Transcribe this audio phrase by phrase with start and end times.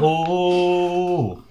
[0.00, 1.42] Ū!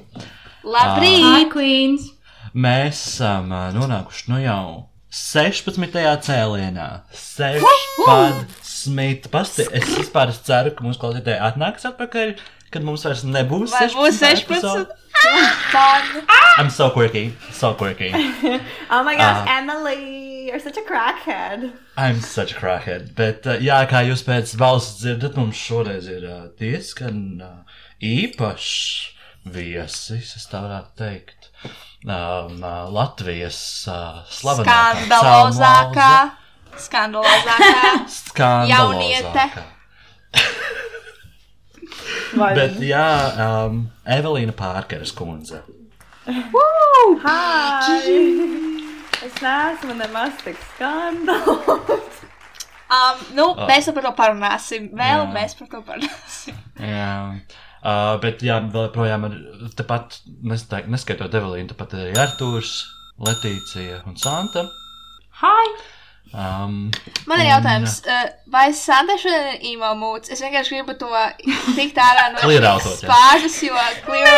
[0.65, 1.49] Labrīt!
[1.53, 2.09] Queens!
[2.55, 4.65] Mēs esam nonākuši nu jau
[5.11, 5.91] 16.
[6.25, 6.89] cēlienā.
[7.11, 9.27] 16.
[9.33, 12.27] Pasti, es vispār ceru, ka mūsu klausītāji atnāks atpakaļ,
[12.73, 14.45] kad mums vairs nebūs Vai būs 16?
[14.45, 14.85] epizode.
[15.71, 16.03] Fun!
[16.59, 18.11] I'm so quirky, so quirky.
[18.91, 19.57] Oh my gosh, Ah.
[19.57, 21.71] Emily, you're such a crackhead.
[21.97, 23.13] I'm such a crackhead.
[23.15, 27.47] Bet, uh, jā, kā jūs pēc balss dzirdat, mums šoreiz ir uh, diezgan uh,
[28.03, 29.11] īpašs
[29.45, 31.51] viesis, es tā varētu teikt.
[32.05, 32.59] Um,
[32.93, 33.59] Latvijas
[33.89, 36.09] uh, slavenākā Skandalozākā!
[36.75, 37.93] Skandalozākā!
[38.19, 38.69] Skandalozākā.
[38.73, 39.47] Jauniete.
[42.35, 43.07] Bet, jā,
[43.39, 45.61] um, Evelīna Pārkeres kundze.
[47.25, 47.99] Hi!
[49.25, 52.19] Es neesmu nemaz tik skandāls.
[52.85, 54.89] Um, nu, mēs par to parunāsim.
[54.93, 55.29] Vēl Jā.
[55.33, 56.57] mēs par to parunāsim.
[56.77, 57.15] Jā.
[57.85, 59.35] Uh, bet, jā, vēl projām ir
[59.77, 62.79] tepat, neskaitot Evelīnu, tepat arī Artūrs,
[63.21, 64.63] Letīcija un Santa.
[65.43, 65.67] Hi!
[66.33, 66.89] Um,
[67.29, 70.31] Man ir jautājums, uh, vai Sandra šodien ir emo mūts?
[70.33, 71.11] Es vienkārši gribu to
[71.77, 72.73] tikt ārā no jā.
[72.97, 73.77] spāzes, jo
[74.17, 74.33] jo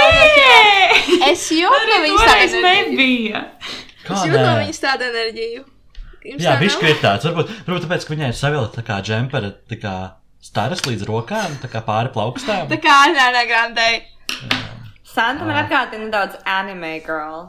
[1.31, 2.67] es jūtu no viņas enerģiju.
[2.67, 3.43] nebija!
[4.03, 4.53] kā Es jūtu nē?
[4.65, 5.65] viņas tādu enerģiju.
[6.27, 7.27] Jums Jā, tā viņš ir tāds.
[7.29, 9.95] Varbūt, varbūt tāpēc, ka viņai ir savilta tā kā džempere, tā kā
[10.41, 12.67] staras līdz rokām, tā kā pāri plaukstām.
[12.71, 13.87] Tā kā Ariana Grande.
[15.07, 17.47] Santa man atgādina nedaudz anime girl.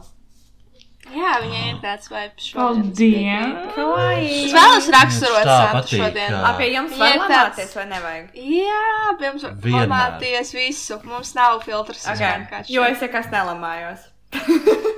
[1.09, 2.59] Jā, viņai ir tāds vibes šodien.
[2.59, 3.69] Paldies!
[3.71, 4.41] Es Kawaii!
[4.53, 6.35] vēlos raksturot Tā Santu patīk, šodien.
[6.35, 6.41] jā.
[6.51, 8.27] Ap jums Viņai var ir lamāties tāds- vai nevajag?
[8.35, 9.87] Jā, pie mums var Vienmēr.
[9.87, 10.99] formāties visu.
[11.09, 12.05] Mums nav filtrs.
[12.13, 12.65] Okay.
[12.69, 14.05] Jo es nekas nelamājos.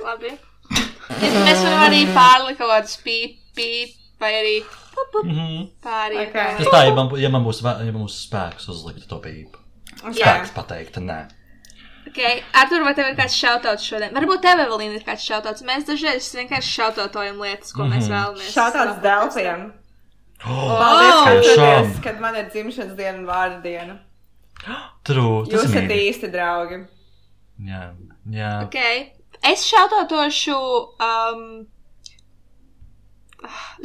[0.03, 0.33] Labi.
[1.21, 4.55] Ja mēs varam arī pārlikt kaut kādus pīp, pīp, vai arī
[4.93, 5.67] pup, pup, Mhm.
[5.83, 6.17] pāri.
[6.27, 6.33] Ok.
[6.61, 9.57] Tas tā, ja man, ja man būs, ja man būs spēks uzlikt to pīpu.
[10.01, 11.19] Spēks pateikt, nē.
[12.07, 12.41] Okay.
[12.57, 14.11] Artur, vai tev ir kāds šautauts šodien?
[14.15, 15.61] Varbūt tev, Evelīna, ir kāds šautauts.
[15.63, 18.49] Mēs dažreiz vienkārši šautautojam lietas, ko mēs vēlamies.
[18.55, 19.67] Šādās delfiem.
[20.43, 21.67] Oh, Paldies, ka tiešām.
[21.67, 23.99] atceries, kad man ir dzimšanas diena un vārda diena.
[25.03, 26.81] True, tas Jūs esat īsti draugi.
[27.69, 27.83] Jā,
[28.33, 28.49] jā.
[28.65, 29.11] Okay.
[29.43, 31.67] Es šautautošu um,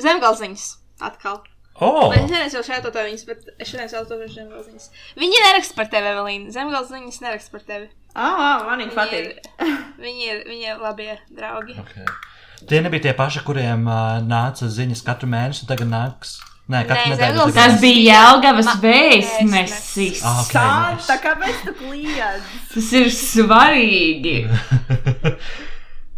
[0.01, 0.65] zemgalziņas
[1.01, 1.43] atkal.
[1.77, 4.87] Oh, es nezinu, jau šautautoju viņas, bet es šodien šautautošu zemgalziņas.
[5.21, 6.53] Viņi neraksta par tevi, Evelīna.
[6.55, 7.91] Zemgalziņas neraksta par tevi.
[8.17, 9.27] Ah, ah, man viņa Viņi patīk.
[9.29, 9.75] ir,
[10.07, 11.77] viņi ir, viņi ir labie draugi.
[11.83, 12.07] okay.
[12.67, 16.39] Tie nebija tie paši, kuriem uh, nāca ziņas katru mēnesi, un tagad nāks.
[16.73, 17.03] Nē, Nē.
[17.21, 20.23] Zemgals- Tas bija Jelgavas Ma- vēstnesis.
[20.25, 21.19] Ah, ok, Santa, nice.
[21.23, 22.49] kāpēc tu kliedz?
[22.73, 24.35] Tas ir svarīgi.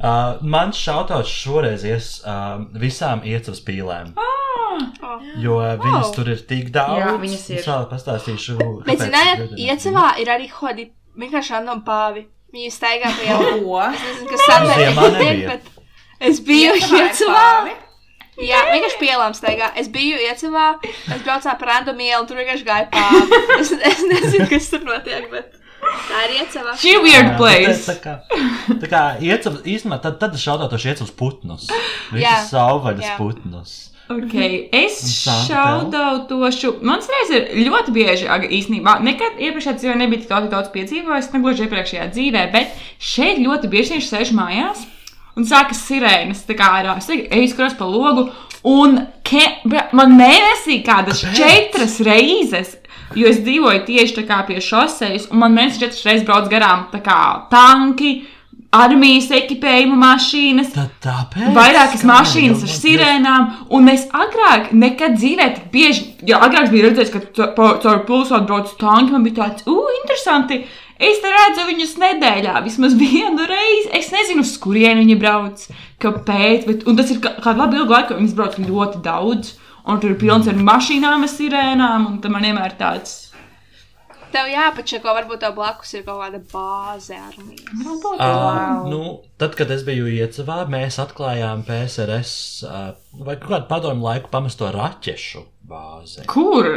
[0.07, 4.15] uh, mans šautauts šoreiz ies uh, visām iecavas pīlēm.
[5.03, 5.19] Oh.
[5.43, 6.15] Jo uh, viņas Oh.
[6.17, 7.01] tur ir tik daudz.
[7.03, 7.59] Jā, viņas ir.
[7.63, 8.57] Es vēl pastāstīšu.
[8.87, 12.27] Bet, zinājāt, iecavā ir arī hodi vienkārši random pāvi.
[12.55, 13.37] Viņi staigā pa.
[13.61, 13.83] Ko?
[13.93, 15.49] Es nezinu, kas ir, nebija.
[15.53, 15.63] bet
[16.31, 17.77] es biju ir pāvi?
[18.39, 19.73] Jā, vienkārši pielām staigā.
[19.77, 23.41] Es biju iecavā, es braucām pa random ielu, tur vienkārši gāja pāvi.
[23.59, 25.57] Es, es nezinu, kas tur notiek, bet
[26.07, 26.77] tā ir iecavā.
[26.79, 27.75] Šī weird Jā, place.
[27.75, 28.15] bet Tā kā,
[28.85, 31.67] tā kā iecavas, īstenībā tad, tad es šautautošu iecavas putnus.
[32.15, 32.39] Jā.
[32.39, 33.75] Visus savvaļas putnus.
[34.09, 36.79] Okay, es Un Santa šaudautošu.
[36.89, 41.41] Mans reiz ir ļoti bieži, īstenībā, nekad iepriekšējā dzīvē nebija tik ļoti daudz piedzīvojis, ne
[41.45, 44.87] gluži iepriekšējā dzīvē, bet šeit ļoti bieži viņš sēž mājās
[45.37, 46.97] un sākas sirēnas, tā kā ārā.
[46.99, 48.31] Es izkuros pa logu,
[48.67, 48.97] un
[49.29, 49.45] ke,
[49.93, 52.79] man mēnesī kādas četras reizes.
[53.17, 57.21] Jo es dzīvoju tieši pie šoseis, un man mēnesī četras reizes brauc garām kā
[57.53, 58.19] tanki,
[58.75, 61.53] armijas ekipējuma mašīnas, Tad tāpēc.
[61.57, 67.15] Vairākas mašīnas ar sirēnām, un mēs agrāk nekad dzīvē tik bieži, ja agrāk bija redzējis,
[67.15, 70.67] ka caur pilsētu brauc tanki, man bija tāds, ugh, interesanti.
[70.99, 73.89] Es te redzu viņus nedēļā, vismaz vienu reizi.
[73.95, 75.63] Es nezinu, uz kurieni viņi brauc,
[76.03, 79.53] kāpēc, bet un tas ir kā- kādu labu ilgu laiku, viņi brauc ļoti daudz,
[79.87, 83.28] un tur ir pilns ar mašīnām, ar sirēnām, un tam man vienmēr tāds.
[84.33, 87.65] Tev jāpačeko, varbūt tev blakus ir kaut kāda bāze armijas.
[87.81, 88.21] Varbūt.
[88.21, 89.01] Uh, nu,
[89.41, 92.35] tad, kad es biju iecavā, mēs atklājām PSRS
[92.69, 92.91] uh,
[93.25, 96.27] vai kaut kādu padomu laiku pamesto raķešu bāzi.
[96.29, 96.69] Kur?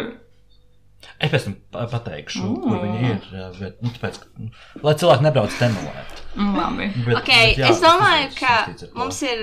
[1.22, 2.62] Es pēc tam pa- pateikšu, Mm.
[2.64, 3.22] kur viņi ir.
[3.60, 4.50] Bet, nu, tāpēc, nu,
[4.86, 6.22] lai cilvēki nebrauc temulēt.
[6.36, 6.88] Mm, Labi.
[7.06, 8.90] Bet, Okay, bet, jā, es domāju, tas ka ar to.
[8.96, 9.42] mums ir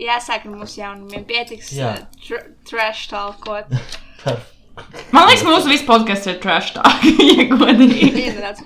[0.00, 1.24] jāsāk ar mūsu jaunumiem.
[1.28, 1.92] Pietiks Jā.
[2.26, 3.68] tr trash talkot.
[5.12, 6.82] Man liekas, mūsu viss podkāsts ir trash tā,
[7.38, 8.22] ja godīgi.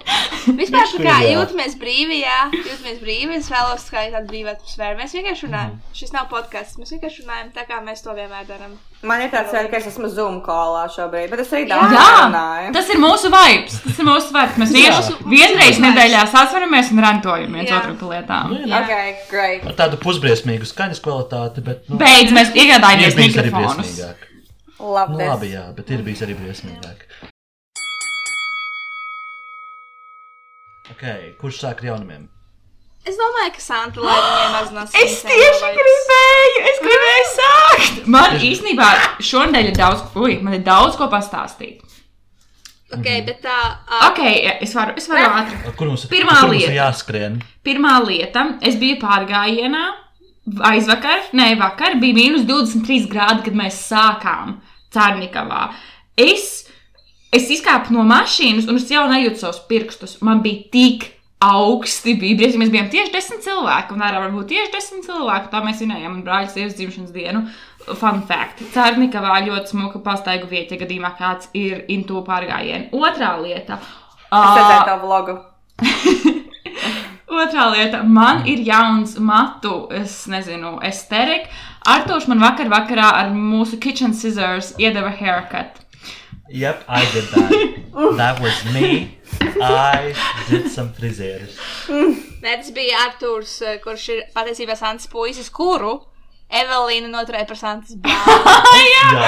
[0.61, 1.33] Vispār, kā Jā.
[1.35, 3.39] jūtamies brīvi, jā, jūtamies brīvi.
[3.41, 4.95] Es vēlos, kā tāda brīva atmosfēra.
[5.01, 5.73] Mēs vienkārši runājam.
[5.97, 6.79] Šis nav podkāsts.
[6.79, 8.77] Mēs vienkārši runājam tā, kā mēs to vienmēr darām.
[9.07, 11.81] Man ir tāds, ka es esmu Zoom kolā šobrīd, bet es arī Jā.
[11.81, 12.71] daudz Jā, runāju.
[12.79, 13.81] tas ir mūsu vibes.
[13.85, 14.61] Tas ir mūsu vibes.
[14.63, 14.79] Mēs Jā.
[14.87, 17.83] vienkārši vienreiz nedēļā sasvaramies un rantojam viens Jā.
[17.83, 18.55] otru pa lietām.
[18.55, 18.81] Nu, jā.
[18.81, 19.67] Ok, great.
[19.67, 21.85] Ar tādu pusbriesmīgu skaņas kvalitāti, bet.
[21.91, 23.93] Nu, Beidz, mēs ir arī mikrofonus.
[23.93, 24.33] briesmīgāk.
[24.81, 25.29] Love Nu, this.
[25.29, 27.07] labi, jā, bet ir bijis arī briesmīgāk.
[30.93, 32.27] Okay, kurš sāk ar jaunumiem?
[33.07, 34.95] Es domāju, ka Santa lai viņiem mazinās.
[34.99, 38.01] Es tieši gribēju, es gribēju sākt.
[38.11, 38.89] Man īstenībā
[39.23, 41.83] šonadēļ ir daudz, ui, man ir daudz ko pastāstīt.
[42.95, 43.55] Ok, bet tā.
[43.87, 44.21] Uh, Ok,
[44.63, 45.59] es varu, es varu ātri.
[45.79, 46.77] Kur mums, Pirmā kur mums ir lieta.
[46.81, 47.39] jāskrien?
[47.67, 49.85] Pirmā lieta, es biju pārgājienā
[50.71, 54.59] aizvakar, ne vakar, bija mīnus 23 grādi, kad mēs sākām
[54.97, 55.69] Cārnikavā.
[56.17, 56.65] Es,
[57.35, 60.17] es izkāpu no mašīnas un es jau nejūtu savus pirkstus.
[60.25, 61.11] Man bija tik
[61.45, 62.63] augsti, bija briesmīgi.
[62.63, 65.51] Mēs bijām tieši desmit cilvēki, un ārā varbūt tieši desmit cilvēki.
[65.53, 67.45] Tā mēs vinējām, un brāļa sievas dzimšanas dienu.
[68.01, 68.65] Fun fact.
[68.75, 72.89] Cārnikavā ļoti smuka pastaigu vieta, ja gadījumā kāds ir into pārgājienu.
[72.97, 73.79] Otrā lieta.
[74.27, 75.37] Es redzēju tavu vlogu.
[77.27, 81.51] Otrā lieta, man ir jauns matu, es nezinu, estetika.
[81.87, 85.83] Artošs man vakar vakarā ar mūsu kitchen scissors iedeva haircut.
[86.49, 87.83] Yep, I did that.
[88.17, 89.19] that was me.
[89.61, 90.15] I
[90.49, 91.59] did some frizēras.
[91.91, 95.99] Nē, tas bija Arthurs, eh, kurš ir patiesībā Santas puisis, kuru
[96.47, 98.83] Evelīna noturēja par Santas bērnu.
[98.87, 99.23] Jā,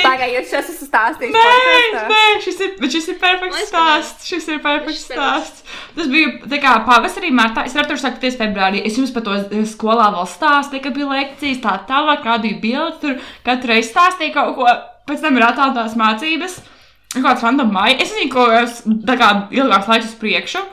[0.00, 1.34] Tagad jūs šos esat stāstījis.
[1.34, 4.28] Nē, nē, šis ir, bet šis ir perfekts Es stāsts.
[4.30, 5.64] Šis ir perfekts Šis stāsts.
[5.98, 7.66] Tas bija tā kā pavasarī, martā.
[7.68, 8.80] Es varu sākt ties februārī.
[8.88, 9.36] Es jums par to
[9.68, 14.56] skolā vēl stāstīju, ka bija lekcijas, tā tālāk, kādu bildi tur katru reizi stāstīju kaut
[14.56, 14.70] ko.
[15.04, 16.56] Pēc tam ir attālinātās mācības.
[17.14, 18.00] Kāds random maija.
[18.00, 20.64] Es nezinu, ko es tā kā ilgāks laiks uz priekšu.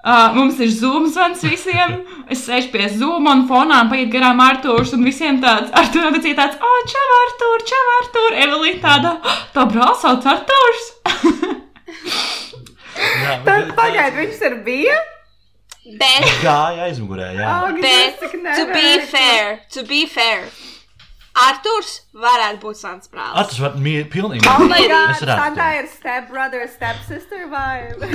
[0.00, 1.98] Uh, mums ir zūms zvans visiem.
[2.32, 4.94] Es sēžu pie zūma un fonā un paiet garām Arthurs.
[4.96, 8.38] Un visiem tāds- Arthurs atcīm tāds- oh, čau, Arthur, čau, Arthur.
[8.46, 9.12] Evelīna tāda-
[9.54, 10.86] tā brālis sauc Arthurs.
[13.26, 14.96] jā, Tad pagaid, viņš tur bija?
[16.00, 17.52] Bet, Gāja aizmugurē, jā.
[17.68, 18.20] Ak, bet,
[18.56, 20.44] to be fair, to be fair,
[21.40, 23.38] Arthurs varētu būt Sants brālis.
[23.44, 24.42] Atas var mī- pilnīgi.
[24.50, 25.36] Oh my god, Es redzu.
[25.38, 28.08] Santā ir step brother, step sister vibe.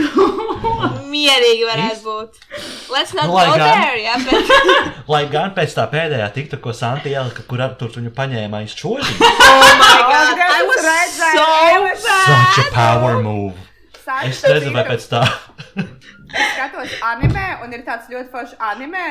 [1.14, 2.40] Mierīgi varētu būt.
[2.92, 3.64] Let's not Nu, go gan.
[3.64, 4.52] there, jā, bet.
[5.14, 8.76] Lai gan pēc tā pēdējā tikta, ko Santi ielika, kur ar tur viņu paņēma aiz
[8.78, 9.16] čoļi.
[9.56, 10.82] Oh my god, God, I was
[11.16, 11.46] so
[12.04, 12.26] bad.
[12.28, 13.54] Such a power move.
[14.04, 15.22] Santa Es nezinu, vai pēc tā.
[15.76, 19.06] Es skatos anime, un ir tāds ļoti foršs anime,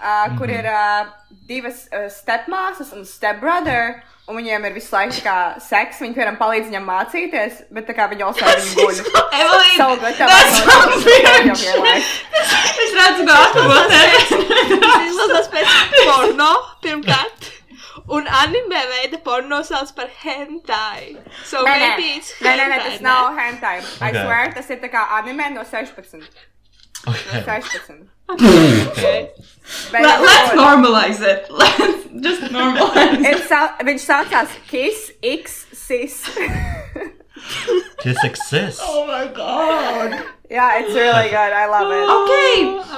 [0.00, 1.08] uh, kur ir uh,
[1.48, 4.02] divas uh, stepmāsas un stepbrother.
[4.28, 5.34] Un viņiem ir visu laiku kā
[5.64, 8.98] seks, viņi piemēram palīdz viņam mācīties, bet tā kā viņi jau savā viņa guļ.
[9.38, 12.10] Evelīna, Savu that's no- weird.
[12.84, 14.34] es redzu, kā atbildēt.
[14.82, 15.78] Tas izlasās pēc
[16.10, 16.50] porno
[16.84, 17.48] pirmkārt.
[18.12, 21.16] Un anime veida porno sauc par hentai.
[21.44, 22.12] So Nē, nē, nē,
[22.44, 23.74] nē, nē, hentai, tas nav hentai.
[23.80, 24.22] I Okay.
[24.22, 26.20] swear, tas ir tā kā anime no 16.
[26.20, 27.42] No Okay.
[27.48, 28.04] 16.
[28.28, 29.30] Okay.
[29.92, 31.46] Bet, Let, let's normalize it.
[31.50, 33.44] Let's just normalize it.
[33.48, 36.22] Sa viņš saucās Kiss X Sis.
[38.02, 38.80] Kiss exists.
[38.82, 40.16] Oh my god.
[40.48, 41.52] Jā, it's really good.
[41.52, 42.08] I love it.
[42.08, 42.32] Ok,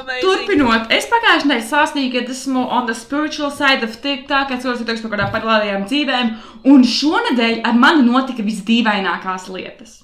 [0.00, 0.22] Amazing.
[0.22, 0.93] turpinot.
[0.94, 5.14] Es pagājušajā nedēļā stāstīju, ka esmu on the spiritual side of TikTok, es cilvēks par
[5.17, 6.31] kādām paralēlajām dzīvēm,
[6.70, 9.96] un šonadēļ ar mani notika visdīvainākās lietas.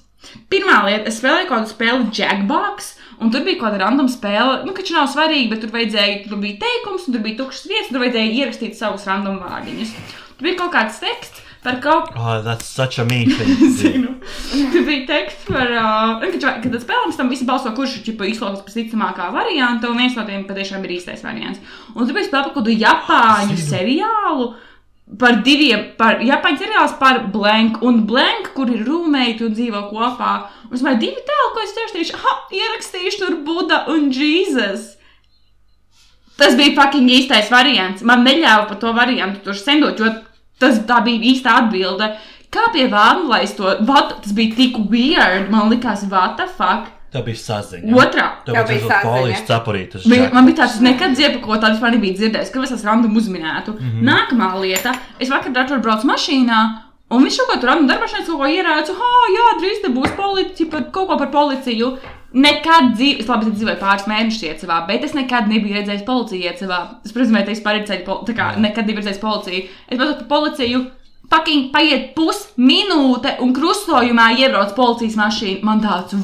[0.51, 4.83] Pirmā lieta, es spēlēju kādu spēli Jackbox, un tur bija kāda random spēle, nu, ka
[4.83, 8.05] viņš nav svarīga, bet tur vajadzēja, tur bija teikums, tur bija tukšas vietas, un tur
[8.05, 9.93] vajadzēja ierakstīt savus random vārdiņus.
[10.37, 13.05] Tur bija kaut kāds teksts par kaut Oh, that's such a.
[13.79, 14.13] Zinu.
[14.71, 18.77] Tur bija teksts par, uh, kad, tas spēlēms tam visi balso, kurš ķipa, izklausās pēc
[18.83, 21.59] ticamākā varianta, un viens no tiem patiešām ir īstais variants.
[21.95, 24.53] Un tur bija spēle par kādu japāņu seriālu.
[25.15, 30.33] Par diviem, par Japāņu seriāls par Blank un Blank, kur ir rūmēji un dzīvo kopā.
[30.67, 34.97] Un es domāju, divi tēli, ko es rakstīšu, ha, ierakstīšu tur Buda un Jēzus.
[36.37, 38.03] Tas bija fucking īstais variants.
[38.05, 40.11] Man neļāva par to variantu tur sendot, jo
[40.59, 42.11] tas bija īsta atbilde.
[42.53, 46.51] Kā pie vārna, lai es to, what, tas bija tik weird, man likās, what the
[46.59, 46.91] fuck.
[47.17, 47.93] Tā bija saziņa.
[47.97, 48.25] Otrā.
[48.45, 50.09] Tev Tev bija polijas cepurītas.
[50.33, 53.73] Man bija tāds, nekad dzirdu, ko tādu vispār nebiju dzirdējis, ka esmu random uzminētu.
[53.73, 54.03] Mm -hmm.
[54.11, 56.59] Nākamā lieta, es vakar ar to braucu mašīnā.
[57.09, 59.89] Un viņš kaut ko tur random darbā šeit kaut ko ierāca, ah, jā, drīz te
[59.95, 61.97] būs policija, kaut ko par policiju.
[62.33, 66.79] Nekad dzīvē, es labi dzīvoju pāris mēnešus iecavā, bet es nekad nebiju redzējis policiju iecavā.
[67.05, 69.61] Es, protams, te vispār redzēju, pol tā kā nekad nebiju redzējis policiju.
[69.87, 70.83] Es pats par policiju
[71.27, 75.59] Fucking paiet pusminūte un krustojumā iebrauc policijas mašīna.
[75.67, 76.15] Man tāds,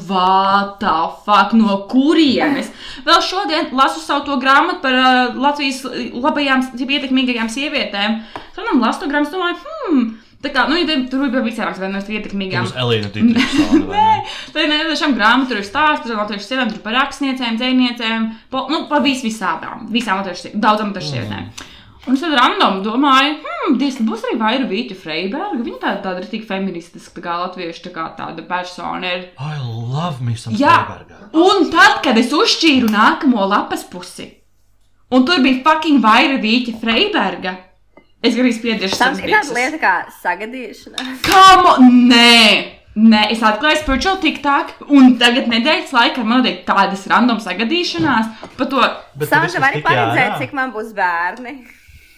[0.80, 0.94] the
[1.26, 2.70] fuck, no kurienes?
[3.04, 8.16] Vēl šodien lasu savu to grāmatu par uh, Latvijas labajām, jeb ietekmīgajām sievietēm.
[8.56, 10.08] Tad man lasu to grāmatu, domāju, hmm,
[10.40, 12.64] tā kā, nu, ja tur bija visām vienas ietekmīgām.
[12.64, 13.84] Uz Elīna Dītriksona.
[13.90, 14.16] vai ne?
[14.56, 18.86] Tā ir nevienam grāmatā, tur ir stāsts par latviešu sievietēm, par rakstniecēm, dzēniecēm, po, nu,
[18.88, 21.72] par vis visādām, visām latviešu sievietēm, daudzām latviešu sievietēm.
[22.04, 25.62] Un es tad random domāju, hmm, Dievs, būs arī Vaira Vīķa Freiberga.
[25.64, 29.22] Viņa tāda, tāda ir tik feministiska, tā kā latviešu tā kā tāda persona ir.
[29.40, 31.30] I love me some Jā, Freiberga.
[31.32, 34.26] un tad, kad es uzšķīru nākamo lapas pusi,
[35.10, 37.54] un tur bija fucking Vaira Vīķa Freiberga,
[38.20, 39.54] es gribēju Tam savas ir tāda bikses.
[39.56, 41.06] lieta kā sagadīšana.
[41.24, 42.80] Kā nē!
[42.94, 48.68] Nē, es atklāju spiritual TikTok, un tagad nedēļas laikā man notiek tādas random sagadīšanās par
[48.70, 48.84] to
[49.18, 51.56] Bet tu Sāņa var paredzēt, cik man būs bērni.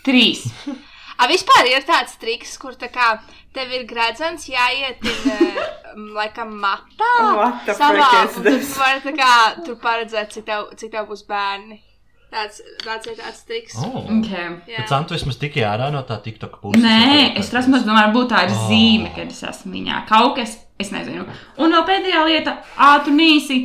[0.06, 0.46] Trīs.
[1.16, 3.14] A, vispār ir tāds triks, kur tā kā
[3.56, 5.00] tev ir gredzens jāiet,
[6.18, 7.12] laikam, matā.
[7.38, 9.30] What the savā, un tu vari tā kā
[9.64, 11.78] tur paredzēt, cik tev, cik tev būs bērni.
[12.36, 13.76] Tāds, tāds ir tāds triks.
[13.80, 14.02] Oh.
[14.18, 14.50] Okay.
[14.68, 14.82] Jā.
[14.82, 16.82] Bet Santu vismaz tiki ārā no tā TikTok puses.
[16.84, 18.66] Nē, es mazliet domāju, varbūt tā ir Oh.
[18.68, 20.02] zīme, kad es esmu viņā.
[20.10, 21.24] Kaut kas, es nezinu.
[21.56, 23.60] Un vēl pēdējā lieta, ātri un īsi.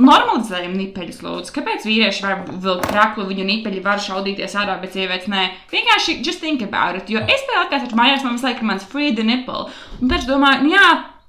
[0.00, 1.52] Normalizējam nipeļus, lūdzu.
[1.58, 5.42] Kāpēc vīrieši var vilkt kraklu, viņu nipeļi var šaudīties ārā, bet sievietes nē?
[5.72, 7.10] Vienkārši just think about it.
[7.12, 9.66] Jo es tam, kad mājās man visu laiku mans free the nipple.
[10.00, 10.86] Un pēc tam domāju, nu jā,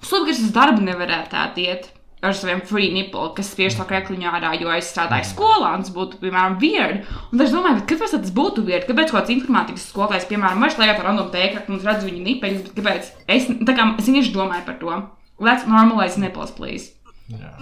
[0.08, 1.90] slūdzīgs uz darbu nevarētu tā iet.
[2.22, 5.92] Ar saviem free nipple, kas spiež to krekliņu ārā, jo es strādāju skolā, un tas
[5.96, 7.02] būtu, piemēram, weird.
[7.32, 8.86] Un tad es domāju, kāpēc tad tas būtu weird?
[8.86, 12.78] Kāpēc kāds informātikas skolotājs, piemēram, var slēgt ar random tēkli un redz viņu nipeļus, bet
[12.78, 15.02] kāpēc es, tā kā es vienkārši domāju par to.
[15.42, 17.01] Let's normalize nipples, please.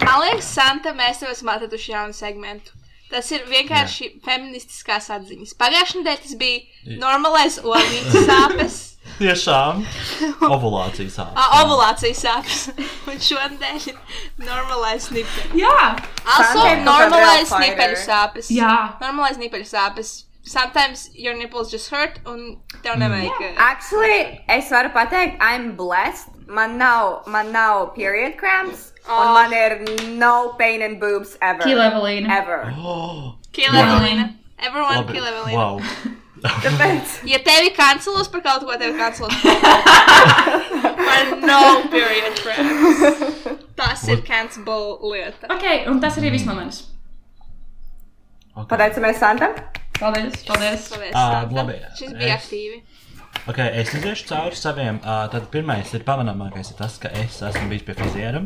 [0.04, 2.72] Man liekas, Santa, mēs tev esam atraduši jaunu segmentu.
[3.10, 5.56] Tas ir vienkārši feministiskās atziņas.
[5.58, 8.78] Pagājušajā nedēļā tas bija normālais olīds sāpes,
[9.18, 9.80] Tiešām.
[10.46, 11.34] Ovulācijas sāpes.
[11.36, 12.60] a, ovulācijas sāpes.
[13.10, 13.98] Un šonadēļ ir
[14.46, 15.54] normālais nipeļs.
[15.58, 15.96] Jā,
[16.36, 18.50] Also, normālais nipeļu sāpes.
[18.54, 18.74] jā.
[19.02, 20.12] Normālais nipeļu sāpes.
[20.46, 23.42] Sometimes your nipples just hurt un tev nevajag.
[23.50, 26.28] uh, Actually, es varu pateikt, I'm blessed.
[26.48, 28.92] Man nav, man nav period cramps.
[29.10, 29.34] Un Oh.
[29.34, 29.72] man ir
[30.18, 31.62] no pain in boobs ever.
[31.64, 32.30] Kill Evelīna.
[32.38, 32.60] Ever.
[32.78, 34.28] Oh, Kill Wow.
[34.58, 35.56] Everyone Evelina.
[35.56, 35.80] Wow.
[36.40, 37.18] Tāpēc.
[37.28, 39.34] Ja tevi kancelos par kaut ko, tevi kancelos
[41.08, 41.60] par no
[41.92, 43.24] period cramps.
[43.76, 45.48] Tas ir cancelable lieta.
[45.52, 46.82] Ok, un tas arī viss no manis.
[48.54, 48.66] Okay.
[48.76, 49.52] Pateicamies Santam.
[50.00, 50.88] Paldies, paldies.
[50.90, 51.54] Paldies, Santa.
[51.56, 51.76] labi.
[51.98, 52.80] Šis bija Es- aktīvi.
[53.48, 54.98] Okay, es iziešu cauri saviem.
[55.00, 58.42] Uh, tad pirmais ir pamanāmākais, ir tas, ka es esmu bijis pie friziera.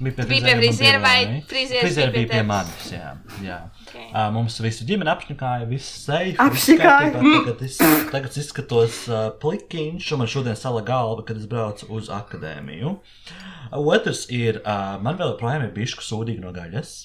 [0.00, 0.24] Bija pie
[0.56, 2.86] friziera un vai frizieris friziera bija pie manis.
[2.88, 3.10] Jā,
[3.44, 3.58] jā.
[3.84, 4.06] Okay.
[4.08, 6.32] Uh, mums visu ģimeni apšņakāja, viss safe.
[6.40, 7.12] Apšņakāja?
[7.20, 7.76] Tagad es,
[8.08, 12.94] tagad es izskatos uh, plikiņš, un man šodien sala galva, kad es braucu uz akadēmiju.
[12.96, 16.96] Uh, otrs ir, uh, man vēl joprojām ir bišku sūdīgi no gaļas.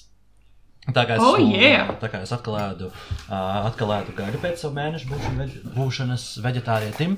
[0.94, 1.88] Tā kā es, Oh, yeah.
[1.98, 3.32] tā kā es atkal ēdu, uh,
[3.66, 7.16] atkal ēdu gaļu pēc savu mēnešu būšana, būšanas veģetārietim,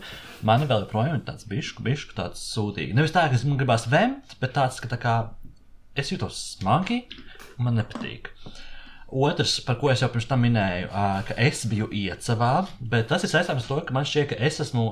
[0.49, 2.97] man vēl joprojām ir tāds bišku, bišku tāds sūdīgi.
[2.97, 5.19] Nevis tā, ka es man gribās vemt, bet tāds, ka tā kā
[5.99, 7.03] es jūtos smagi,
[7.59, 8.33] un man nepatīk.
[9.09, 10.91] Otrs, par ko es jau pirms tam minēju,
[11.25, 12.53] ka es biju iecavā,
[12.93, 14.91] bet tas ir saistāms ar to, ka man šķiet, ka es esmu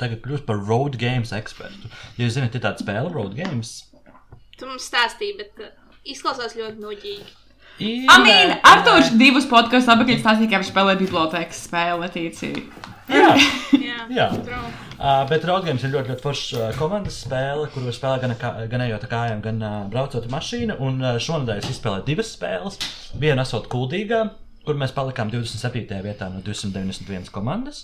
[0.00, 1.92] tagad kļuvis par road games ekspertu.
[2.16, 3.70] Ja jūs zināt, ir tāda spēle, road games.
[4.58, 5.62] Tu mums stāstīji, bet
[6.02, 7.38] izklausās ļoti noģīgi.
[7.82, 12.66] Ir, Amīn, ā, Artošs divus podkāstus apakaļ stāstīja, kā viņš spēlē bibliotekas spēli Latīcija.
[13.12, 13.32] Jā,
[13.82, 14.26] Jā, Jā.
[15.02, 18.34] Uh, bet road games ir ļoti, ļoti forša uh, komandas spēle, kuru var spēlēt gan,
[18.38, 20.76] kā- gan ejot ar kājām, gan uh, braucot ar mašīnu.
[20.84, 22.78] Un uh, šonadēļ es izspēlēju divas spēles.
[23.18, 24.20] Vienu esot kuldīgā,
[24.66, 25.98] kur mēs palikām 27.
[26.06, 27.82] vietā no 291 komandas.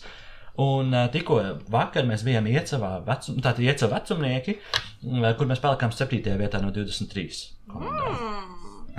[0.62, 5.94] Un uh, tikko vakar mēs bijām iecavā, vecum, tātad iecavā vecumnieki, uh, kur mēs palikām
[5.94, 6.23] 7.
[6.38, 8.23] vietā no 23 komandām.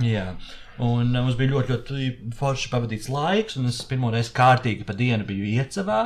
[0.04, 0.28] Jā,
[0.80, 4.96] un uh, mums bija ļoti, ļoti forši pavadīts laiks, un es pirmo reizi kārtīgi pa
[4.98, 6.02] dienu biju iecavā.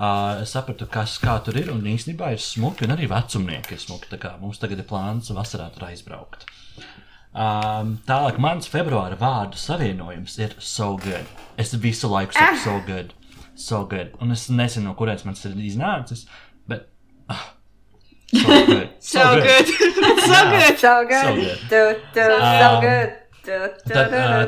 [0.00, 4.18] Uh, es sapratu, kas tur ir, un īstenībā ir smuki, un arī vecumnieki ir smuki.
[4.40, 6.46] Mums tagad ir plāns vasarā tur aizbraukt.
[7.30, 11.26] Um, tālāk, mans februāra vārdu savienojums ir so good.
[11.60, 13.12] Es visu laiku saku so good,
[13.54, 14.16] so good.
[14.20, 16.24] Un es nezinu, no kurienes man tas ir iznācis,
[16.70, 16.88] bet.
[17.30, 17.52] Ah,
[18.34, 18.88] so good.
[19.00, 19.66] So good.
[20.26, 20.50] so Jā.
[20.50, 20.78] good.
[20.78, 21.22] So good.
[21.22, 21.60] So good.
[21.70, 21.82] Du,
[22.14, 22.80] du, so Um, good.
[22.80, 23.19] Du, du, Tad, du, uh, du,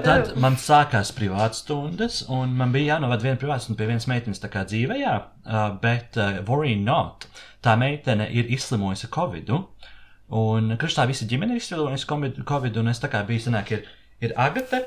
[0.07, 0.41] tad du.
[0.43, 4.51] man sākās privātas stundas, un man bija jānovad viena privāta stunda pie vienas meitenes tā
[4.53, 5.15] kā dzīvē, jā,
[5.47, 7.29] uh, bet uh, worry not.
[7.63, 9.53] Tā meitene ir izslimojusi Covid.
[10.33, 12.09] Un kristā visa ģimene ir izslimojusi
[12.49, 13.89] Covid, un es tā kā biju, sanāk, ir,
[14.25, 14.87] ir Agate,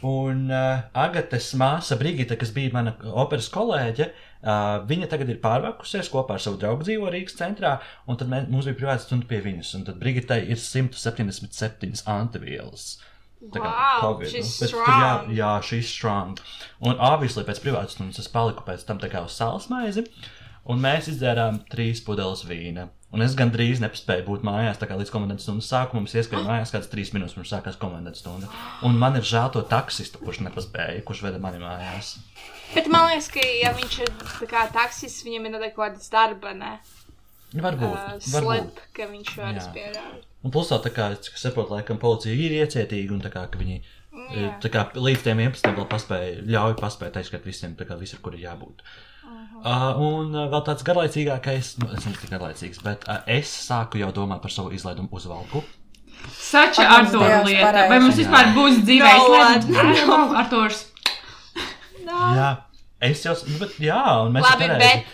[0.00, 6.08] Un uh, Agates māsa Brigita, kas bija mana operas kolēģe, uh, viņa tagad ir pārvākusies
[6.12, 7.74] kopā ar savu draugu dzīvo Rīgas centrā,
[8.08, 12.94] un tad mē, mums bija privāta stunda pie viņas, un tad Brigitai ir 177 antivielas.
[13.40, 16.40] Tā kā Wow, Covid, she's nu, tur jā, jā, šī strong.
[16.84, 20.04] Un obviously pēc privātas stundas es paliku pēc tam tā kā uz salas maizi,
[20.68, 22.90] un mēs izdzērām trīs pudeles vīna.
[23.10, 26.70] Un es gandrīz nepaspēju būt mājās, tā kā līdz komandas stundas sākumam mums ieskrēja mājās
[26.76, 28.46] kāds trīs minūtes pirms sākās komandas stunda.
[28.86, 32.18] Un man ir žēl to taksistu, kurš nepaspēja, kurš veda mani mājās.
[32.76, 36.54] Bet man liekas, ka, ja viņš ir tā kā taksis, viņam ir kaut kādas darba,
[36.54, 36.76] ne?
[37.50, 37.98] Varbūt.
[37.98, 38.74] Uh, varbūt.
[38.76, 40.10] slip, ka viņš var Jā.
[40.44, 43.58] Un plus vēl tā kā, es saprotu, laikam policija ir iecietīga un tā kā, ka
[43.60, 44.24] viņi Jā.
[44.40, 44.48] jā.
[44.64, 48.34] tā kā līdz tiem 11 vēl paspēja, ļauj paspēt aizskatīt visiem, tā kā visur, kur
[48.38, 48.80] ir jābūt.
[49.60, 54.00] Uh, un uh, vēl tāds garlaicīgākais, nu, es nezinu, cik garlaicīgs, bet uh, es sāku
[54.00, 55.60] jau domāt par savu izlaidumu uzvalku.
[56.32, 57.66] Sača Ak, mans Artūra Dievs, lieta.
[57.68, 57.90] pareizi.
[57.92, 60.02] Vai mums vispār būs dzīvē No, izslēgts?
[60.40, 60.80] Artūrs.
[62.10, 62.48] Jā,
[63.10, 65.06] es jau, nu, bet jā, un mēs Labi, bet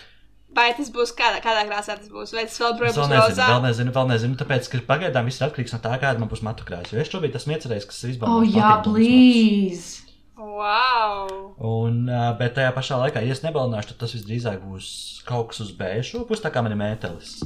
[0.55, 2.33] vai tas būs kādā, kādā krāsā tas būs?
[2.35, 3.47] Vai tas vēl projām būs nezinu, rozā?
[3.51, 6.43] vēl nezinu, vēl nezinu, tāpēc, ka pagaidām viss ir atkarīgs no tā, kāda man būs
[6.45, 6.95] matu krāsa.
[6.95, 8.41] Jo es šobrīd esmu iecerējis, ka es izbaudu.
[8.41, 10.03] Oh, jā, please.
[10.37, 11.29] Wow!
[11.65, 12.03] Un,
[12.37, 14.89] bet tajā pašā laikā, ja es nebalināšu, tad tas visdrīzāk būs
[15.25, 17.39] kaut kas uz bēšu, būs tā kā man ir mētelis.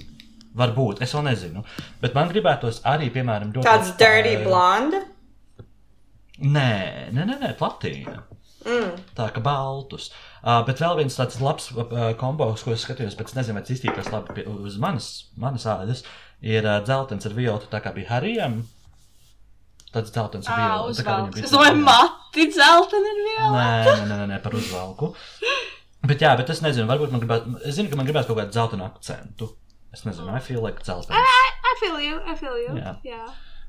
[0.59, 1.63] Varbūt, es vēl nezinu.
[2.01, 3.63] Bet man gribētos arī, piemēram, ļoti.
[3.67, 4.99] Tāds dirty blonde.
[6.41, 6.71] Nē,
[7.15, 8.17] nē, nē, nē platīna.
[8.65, 8.97] Mm.
[9.17, 10.09] Tā kā baltus.
[10.41, 13.75] Uh, bet vēl viens tāds labs uh, kombos, ko es skatījos, pēc nezinu, vai tas
[13.75, 15.07] iztīpās labi pie, uz manas,
[15.41, 16.03] manas ādas,
[16.41, 18.61] ir uh, dzeltens ar violetu, tā kā bija Harijam.
[19.91, 20.97] Tāds dzeltens ar Ā, violetu.
[21.01, 23.55] tā kā viņam bija Es domāju, mati dzelteni ir vēl.
[23.57, 25.11] Nē, nē, nē, nē, par uzvalku.
[26.09, 28.55] Bet jā, bet es nezinu, varbūt man gribētu, es zinu, ka man gribētu kaut kādu
[28.55, 29.51] dzeltenu akcentu.
[29.93, 31.13] Es nezinu, I feel like dzeltens.
[31.13, 32.73] I feel you, I feel you.
[32.79, 32.95] Jā.
[33.05, 33.19] Jā.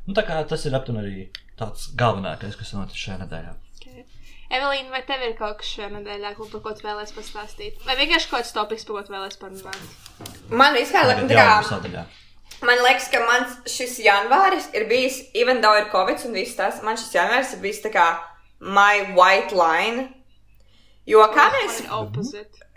[0.07, 1.27] Nu, tā kā tas ir aptuveni arī
[1.61, 3.53] tāds galvenākais, kas notiek šajā nedēļā.
[4.52, 7.78] Evelīna, vai tev ir kaut kas šajā nedēļā, ko, par ko tu vēlēsies pastāstīt?
[7.87, 9.94] Vai vienkārši kaut kāds topiks, par ko tu vēlēsies parunāt?
[10.52, 12.02] Man vispār liekas, sadaļā.
[12.68, 16.82] man liekas, ka mans šis janvāris ir bijis, even though ir covid un viss tas,
[16.85, 18.06] man šis janvāris ir bijis tā kā
[18.61, 20.11] my white line.
[21.09, 21.80] Jo kā mēs,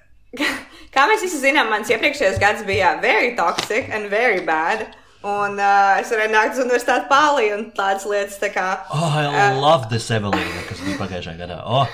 [0.96, 4.88] kā mēs visi zinām, mans iepriekšējais gads bija very toxic and very bad.
[5.26, 8.66] Un uh, es varēju nākt uz universitāti pālī un tādas lietas tā kā.
[8.94, 11.62] Oh, I love this Evelīna, kas bija pagājušajā gadā.
[11.66, 11.90] Oh,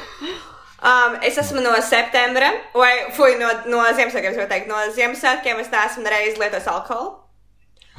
[0.82, 5.60] Um, es esmu no septembra, vai fuj, no, no Ziemassvētkiem, es varu teikt, no Ziemassvētkiem
[5.62, 7.12] es neesmu nereiz lietojis alkoholu.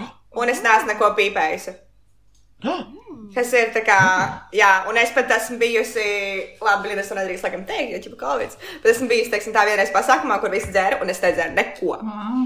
[0.43, 1.77] Un es neesmu neko pīpējusi.
[3.37, 4.01] Kas ir tā kā,
[4.55, 6.09] jā, un es pat esmu bijusi,
[6.63, 9.63] labi, Lina, es to nedrīkst laikam teikt, jo ķipa Covid, bet esmu bijusi, teiksim, tā
[9.69, 11.97] vienreiz pasākumā, kur visi dzēra, un es nedzēru neko.
[12.03, 12.45] Wow.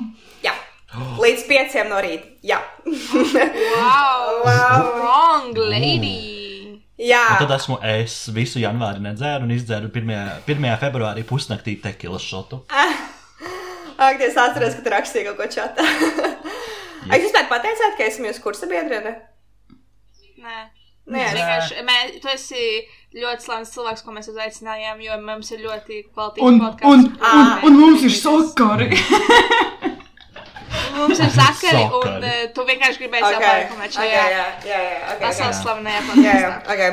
[1.25, 2.29] Līdz pieciem no rīta.
[2.46, 2.61] Jā.
[2.87, 4.25] Wow!
[4.46, 4.88] Wow.
[5.01, 6.14] Wrong lady!
[6.96, 7.22] Jā.
[7.35, 10.12] un tad esmu es visu janvāri nedzēru un izdzēru 1.
[10.49, 10.66] 1.
[10.81, 12.62] februārī pusnaktī tekilas šotu.
[14.07, 15.85] Ak, es atceros, ka tu rakstīji kaut ko čatā.
[17.11, 19.12] Ai, jūs vispār pateicāt, ka esmu jūsu kursa biedrene?
[20.40, 20.57] Nē.
[21.07, 22.62] Nē, vienkārši, mē, tu esi
[23.14, 26.88] ļoti slavens cilvēks, ko mēs uzaicinājām, jo mums ir ļoti kvalitīvs Un, podcasts.
[26.90, 28.88] un, kurā un, mēs un mums ir sakari.
[30.97, 34.09] Mums ir sakari, un uh, tu vienkārši gribēji Ok, okay.
[34.09, 34.81] jā, jā, jā,
[35.15, 36.91] ok, pasaules slavenajā jā, okay.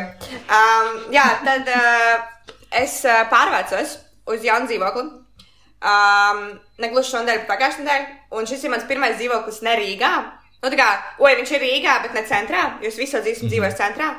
[0.59, 3.97] um, jā, tad uh, es uh, pārvācos
[4.33, 5.05] uz jaunu dzīvokli.
[5.83, 6.43] Um,
[6.79, 8.19] Negluži šodien, bet pagājušajā nedēļā.
[8.39, 10.11] Un šis ir mans pirmais dzīvoklis ne Rīgā.
[10.63, 10.89] Nu, tā kā,
[11.19, 12.63] oi, viņš ir Rīgā, bet ne centrā.
[12.83, 14.13] Jūs visi jau dzīvojat dzīvojat centrā.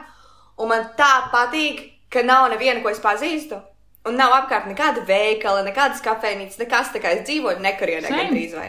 [0.61, 1.81] Un man tā patīk,
[2.13, 3.59] ka nav neviena, ko es pazīstu.
[4.05, 8.69] Un nav apkārt nekāda veikala, nekādas kafejnīcas, nekas tā kā es dzīvoju nekurienē gandrīz vai.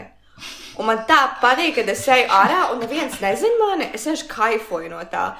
[0.76, 3.90] Un man tā patīk, kad es eju ārā un neviens nezina mani.
[3.96, 5.30] Es vienkārši kaifoju no tā.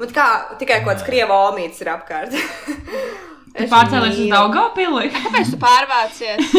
[0.00, 0.26] Man kā
[0.60, 2.36] tikai kaut kāds krievu omīts ir apkārt.
[3.56, 5.06] Tu pārcēlies uz Daugavpili.
[5.14, 6.40] Kāpēc tu pārvācies?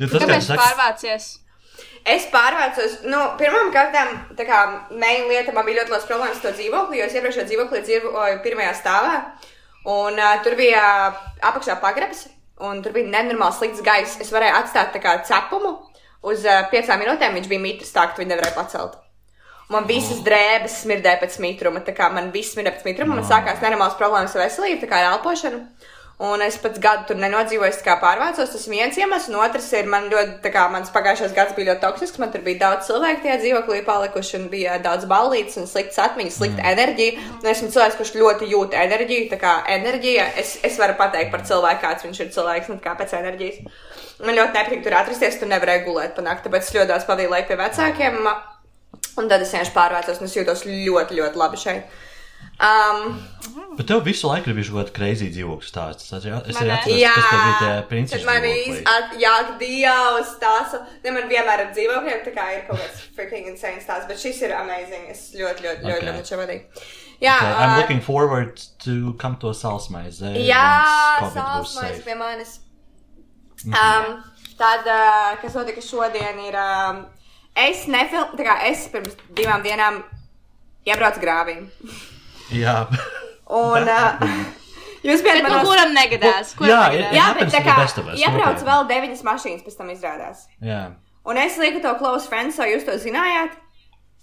[0.00, 1.24] Jo tas, kā Kāpēc tu pārvācies?
[2.08, 4.60] Es pārvācos, nu, pirmām kārtām, tā kā
[4.96, 8.38] main lieta, man bija ļoti liels problēmas ar to dzīvokli, jo es iepriekšējā dzīvoklī dzīvoju
[8.46, 9.18] pirmajā stāvā,
[9.92, 10.82] un uh, tur bija
[11.50, 12.24] apakšā pagrabs,
[12.66, 14.18] un tur bija nenormāls slikts gaiss.
[14.22, 15.76] Es varēju atstāt tā kā cepumu
[16.26, 18.98] uz uh, piecām minūtēm, viņš bija mitrs tā, ka tu viņu nevarēja pacelt.
[19.70, 23.62] Man visas drēbes smirdēja pēc mitruma, tā kā man viss smirdēja pēc mitruma, man sākās
[23.62, 25.60] nenormāls problēmas ar veselību, tā kā ar elpošanu.
[26.20, 28.50] Un es pats gadu tur nenodzīvoju, kā pārvācos.
[28.52, 31.80] Tas viens iemesls, un otrs ir, man ļoti, tā kā mans pagājušais gads bija ļoti
[31.80, 32.20] toksisks.
[32.20, 36.36] Man tur bija daudz cilvēku tajā dzīvoklī palikuši, un bija daudz ballītes, un slikts atmiņas,
[36.36, 36.74] slikta mm.
[36.74, 37.24] enerģija.
[37.38, 39.30] Un esmu cilvēks, kurš ļoti jūt enerģiju.
[39.32, 42.94] Tā kā enerģija, es, es varu pateikt par cilvēku, kāds viņš ir cilvēks, ne kā
[43.00, 43.64] pēc enerģijas.
[44.20, 47.54] Man ļoti nepatīk tur atrasties, tur nevarēju gulēt panākt, tāpēc es ļoti daudz pavīju laiku
[47.54, 48.20] pie vecākiem.
[49.16, 52.00] Un tad es vienkārši pārvācos, un es jūtos ļoti, ļoti labi šeit.
[52.60, 53.14] Um,
[53.78, 56.04] Bet tev visu laiku ir bijis kaut kāda kreizī dzīvokļu stāsts.
[56.04, 58.82] Es arī es arī atceros, jā, kas tev bija tajā tad princis man ir
[59.22, 60.80] jāgdījās stāsta.
[61.04, 64.42] Ne, man vienmēr ar dzīvokļiem tā kā ir kaut kāds freaking insane stāsts, bet šis
[64.44, 65.08] ir amazing.
[65.14, 66.18] Es ļoti, ļoti, ļoti, Okay.
[66.18, 66.84] ļoti vadīju.
[67.20, 70.20] Jā, Okay, I'm ā, looking forward to come to a salsmaize.
[70.44, 70.66] Jā,
[71.24, 72.04] būs sāpes safe.
[72.04, 72.58] pie manis.
[73.64, 73.74] Mhm.
[73.74, 74.22] Um,
[74.60, 76.56] tad, uh, kas notika šodien, ir.
[76.60, 77.06] Um,
[77.56, 80.02] es nefilmu, tā kā es pirms divām dienām
[80.86, 81.58] iebraucu grāvī.
[82.54, 82.76] Jā,
[83.50, 84.24] Un uh,
[85.02, 85.68] jūs bijat Bet nu, manos...
[85.68, 86.52] kuram negadās?
[86.58, 87.14] Kuram Jā, negadās?
[87.16, 88.68] Jā, bet tā kā best of us, iebrauc nopietni.
[88.70, 90.44] vēl deviņas mašīnas, pēc tam izrādās.
[90.62, 90.82] jā.
[91.30, 93.52] Un es lieku to close friends, so jūs to zinājāt,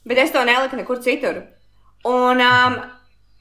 [0.10, 1.44] bet es to neliku nekur citur.
[2.10, 2.78] Un um,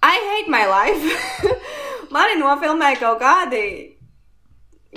[0.04, 1.48] I hate my life.
[2.14, 3.95] Mani nofilmēja kaut kādi,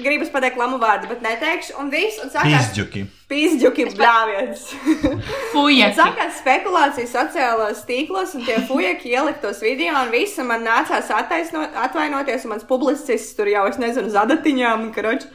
[0.03, 3.03] gribas pateikt lamu vārdu, bet neteikšu, un viss, un sākās Pīzdžuki.
[3.31, 4.63] pīzdžuki bļāviens.
[5.53, 5.89] Fuja.
[5.97, 11.11] Sākās spekulācijas sociālajos tīklos, un tie fujaki ielikt tos video, un viss, un man nācās
[11.15, 15.29] attaisno, atvainoties, un mans publicists tur jau, es nezinu, zadatiņām, un karoči.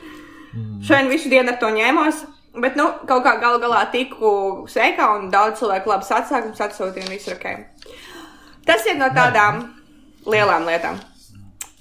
[0.86, 2.20] Šodien visu dienu ar to ņēmos,
[2.62, 4.28] bet, nu, kaut kā galu galā tiku
[4.70, 7.48] sveikā, un daudz cilvēku labs atsākums atsūtīja, un viss ir ok.
[8.68, 9.64] Tas ir no tādām
[10.30, 11.00] lielām lietām.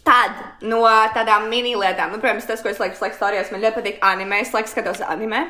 [0.03, 0.81] Tad no
[1.15, 4.41] tādām mini lietām, nu, protams, tas, ko es lieku slēgt stāstījos, man ļoti patīk anime.
[4.43, 5.45] Es laikam skatos anime.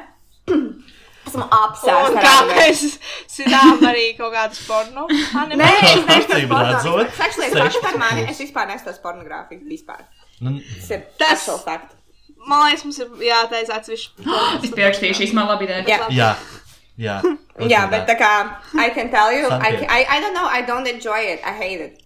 [1.23, 2.19] Esmu apsēsta.
[2.19, 2.81] kā mēs
[3.31, 5.05] zinām arī kaut kādus porno
[5.39, 5.63] anime?
[5.63, 8.25] Nē, es neesmu redzot, Seksuāli seks fakts par mani.
[8.29, 9.63] Es vispār nesu pornogrāfiju.
[9.69, 10.03] Vispār.
[10.43, 11.47] Nu, Tas ir Tas-.
[12.43, 14.27] Man liekas, mums ir jāteic atsevišķi.
[14.67, 15.85] Es pierakstīšu, šīs man labi ideja.
[15.87, 16.09] Jā.
[16.11, 16.31] jā,
[16.99, 17.19] jā.
[17.71, 18.33] Jā, bet tā kā
[18.75, 21.39] I can tell you, I, can, I, I don't know, I don't enjoy it.
[21.47, 22.03] I hate it.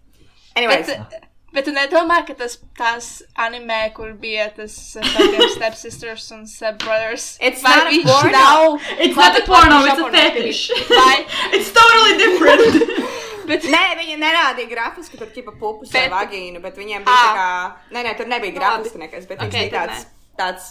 [0.55, 0.93] Anyways.
[0.93, 1.23] Bet,
[1.58, 3.08] bet tu nedomā, ka tas tās
[3.41, 5.08] anime, kur bija tas uh,
[5.58, 8.32] Step Sisters un Step Brothers, It's vai not a porno.
[8.38, 8.82] nav?
[9.02, 10.62] It's not a porno, it's a fetish.
[11.02, 11.26] Vai?
[11.58, 12.93] It's totally different.
[13.48, 17.28] Bet, Nē, viņi nerādīja grafiski, tur tipa pupus vai Bet- vagīnu, bet viņiem bija tā
[17.32, 17.36] Ā.
[17.38, 20.02] kā, nē, nē, tur nebija Nu, grafiski nekas, bet Ok, viņš bija tāds,
[20.41, 20.65] tāds,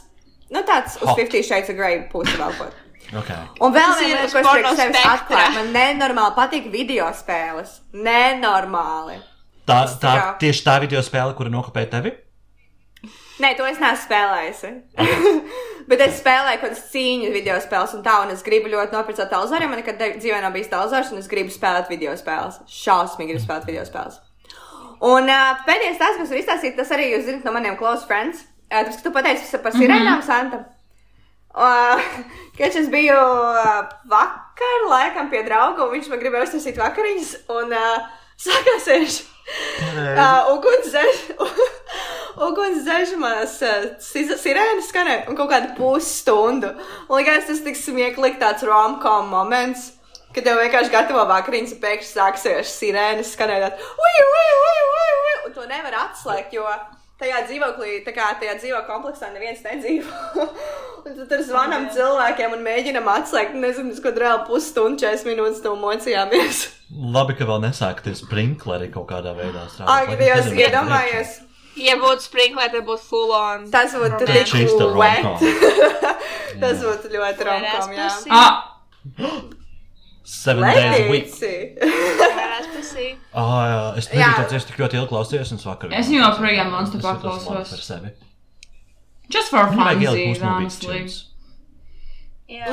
[0.52, 1.16] nu tāds uz Hot.
[1.22, 2.76] 50 Shades of Grey pusi vēl kaut.
[3.16, 3.38] Okay.
[3.64, 7.78] Un vēl viena lieta, ko es priekš sevis atklāju, man nenormāli patīk video spēles.
[7.96, 9.16] Nenormāli.
[9.66, 10.26] Tā, tā Jā.
[10.42, 12.12] tieši tā video spēle, kura nokopēja tevi?
[13.42, 14.70] Nē, to es neesmu spēlējusi.
[15.90, 19.20] Bet es spēlēju kaut kādas cīņu video spēles, un tā, un es gribu ļoti nopirkt
[19.20, 19.68] televizoru.
[19.68, 22.62] Man nekad dzīvē nav bijis televizors, un es gribu spēlēt video spēles.
[22.72, 24.22] Šausmīgi gribu spēlēt video spēles.
[25.04, 28.46] Un uh, pēdējais tas, kas man izstāstīja, tas arī jūs zināt no maniem close friends.
[28.70, 30.62] Uh, tas, ka tu pateici par sirēnām, Santa.
[31.56, 32.06] Uh,
[32.58, 37.76] kad es biju uh, vakar, laikam pie drauga, un viņš man gribēja uztaisīt vakariņas, un
[37.76, 39.16] uh, sākās viņš.
[39.46, 41.18] Uh, ugunsdzēš,
[42.48, 46.72] ugunsdzēšamās uh, sirēnas skanē un kaut kādu pusstundu.
[47.06, 49.92] Un likās tas tik smieklīgi tāds rom-com moments.
[50.34, 55.36] Kad tev vienkārši gatavo vakariņas, un pēkšņi sāksies sirēnas skanēt, ui, ui, ui, ui, ui,
[55.46, 56.66] un to nevar atslēgt, jo
[57.22, 60.44] tajā dzīvoklī, tā kā tajā dzīvo kompleksā neviens nedzīvo.
[61.06, 65.64] un tad tur zvanām cilvēkiem un mēģinam atslēgt, nezinu, uz kādu reāli pusstundu, 40 minūtes
[65.64, 66.66] no mocījāmies.
[66.90, 70.12] Labi, ka vēl nesākti sprinkleri kaut kādā veidā strādāt.
[70.12, 71.34] Ak, Dievs, iedomājies!
[71.76, 73.66] ja būtu sprinkler, tad būtu full on.
[73.72, 74.54] Tas būtu tik
[74.96, 75.26] wet.
[76.62, 78.08] Tas būtu ļoti romkām, jā.
[78.32, 78.62] Ah,
[80.26, 81.28] Seven days a week.
[83.36, 85.92] Oh, jā, es nebiju tāds, es tik ļoti ilgi klausījos, un vakar.
[85.94, 87.46] Es joprojām jutos paklausos.
[87.46, 88.10] labi Par sevi.
[89.30, 89.78] just for fun,
[90.42, 91.06] honestly.
[92.46, 92.66] Jā.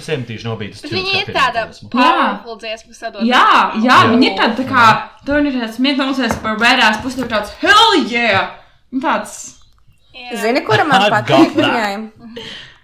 [0.00, 3.26] Es iemetīšu nobīdes Bet viņi ir tāda powerful dziesma, kas sadod.
[3.28, 3.42] Jā,
[3.76, 3.98] jā, Jā.
[4.14, 4.84] viņi ir tādi, tā kā,
[5.28, 8.54] tur ir tāds smieklīgs par bērās pusi, tur tāds, hell yeah!
[9.04, 9.34] Tāds,
[10.16, 10.38] Jā.
[10.40, 11.92] Zini, kura man patīk viņai?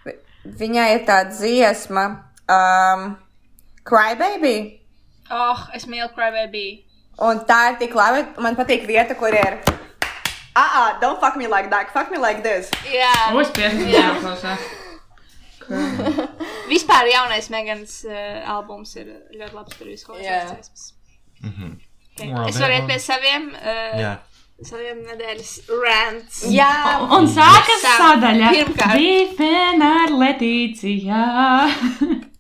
[0.05, 0.19] Vi-
[0.61, 2.05] Viņai ir tāda dziesma,
[2.53, 3.17] um,
[3.88, 4.57] Crybaby.
[5.33, 6.67] Oh, es mīlu Crybaby.
[7.25, 8.27] Un tā ir tik labi.
[8.45, 9.61] Man patīk vieta, kur ir.
[10.55, 11.90] Ah, ah, don't fuck me like that.
[11.97, 12.71] Fuck me like this.
[12.93, 13.33] Jā.
[13.40, 14.84] es piesaku, Jā.
[16.68, 20.05] Vispār jaunais Megans uh, albums ir ļoti labs.
[20.07, 20.40] Kaut Jā.
[20.50, 20.87] kāds dziesmas.
[21.44, 21.74] Mhm.
[22.14, 22.31] Okay.
[22.31, 24.12] Labi, Es varu iet pie saviem, uh, Jā.
[24.62, 26.42] saviem nedēļas rants.
[26.55, 26.68] Jā,
[27.16, 28.53] Un sākas sadaļa.
[28.55, 28.94] pirmkārt.
[29.00, 31.24] Bifena ar Letīcijā.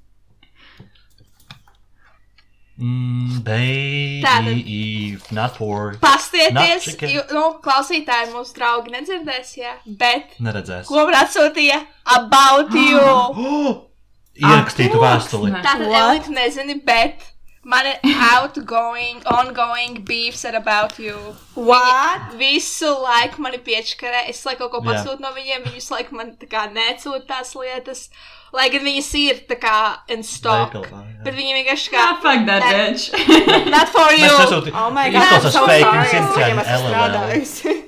[2.84, 4.58] Mm, baby, Tātad.
[4.68, 5.92] Eve, not for.
[5.92, 10.84] Not Pastieties, jo, nu, klausītāji mūsu draugi nedzirdēs, jā, bet Neredzēs.
[10.90, 11.80] ko man atsūtīja
[12.18, 13.00] about you?
[13.00, 13.84] Oh!
[14.34, 15.52] Ierakstītu Ak, vēstuli.
[15.62, 15.86] Tātad?
[15.86, 17.22] Elīte, nezini, bet
[17.64, 21.16] Man ir outgoing, ongoing beefs are about you.
[21.54, 22.34] What?
[22.36, 26.34] Visu laiku mani piečkarē, es laiku kaut ko pasūtu no viņiem, viņi visu laiku man
[26.36, 28.10] tā kā necūt tās lietas.
[28.54, 29.76] Lai gan viņas ir tā kā
[30.14, 30.76] in stock.
[30.76, 31.22] Veikalā, jā.
[31.24, 32.02] Bet viņi vienkārši kā.
[32.04, 32.84] Ah, fuck that Ne.
[32.92, 33.08] bitch.
[33.74, 34.28] Not for you!
[34.28, 34.76] Nesūtījām.
[34.84, 36.86] Oh my god, Izklausās so fake, esmu LLL.
[36.92, 37.74] strādājusi.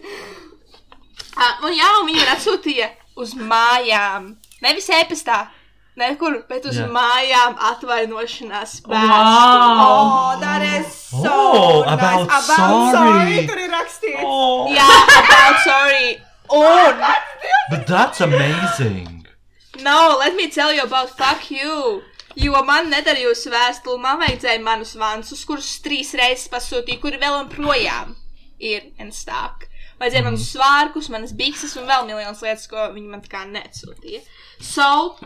[1.36, 2.86] Ah, un jā, un viņi man atsūtīja
[3.20, 4.30] uz mājām.
[4.64, 5.42] Nevis e-pastā,
[5.96, 6.86] nekur, bet uz Jā.
[6.92, 8.94] mājām atvainošanās Wow.
[8.94, 9.84] vēstuli.
[9.86, 11.92] Oh, that is so Oh, nice.
[11.94, 12.92] about about sorry.
[12.92, 13.46] sorry.
[13.46, 14.22] Tur ir rakstīts.
[14.24, 14.88] Oh, Jā,
[15.20, 16.22] about sorry.
[16.48, 17.00] Un,
[17.70, 19.26] but that's amazing.
[19.82, 22.02] no, let me tell you about fuck you.
[22.36, 28.12] Jo man nedarījusi vēstuli, man vajadzēja manus vansus, kurus trīs reizes pasūtīju, kuri vēl joprojām
[28.60, 29.64] ir in stock.
[29.98, 30.26] Vajadzēja mm.
[30.28, 34.20] manus svārkus, manas bikses un vēl miljonus lietas, ko viņi man tā kā neatsūtīja.
[34.60, 35.16] So,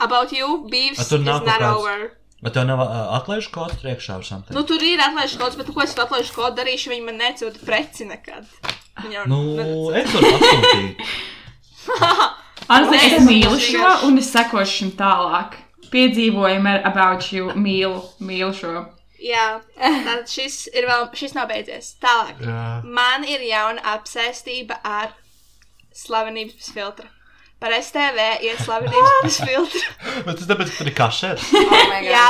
[0.00, 2.10] about you, beefs is tur nav not kaut kāds- over.
[2.42, 4.54] Bet tev nav uh, atlaižu kods priekšā vai something?
[4.54, 8.06] Nu, tur ir atlaižu kods, bet ko es atlaižu kodu darīšu, viņi man necūta preci
[8.06, 8.46] nekad.
[9.10, 9.96] Jau Nu, necūta.
[9.98, 11.02] es varu pasūtīt.
[12.68, 15.56] Honestly, Es mīlu šo, un es sekošu šim tālāk.
[15.90, 18.84] Piedzīvojumi ar About You mīlu, mīlu šo.
[19.18, 19.46] Jā,
[19.80, 21.94] tad šis ir vēl, šis nav beidzies.
[22.02, 22.42] Tālāk.
[22.44, 22.66] Jā.
[22.84, 25.14] Man ir jauna apsēstība ar
[25.96, 27.08] slavenības filtra.
[27.58, 29.94] Par STV ir slavenības bez filtra.
[30.26, 31.48] Bet tas tāpēc, ka tur ir kašers.
[31.58, 32.26] Oh my Jā,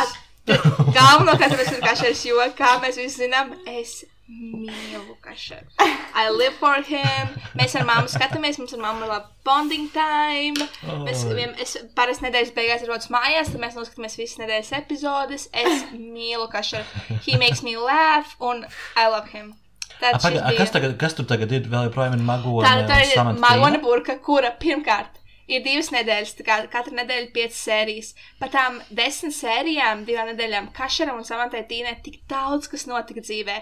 [0.97, 5.69] galvenokārt tāpēc ir kašers, jo, kā mēs visi zinām, es mīlu kašeru.
[6.17, 7.31] I live for him.
[7.57, 10.67] Mēs ar mammu skatāmies, mums ar mammu ir laba bonding time.
[11.05, 15.47] Mēs, vien, es parasti nedēļas beigās ir rodas mājās, tad mēs noskatāmies visas nedēļas epizodes.
[15.53, 16.85] Es mīlu kašeru.
[17.29, 18.65] He makes me laugh, un
[18.97, 19.55] I love him.
[19.99, 21.65] A, Tad paga, a, bija- kas, tagad, kas tur tagad ir?
[21.73, 22.69] Vēl joprojām ir magona.
[22.69, 25.18] Tā, tā ir Samantha Magona burka, kura pirmkārt
[25.49, 28.13] ir divas nedēļas, tā kā katra nedēļa ir piecas sērijas.
[28.41, 33.59] Par tām desmit sērijām, divām nedēļām, Kašaram un Samantai Tīnai tik daudz, kas notika dzīvē.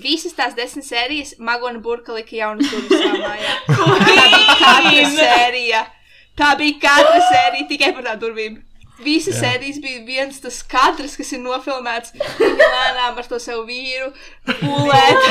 [0.00, 3.54] Visas tās desmit sērijas Magona burka lika jaunas durvis savā mājā.
[3.70, 5.84] Tā bija katra sērija.
[6.40, 8.60] Tā bija katra sērija tikai par tām durvīm.
[9.04, 12.12] Visas sērijas bija viens tas kadrs, kas ir nofilmēts.
[12.40, 14.10] Lēnām ar to savu vīru
[14.60, 15.22] pulēt.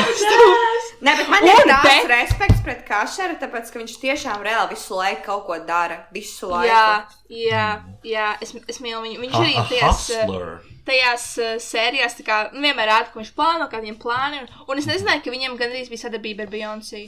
[1.06, 4.98] Nē, bet man ir tāds te- respekts pret Kašeru, tāpēc, ka viņš tiešām reāli visu
[5.00, 6.02] laiku kaut ko dara.
[6.16, 6.68] Visu laiku.
[6.72, 7.68] Jā, jā,
[8.04, 9.22] jā es, es mīlu viņu.
[9.24, 9.64] Viņš arī a
[10.90, 14.42] tajās, uh, sērijās tā kā, nu, vienmēr rāda, ko viņš plāno, kādi viņam plāni.
[14.44, 17.06] Un, un es nezināju, ka viņam gandrīz bija sadarbība ar Beyoncé.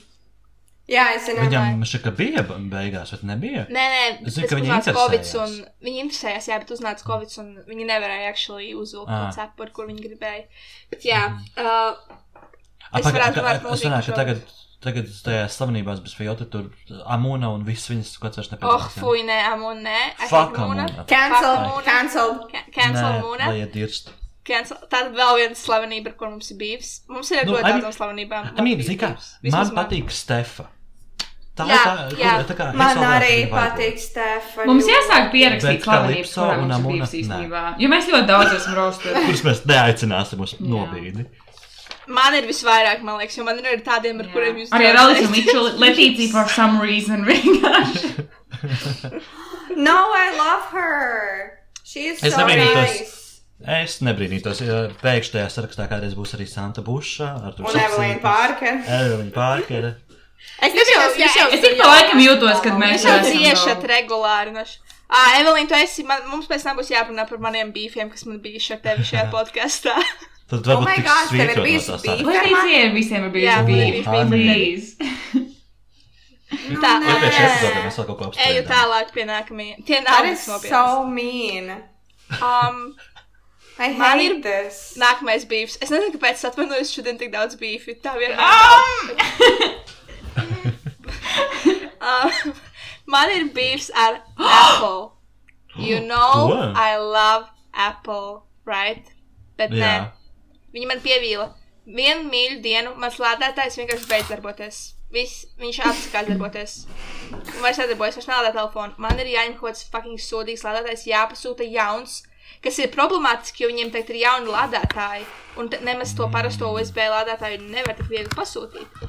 [0.90, 1.42] Jā es zinu.
[1.46, 3.66] Viņam šķiet, bija beigās, bet nebija.
[3.70, 5.36] Nē, nē, Es zinu, ka viņi interesējās.
[5.44, 9.30] un viņi interesējās, jā, bet uznāca Covid, un viņi nevarēja actually uzvilkt Ah.
[9.32, 10.46] to cepu, ar kur viņi gribēja.
[10.90, 11.22] Bet jā,
[11.58, 11.96] uh,
[12.94, 13.70] A, Es paga- varētu ka- runāt ka
[14.12, 14.16] šobrīd.
[14.16, 14.42] tagad,
[14.82, 16.72] tagad tajās slavenībās bez Fijota tur
[17.06, 18.82] Amuna un viss viņas kaut kāds oh, nepiedalās.
[18.98, 19.00] jā.
[19.00, 20.28] fuj, nē, Amuna, nē.
[20.28, 20.58] Fuck.
[20.60, 20.88] Amuna.
[21.08, 22.50] Cancel, cancel.
[22.52, 23.48] Ca- Cancel Nē, Muna.
[23.48, 24.12] Lai iet dirst.
[24.48, 24.78] Cancel.
[24.90, 27.02] Tāda vēl viena slavenība, ar kur mums ir bijis.
[27.10, 28.54] Mums ir Nu, ļoti I mean- daudz no slavenībām.
[28.64, 29.16] Mean, zini kā,
[29.52, 30.68] man patīk Stefa.
[31.52, 32.34] Tā Jā, ir tā, jā.
[32.48, 34.68] tā kā Man arī ir patīk Stefan.
[34.70, 37.64] Mums jāsāk pierakstīt slavenības, kurām un mums ir bijis īstenībā.
[37.78, 39.24] Jo mēs ļoti daudz esam roastējuši.
[39.28, 41.28] Kurus mēs neaicināsim uz nobīdi.
[42.08, 44.96] Man ir visvairāk, man liekas, jo man ir arī tādiem, ar kuriem jūs Arī ar
[44.96, 45.28] draudzējaties.
[45.28, 48.28] Alisu Mičelu, Letīciju for some reason vienkārši.
[49.76, 51.60] No, I love her.
[51.84, 53.21] She is Es so nice.
[53.62, 57.28] Es nebrīnītos, ja pēkšņi tajā sarakstā kādreiz būs arī Santa Buša.
[57.62, 58.80] Un Evelīna Parker.
[58.82, 59.92] Evelīna Parkere.
[60.62, 60.90] Es Jūs
[61.38, 64.54] jau- ik pa laikam jūtos, kad mēs jau ciešat regulāri.
[64.56, 64.80] No š...
[65.12, 68.40] Ah, Evelīna, tu esi, man, mums pēc tam būs jārunā par maniem bīfiem, kas man
[68.42, 69.98] bija ar tevi šajā podkāstā.
[70.52, 71.86] Tad Oh varbūt my tiks gosh, tev ir tā beef?
[71.86, 72.16] saraksta.
[72.28, 73.52] Letīcija visiem ir bijusi
[74.32, 74.96] Please.
[76.82, 79.86] Tā, vēl kaut ko Eju tālāk pie nākamajiem.
[79.88, 81.72] Tie That nav so mean.
[82.40, 82.82] Um,
[83.82, 84.80] I Man ir- this.
[85.02, 85.78] nākamais bīfs.
[85.82, 87.98] Es nezinu, kāpēc es atvainojos šodien tik daudz bīfi.
[88.04, 89.80] Tā vienmēr.
[92.02, 92.54] Um,
[93.14, 95.12] man ir bīfs ar Apple.
[95.78, 96.56] You know, Ko?
[96.76, 99.06] I love Apple, right?
[99.60, 99.82] Bet nē.
[99.86, 100.08] Jā.
[100.74, 101.46] Viņa man pievīla.
[101.86, 104.80] Vienu mīļu dienu mans lādētājs vienkārši beidz darboties.
[105.12, 106.76] Viss, viņš atsakās darboties.
[107.36, 108.96] Un vairs nedarbojas, vairs nelādā telefonu.
[109.02, 112.22] Man ir jāņem kaut kāds fucking sodīgs lādētājs, jāpasūta jauns,
[112.64, 115.26] kas ir problemātiski, jo viņiem tagad ir jauni lādētāji.
[115.60, 119.02] Un nemaz to parasto USB lādētāju nevar tik viegli pasūtīt.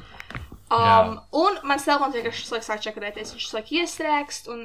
[0.73, 0.99] Um, Jā.
[1.37, 3.33] un mans telefons vienkārši visu laiku sāk čakarēties.
[3.35, 4.63] Viņš laiku iestrēgst, un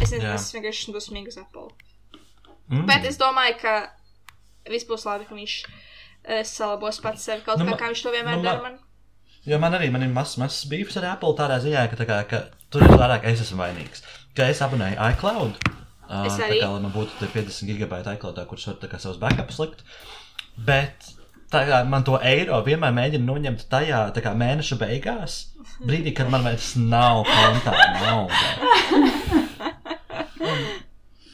[0.00, 0.38] es nezinu, Jā.
[0.40, 1.68] es vienkārši esmu dusmīgs Apple.
[2.72, 2.86] Mm.
[2.88, 3.76] Bet es domāju, ka
[4.66, 8.14] viss būs labi, ka viņš uh, salabos pats sevi kaut Nu, kā, kā viņš to
[8.14, 8.80] vienmēr nu, dara man.
[9.46, 12.18] Jo man arī man ir mazs, mazs beefs ar Apple tādā ziņā, ka, tā kā,
[12.26, 12.40] ka
[12.74, 14.02] tur ir vairāk es esmu vainīgs.
[14.34, 15.60] Ka es abonēju iCloud.
[16.06, 16.60] Uh, Es tā arī.
[16.62, 19.82] kā lai man būtu tie 50 gigabaiti iCloud, kurus var tā savus backups likt.
[20.66, 21.08] Bet
[21.52, 25.40] tā kā man to eiro vienmēr mēģina noņemt tajā tā kā mēneša beigās,
[25.82, 29.42] brīdī, kad man vairs nav kontā nauda.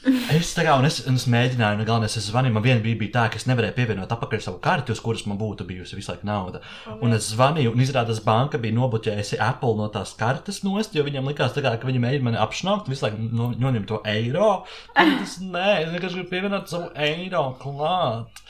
[0.03, 2.99] Es tā kā, un es, un es mēģināju, un galvenais, es zvanīju, man vienā brīdī
[3.05, 6.11] bija tā, ka es nevarēju pievienot atpakaļ savu karti, uz kuras man būtu bijusi visu
[6.11, 6.63] laiku nauda.
[6.99, 11.31] Un es zvanīju, un izrādās, banka bija nobloķējusi Apple no tās kartes nost, jo viņam
[11.31, 14.51] likās, kā, ka viņi mēģina mani apšnaukt, visu laiku no, noņemt to eiro.
[14.99, 18.43] Un tas nē, es vienkārši gribu pievienot savu eiro klāt.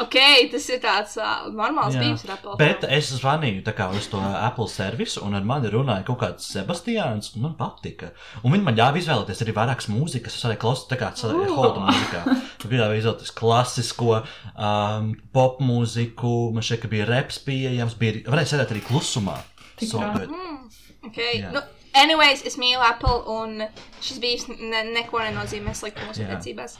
[0.00, 0.16] Ok,
[0.52, 2.04] tas ir tāds uh, normāls Jā.
[2.04, 2.54] bijums ar Apple.
[2.60, 7.32] Bet es zvanīju kā uz to Apple servisu, un ar mani runāja kaut kāds Sebastians,
[7.34, 8.12] un man patika.
[8.44, 11.10] Un viņi man ļāva izvēlēties arī vairākas mūzikas, es varēju klausīties tā kā
[11.50, 12.22] holda mūzikā.
[12.62, 14.22] Tur bija izvēlēties klasisko,
[14.54, 19.40] um, pop mūziku, man šeit bija reps pieejams, bija, varēja sēdēt arī klusumā.
[19.80, 20.26] So labi.
[20.26, 20.70] good.
[21.08, 21.40] Okay.
[21.40, 21.50] Jā.
[21.54, 21.62] Nu,
[21.96, 23.64] anyways, es mīlu Apple, un
[24.04, 26.76] šis bijis ne, neko nenozīmē slikti mūsu attiecībās.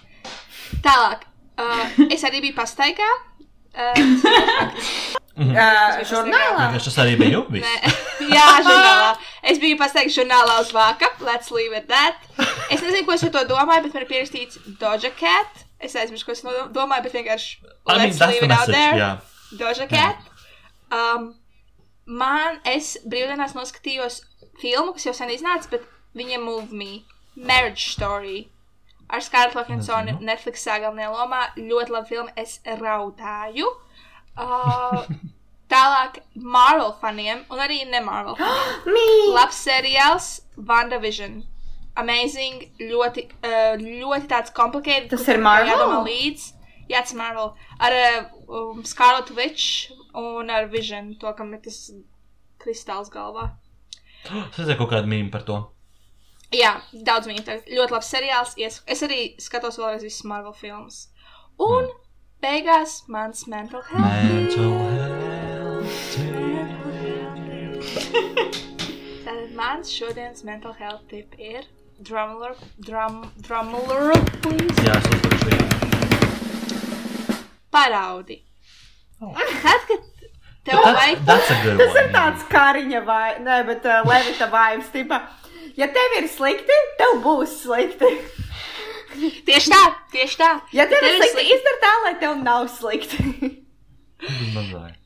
[0.84, 1.24] Tālāk,
[1.60, 3.10] uh, es arī biju pastaigā.
[3.70, 6.66] Uh, Uh, žurnālā?
[6.66, 7.64] Vienkārši tas arī bija viss.
[7.64, 7.92] Nē,
[8.34, 9.12] jā, žurnālā.
[9.48, 11.08] Es biju pasteikts žurnālā uz vāka.
[11.24, 12.18] Let's leave it that.
[12.68, 15.62] Es nezinu, ko es ar to domāju, bet man ir pierakstīts Doja Cat.
[15.80, 16.42] Es aizmirsu, ko es
[16.74, 18.98] domāju, bet vienkārši I mean, let's leave it out message, there.
[19.00, 19.10] jā.
[19.62, 20.28] Doja Cat.
[20.92, 21.30] Um,
[22.04, 24.20] man, es brīvdienās noskatījos
[24.60, 25.88] filmu, kas jau sen iznāca, bet
[26.20, 27.06] viņa move me.
[27.38, 28.50] Marriage Story.
[29.10, 30.26] Ar Scarlett Johansonu Nezinu.
[30.28, 31.42] Netflix galvenajā lomā.
[31.58, 32.34] Ļoti laba filma.
[32.38, 33.70] Es raudāju.
[34.38, 35.02] Uh,
[35.72, 39.32] tālāk Marvel faniem, un arī ne Marvel faniem.
[39.34, 41.40] Labs seriāls, WandaVision.
[42.00, 45.10] Amazing, ļoti, uh, ļoti tāds komplicēts.
[45.12, 45.72] Tas ir Marvel?
[45.74, 46.46] Jādomā līdz.
[46.90, 47.50] Jā, tas ir Marvel.
[47.82, 47.96] Ar
[48.46, 51.82] um, Scarlet Witch un ar Vision, to, kam ir tas
[52.62, 53.50] kristāls galvā.
[54.50, 55.60] Es redzēju kaut kādu mīmu par to.
[56.50, 56.72] Jā,
[57.06, 57.68] daudz viņa tagad.
[57.70, 58.54] Ļoti labs seriāls.
[58.58, 61.04] Es, es arī skatos vēlreiz visas Marvel filmas.
[61.62, 61.86] Un
[62.42, 64.02] beigās mans mental health.
[64.26, 66.30] Mental health.
[69.24, 71.62] Tātad mans šodienas mental health tip ir
[72.02, 74.10] drumler, drum, drumler,
[74.42, 74.86] please.
[74.86, 75.64] Jā, es uzlikšu, jā.
[77.70, 78.40] Paraudi.
[79.20, 79.34] Oh.
[79.36, 80.00] Tad, kad
[80.64, 82.00] tev That's, vajag, that's a good Tas one.
[82.00, 85.20] ir tāds kariņa vai, nē, bet uh, levita vibes, tipa,
[85.76, 88.10] ja tev ir slikti, tev būs slikti.
[89.46, 90.50] tieši tā, tieši tā.
[90.72, 93.56] Ja tev ir ir slikti, slikti- izdara tā, lai tev nav slikti.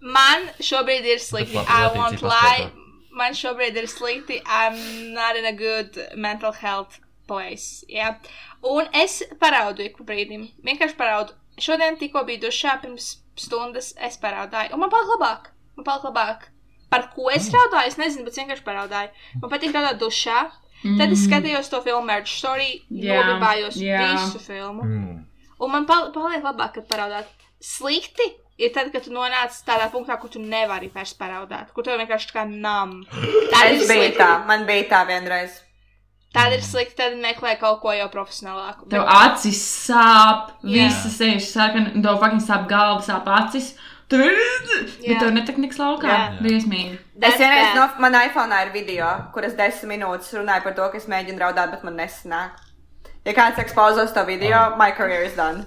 [0.01, 1.59] Man šobrīd ir slikti.
[1.69, 2.71] I won't lie.
[3.14, 4.40] Man šobrīd ir slikti.
[4.45, 4.79] I'm
[5.14, 7.85] not in a good mental health place.
[7.88, 8.17] Yeah.
[8.62, 10.49] Un es paraudu ik pa brīdim.
[10.67, 11.37] Vienkārši paraudu.
[11.61, 13.93] Šodien tikko biju dušā pirms stundas.
[13.97, 14.75] Es paraudāju.
[14.75, 15.53] Un man palika labāk.
[15.77, 16.49] Man palika labāk.
[16.90, 17.88] Par ko es raudāju?
[17.92, 19.11] Es nezinu, bet vienkārši paraudāju.
[19.42, 20.42] Man patīk raudāt dušā.
[20.85, 22.83] Tad es skatījos to filmu Marriage Story.
[22.92, 24.03] Jā, Nobibājos jā.
[24.12, 24.85] visu filmu.
[24.85, 25.23] Mm.
[25.64, 27.31] Un man pal paliek labāk, kad paraudāt.
[27.64, 28.27] Slikti
[28.61, 32.35] ir tad, kad tu nonāc tādā punktā, kur tu nevari vairs paraudāt, kur tev vienkārši
[32.37, 32.99] kā nam.
[33.09, 34.18] Tā ir Es biju slikti.
[34.20, 35.62] tā, man bija tā vienreiz.
[36.35, 38.88] Tad ir slikti, tad meklē kaut ko jau profesionālāku.
[38.90, 40.85] Tev acis sāp, Jā.
[40.90, 43.73] visas sejas sarkan, tev fucking sāp galva, sāp acis.
[44.12, 44.37] Tur ir.
[45.05, 46.11] Tev netek nekas laukā.
[46.11, 46.27] Jā.
[46.45, 46.99] Briesmīgi.
[47.25, 51.09] Es vienreiz no man iPhone ir video, kuras desmit minūtes runāju par to, ka es
[51.11, 52.61] mēģinu raudāt, bet man nesanāk.
[53.25, 55.64] Ja kāds ekspozos to video, my career is done.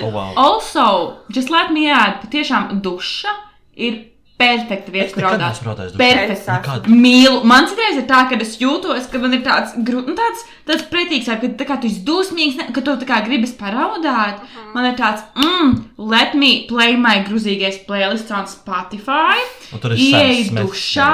[0.00, 0.32] Oh, wow.
[0.34, 3.30] Also, just let me add, patiešām duša
[3.78, 4.00] ir
[4.38, 5.60] perfekta vieta, kur raudāt.
[5.96, 6.82] Perfekta.
[6.92, 7.38] Mīlu.
[7.48, 10.84] Man citreiz ir tā, ka es jūtos, ka man ir tāds, gru- nu, tāds, tāds
[10.92, 14.42] pretīgs, ka tā kā tu esi dusmīgs, ne, ka tu tā kā gribas paraudāt.
[14.74, 19.38] Man ir tāds, mm, let me play my grūzīgais playlist on Spotify.
[19.72, 21.12] Un tur ir Ieej Sam Smith, dušā,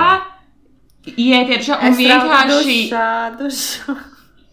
[1.16, 2.78] ieiet dušā un Es raudu vienkārši.
[2.90, 3.96] dušā, dušā.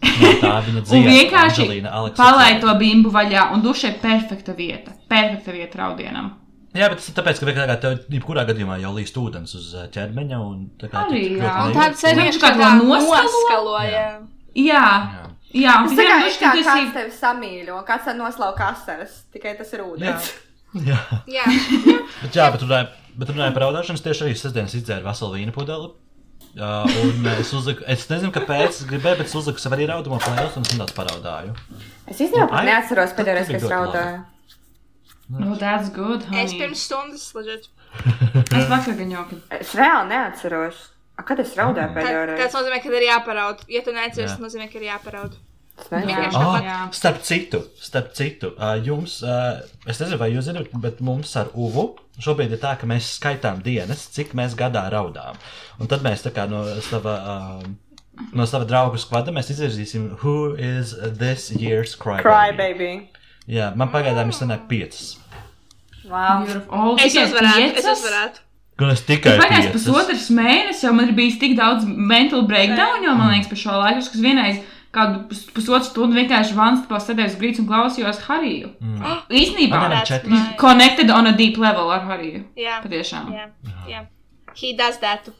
[0.00, 1.10] Jā, tā viņa Un dzīve.
[1.12, 4.94] vienkārši Angelīna Aleksa palaid to bimbu vaļā, un duša ir perfekta vieta.
[5.10, 6.30] Perfekta vieta raudienam.
[6.70, 10.36] Jā, bet tas ir tāpēc, ka vienkārši tev jebkurā gadījumā jau līst ūdens uz ķermeņa.
[10.38, 11.54] un tā kā Arī, jā.
[11.66, 13.80] Un tāds arī ir kā to noskalo?
[13.82, 14.04] Jā.
[14.54, 15.24] Jā, Jā.
[15.64, 16.92] jā un Tas tā kā ir kā tu kāds esi.
[16.94, 20.30] tevi samīļo, kāds tev noslauka asaras, tikai tas ir ūdens.
[20.86, 20.98] Jā.
[21.26, 21.46] Jā.
[22.22, 25.54] Bet, jā, bet runājot bet runāju par raudāšanu, es tieši arī sestdienas izdzēru veselu vīnu
[25.56, 25.90] pudeli.
[26.50, 30.18] Uh, un es uzliku, es nezinu, kāpēc es gribēju, bet es uzliku sev arī raudumu
[30.22, 31.52] plēsus un es nedaudz paraudāju.
[32.10, 34.04] Es īstenībā pat neatceros pēdējo reizi, kad es bija ļoti
[35.32, 35.52] raudāju.
[35.52, 36.44] Oh, that's good, honey.
[36.44, 37.68] Es pirms stundas ležot.
[38.60, 39.38] Es vakar gan joku.
[39.60, 40.80] Es reāli neatceros.
[41.18, 42.56] A, kad es raudāju pēdējo Tas reizi?
[42.56, 43.64] nozīmē, ka ir jāparaud.
[43.68, 45.38] Ja tu neatceries, tas nozīmē, ka ir jāparaud.
[45.80, 46.58] Oh,
[46.92, 49.22] starp citu, starp citu uh, jums,
[49.88, 51.86] es nezinu, vai jūs zināt, bet mums ar Uvu
[52.20, 55.38] šobrīd ir tā, ka mēs skaitām dienas, cik mēs gadā raudām.
[55.80, 57.14] Un tad mēs tā kā no sava.
[58.36, 62.26] No sava draugu skvada mēs izvirzīsim, who is this year's crybaby.
[62.26, 62.90] Cry, baby.
[63.48, 65.14] Jā, man pagaidām ir sanāk piecas.
[66.10, 66.46] Wow.
[66.68, 68.46] Oh, Es uzvarētu, es uzvarētu.
[68.80, 73.14] Gan es tikai pagājis pusotrs mēnesis, jau man ir bijis tik daudz mental breakdown, jo
[73.14, 77.36] man liekas, par šo laiku, kas vienreiz kādu pus- pusotru stundu vienkārši vans pa sēdēs
[77.38, 78.72] grīts un klausījos Hariju.
[78.80, 79.20] Mm.
[79.30, 80.30] Īsnībā, četras.
[80.32, 82.44] my- connected on a deep level ar Hariju.
[82.56, 83.30] Jā, Patiešām.
[83.36, 83.46] jā,
[83.86, 84.06] jā.
[84.56, 85.32] He does that to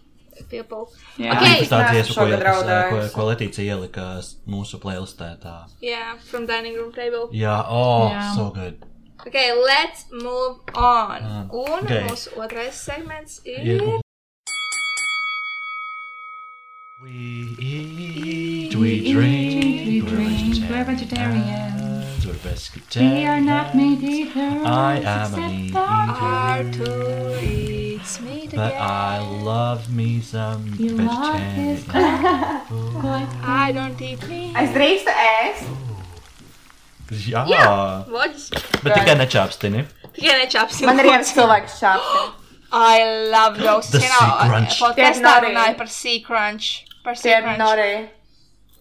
[0.50, 0.86] people.
[1.18, 1.32] Jā.
[1.34, 1.58] Okay.
[1.64, 4.04] Tas tāds Neesmu iesaka, ko, ko, Letīcija ielika
[4.46, 5.32] mūsu playlistē.
[5.42, 5.56] Tā.
[5.82, 7.28] Yeah, from dining room table.
[7.32, 8.34] Jā, oh, Jā.
[8.36, 8.84] so good.
[9.26, 11.20] Okay, let's move on.
[11.22, 12.02] Ah, Un okay.
[12.08, 13.60] mūsu otrais segments ir.
[13.60, 14.00] Ir-
[17.00, 22.26] We eat, we drink, we're we're vegetarians.
[22.26, 22.36] We're
[23.00, 24.02] We are not vegetarians.
[24.02, 24.66] meat eaters.
[24.66, 28.82] I am a except meat our- Arthur eats meat But again.
[28.82, 32.60] I love me some You love his vegetarian.
[33.02, 34.52] Like, I don't eat meat.
[34.56, 35.64] Es drīkstu ēst.
[37.10, 37.64] Jā, Jā.
[38.08, 38.60] Loģiski.
[38.84, 39.84] bet tikai nečāpstini.
[40.14, 40.86] Tikai nečāpsim.
[40.86, 42.36] Man ir viens cilvēks šāps.
[42.72, 43.02] I
[43.32, 43.90] love those.
[43.90, 44.76] The You sea know, crunch.
[44.80, 45.48] Nori.
[45.48, 46.84] runāja par sea crunch.
[47.04, 47.58] Par sea crunch.
[47.58, 48.08] norī.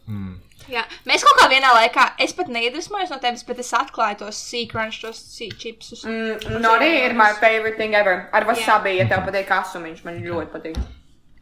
[0.07, 0.35] Mm.
[0.69, 4.37] Jā, mēs kaut kā vienā laikā, es pat neiedvesmojos no tevis, bet es atklāju tos
[4.37, 6.03] sea crunch, tos sea chipsus.
[6.05, 8.27] Mm, norī ir my favorite thing ever.
[8.33, 10.77] Ar wasabi, ja tev patīk asumiņš, man ļoti patīk.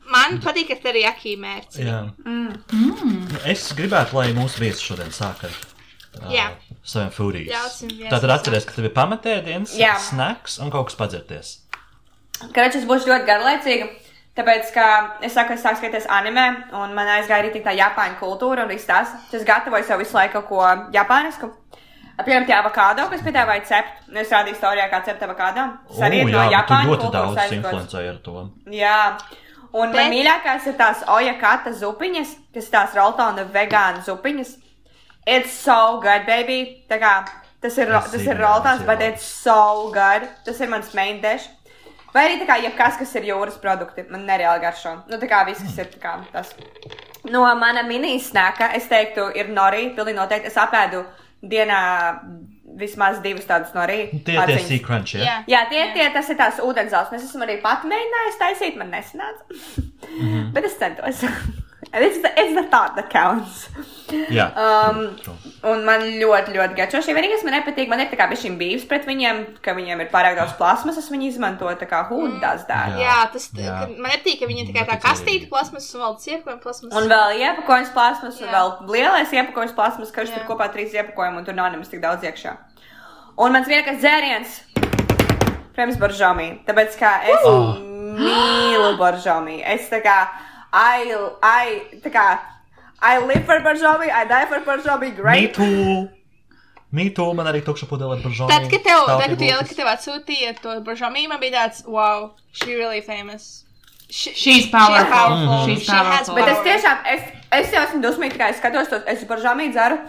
[0.08, 1.84] Man patīk, ka te ir jakī mērķi.
[1.84, 2.00] Jā.
[2.24, 3.42] mm.
[3.52, 6.48] Es gribētu, lai mūsu viesis šodien sāk ar uh, Jā.
[6.88, 9.76] Saviem viesim Tātad atceries, ka tev ir pamatēdienas,
[10.10, 11.56] snacks un kaut kas padzerties.
[12.54, 13.88] Kračs būs ļoti garlaicīga.
[14.38, 14.84] Tāpēc, ka
[15.26, 16.44] es saku, es sāku skatīties anime,
[16.78, 19.16] un man aizgāja arī tā Japāņu kultūra un viss tas.
[19.34, 21.50] Es gatavoju sev visu laiku kaut ko japānisku.
[22.18, 24.06] Piemēram, tie avokado, kas piedāvāja cept.
[24.18, 25.66] Es rādīju storijā, kā cept avokado.
[25.90, 27.58] Tas arī ir no Japāņu ļoti kultūras daudz aizgods.
[27.58, 28.46] influencēji ar to.
[28.74, 28.96] Jā,
[29.74, 34.56] un man Bet- mīļākās ir tās ojakata zupiņas, kas ir tās roltona vegāna zupiņas.
[35.28, 36.86] It's so good, baby.
[36.88, 37.12] Tā kā
[37.60, 40.28] tas ir, tas ir ir bet it's so good.
[40.46, 41.50] Tas ir mans main dish.
[42.14, 44.94] Vai arī tā kā jebkas, kas ir jūras produkti, man nereāli garšo.
[45.12, 46.54] Nu, tā kā viss, kas ir tā kā tas.
[47.28, 49.90] No mana mini-snēka, es teiktu, ir nori.
[49.98, 50.48] Pilnīgi noteikti.
[50.48, 51.04] Es apēdu
[51.44, 51.82] dienā
[52.80, 54.08] vismaz divas tādas nori.
[54.14, 54.68] Tie tie paciņas.
[54.72, 55.38] sea crunch, jā?
[55.52, 55.64] Jā.
[55.70, 57.12] Tie, tie tas ir tās ūdenzels.
[57.20, 59.60] Es esmu arī pati mēģinājis taisīt, man nesanāca.
[60.08, 60.52] Mhm.
[60.56, 61.26] Bet es centos.
[61.94, 63.68] it's, the, it's the thought that counts.
[64.32, 64.48] Jā.
[64.56, 65.72] Um, true, true.
[65.72, 67.90] Un man ļoti, ļoti garšo šī vienīgais, man nepatīk.
[67.92, 71.28] Man ir tā kā šī bīvs pret viņiem, ka viņiem ir pārāk daudz plasmasas, viņi
[71.34, 72.96] izmanto tā kā hūdas dārā.
[72.98, 73.04] Jā.
[73.04, 73.76] Jā, tas Jā.
[73.84, 75.50] ka man nepatīk, ka viņi tikai tā Nepatīk kastīte arī.
[75.52, 76.96] plasmas un vēl ciepkojumi plasmas.
[77.02, 78.54] Un vēl iepakojums plasmas, un Jā.
[78.56, 82.02] vēl lielais iepakojums plasmas, ka viņš tur kopā trīs iepakojumi, un tur nav nemaz tik
[82.06, 82.56] daudz iekšā.
[83.38, 84.56] Un mans vienīgais dzēriens,
[85.76, 86.48] protams, baržāmī.
[86.66, 87.76] Tāpēc, kā es Oh.
[88.18, 89.60] mīlu baržāmī.
[89.62, 90.16] Es tā kā,
[90.74, 92.26] I, I, tā kā,
[93.02, 94.60] I live for baržāmī, I die for
[95.00, 95.54] Me great.
[95.54, 96.10] too!
[96.92, 98.48] Me too, man arī tukša pudele par žāli.
[98.48, 101.84] Tad, kad tev, tad, kad tu ieliki, ka tev atsūtīja to bažomī, man bija tāds,
[101.86, 103.66] wow, she really famous.
[104.10, 105.12] She, She's powerful.
[105.12, 105.66] powerful.
[105.68, 106.36] She's She has powerful.
[106.36, 106.68] Bet es power.
[106.70, 107.26] tiešām, es,
[107.60, 110.00] es jau esmu dusmīga, kā es skatos, to, es baržāmī dzeru.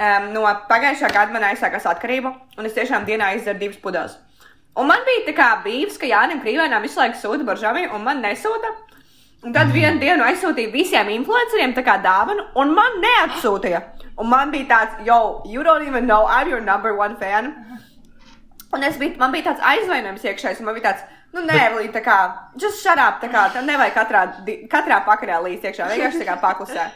[0.00, 4.14] Um, no pagājušā gada man aizsākās atkarība, un es tiešām dienā izdzeru divas pudeles.
[4.78, 8.22] Un man bija tā kā bijis, ka Jānis Krīvēnam visu laiku sūta baržāmī, un man
[8.22, 8.70] nesūta.
[9.40, 13.80] Un tad vienu dienu aizsūtīja visiem influenceriem tā kā dāvanu, un man neatsūtīja.
[14.20, 17.54] Un man bija tāds, yo, you don't even know, I'm your number one fan.
[18.72, 21.88] Un es biju, man bija tāds aizvainojums iekšējs, un man bija tāds, nu, nē, Lī,
[21.94, 22.18] tā kā,
[22.60, 24.26] just shut up, tā kā, tam nevajag katrā,
[24.70, 26.90] katrā pakarā līdz iekšā, vienkārši tā kā paklusē.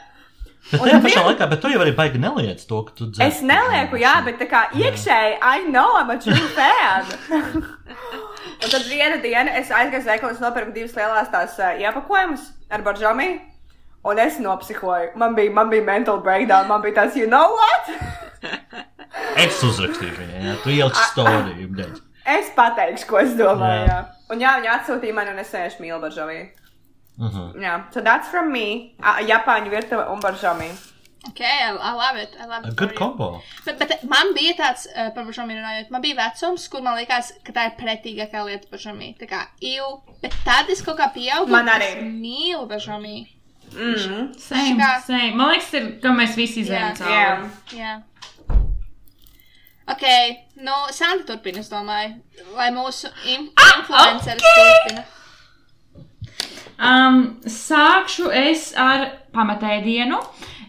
[0.70, 3.26] Bet tajā pašā laikā, bet tu jau arī baigi neliec to, ka tu dzer.
[3.26, 7.10] Es nelieku, jā, bet tā kā iekšēji, I know I'm a true fan.
[8.64, 12.48] un tad viena diena es aizgāju uz veikalu, es nopirku divas lielās tās uh, iepakojumus
[12.72, 13.28] ar baržāmī.
[14.04, 15.12] Un es nopsihoju.
[15.20, 16.68] Man bija, man bija mental breakdown.
[16.68, 17.92] Man bija tāds, you know what?
[19.40, 21.86] Es uzrakstīju viņai, jā, tu ieliksi storiju.
[22.34, 23.86] Es pateikšu, ko es domāju.
[23.86, 23.96] Jā.
[23.96, 24.26] Jā.
[24.32, 26.38] Un jā, viņa atsūtīja man, un es sēžu mīlu baržāmī.
[27.18, 27.54] Mhm.
[27.62, 28.94] Jā, so that's from me.
[29.00, 30.72] A, Japāņu virtuve un baržāmī.
[31.30, 32.34] Okay, I, I love it.
[32.38, 32.76] I love A it.
[32.76, 33.40] Good combo.
[33.64, 37.30] Bet, bet man bija tāds, uh, par žāmiju runājot, man bija vecums, kur man liekas,
[37.46, 39.16] ka tā ir pretīgākā lieta par žāmiju.
[39.22, 39.86] Tā kā iu,
[40.20, 41.48] bet tad es kaut kā pieaugu.
[41.54, 41.94] Man arī.
[42.02, 43.26] Mīlu par žāmiju.
[43.72, 44.34] Mm.
[44.38, 45.30] Same, Kā- same.
[45.34, 46.98] Man liekas, ir, ka mēs visi izējām Jā.
[46.98, 47.78] cauri.
[47.78, 47.94] Jā.
[49.86, 50.04] Ok,
[50.64, 52.14] nu, Santa turpina, es domāju,
[52.56, 55.04] lai mūsu in influenceris turpina.
[56.78, 60.18] Um, sākšu es ar pamatēdienu.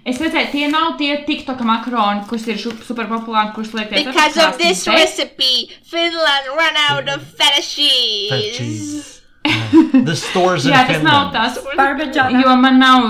[0.05, 4.37] Es redzēju, tie nav tie TikTok makaroni, kurus ir super populāri, kurus liek pie Because
[4.37, 8.57] of this recipe, Finland ran out of feta Feta cheese.
[8.57, 9.11] cheese.
[9.45, 10.05] Yeah.
[10.05, 11.33] The stores in Jā, tas nav Finland.
[11.33, 11.57] tas.
[11.77, 12.39] Parmeģāna.
[12.41, 13.03] Jo man nav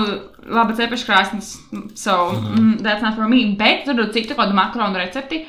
[0.52, 1.54] laba cepeškrāsnes,
[1.94, 2.82] so mm -hmm.
[2.82, 3.56] that's not for me.
[3.58, 5.46] Bet tur ir citu kādu makaronu recepti.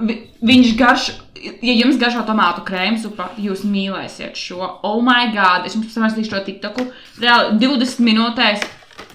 [0.00, 4.62] Vi, viņš garšo, ja jums garšo tomātu krēmu supa, jūs mīlēsiet šo.
[4.88, 5.66] Oh, my God!
[5.68, 6.86] Es jums pastāstīšu to tiktoku.
[7.20, 8.64] Reāli 20 minūtēs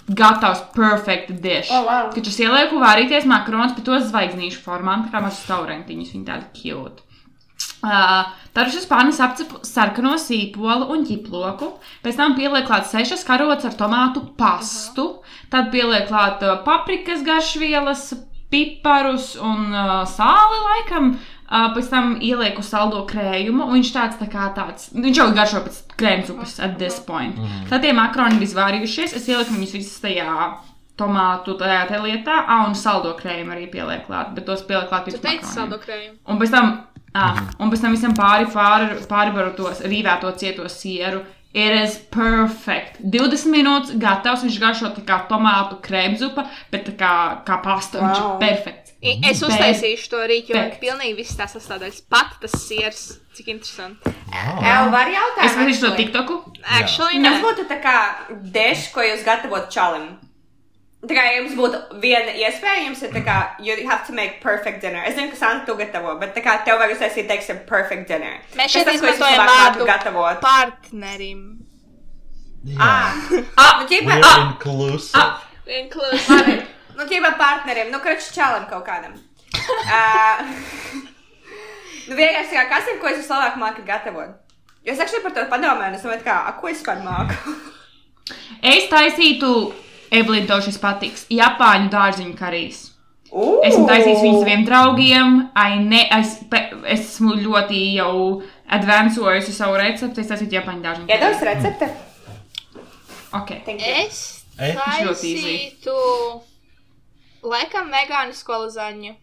[0.07, 1.71] gatavs perfect dish.
[1.73, 2.11] Oh, wow.
[2.13, 6.61] Kad es ielieku vārīties makaronus, bet tos zvaigznīšu formā, tā kā mazas taurentiņas, viņi tādi
[6.61, 7.03] cute.
[7.77, 11.75] Uh, Tad uz pānas apcepu sarkano sīpolu un ķiploku.
[12.01, 15.05] Pēc tam pieliek klāt sešas karotes ar tomātu pastu.
[15.53, 18.07] Tad pieliek klāt uh, paprikas garšvielas,
[18.53, 21.17] piparus un uh, sāli laikam.
[21.47, 23.63] Uh, pēc tam ielieku saldo krējumu.
[23.69, 24.89] un Viņš tāds tā kā tāds.
[24.91, 27.37] Viņš jau garšo pēc krēmas upes at this point.
[27.69, 29.15] Tad tie makaroni bija izvārījušies.
[29.15, 30.33] Es ieliku viņus visus tajā
[30.99, 32.41] tomātu tajā te lietā.
[32.47, 34.33] Ah, un saldo krējumu arī pieliek klāt.
[34.35, 35.53] Bet tos pieliek klāt Tu pirms makaroniem.
[35.53, 36.17] saldo krējumu.
[36.27, 36.71] Un pēc tam,
[37.15, 41.23] ah, un pēc tam visam pāri, pāri, pārivaru tos rīvēto cieto sieru.
[41.53, 42.99] It is perfect.
[43.01, 44.43] 20 minūtes gatavs.
[44.45, 47.13] Viņš garšo tā kā tomātu krēmzupa, bet tā kā,
[47.47, 47.99] kā pasta.
[47.99, 48.07] Wow.
[48.09, 48.35] Viņš Wow.
[48.35, 48.91] ir perfekts.
[49.01, 52.01] I- Es uztaisīšu to rīku, jo Bet- pilnīgi viss tās sastāvdaļas.
[52.09, 54.09] Pat tas siers, cik interesanti.
[54.33, 55.45] Evo, var jautāt?
[55.45, 56.05] Es to actually?
[56.05, 56.43] TikToku.
[56.65, 57.97] Actually, Tas būtu tā kā
[58.51, 60.17] deš, ko jūs gatavot čalim.
[61.05, 64.81] Tā kā jums būtu viena iespēja, jums ir tā kā, you have to make perfect
[64.81, 65.03] dinner.
[65.05, 68.39] Es zinu, ka Santa tu gatavo, bet tā kā tev vajag uztaisīt, teiksim, perfect dinner.
[68.57, 70.41] Mēs šeit izmantojam vārdu gatavot.
[70.41, 71.43] partnerim.
[72.79, 73.13] Ah,
[73.55, 75.21] Ah, nu, ķipa, ah, inclusive.
[75.21, 76.57] ah, Inclusive.
[76.97, 79.13] Nu, ķipa partnerim, nu, kraču čalim kaut kādam.
[79.13, 80.41] Uh,
[82.09, 84.33] nu, vienkārši tā kā, kas ir, ko jūs vislabāk mākat gatavot?
[84.83, 87.53] Jo es actually par to padomāju, un es domāju, kā, a, ko es par māku?
[88.63, 89.51] es taisītu,
[90.11, 91.25] Evelīna, tev šis patiks.
[91.33, 92.83] Japāņu dārziņu karīs.
[93.27, 95.37] Uh, Esmu taisījis viņu saviem draugiem.
[95.59, 96.61] Ai, ne, es, pe,
[96.95, 98.13] esmu ļoti jau
[98.77, 100.23] advancojusi savu recepti.
[100.23, 101.89] Es taisīju Japāņu dārziņu Iedos recepte?
[101.91, 102.85] You.
[104.57, 105.95] Es taisītu
[107.45, 109.13] laikam vegānisko lazaņu.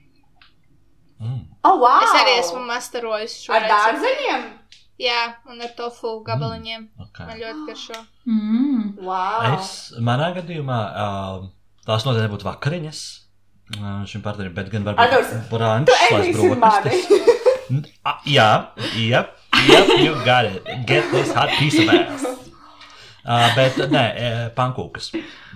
[1.64, 2.02] Oh, wow!
[2.04, 3.80] Es arī esmu masterojis šo Ar recepti.
[3.88, 4.42] dārzeņiem?
[5.02, 6.84] Jā, un ar tofu gabaliņiem.
[7.08, 7.26] Okay.
[7.26, 7.96] Man ļoti garšo.
[8.30, 8.92] Mm.
[9.02, 9.46] Wow!
[9.56, 11.48] Es, manā gadījumā, uh,
[11.86, 13.00] tās noteikti nebūtu vakariņas
[13.80, 16.60] uh, šim partnerim, bet gan varbūt brāņš, Tu slēdz ēdīsi mani!
[16.60, 17.10] brokastis.
[17.74, 18.48] N- ah, Jā,
[19.00, 19.34] yep,
[19.66, 20.62] yep, you got it.
[20.86, 22.30] Get this hot piece of ass.
[23.24, 25.06] Uh, bet nē, eh, pankūkas,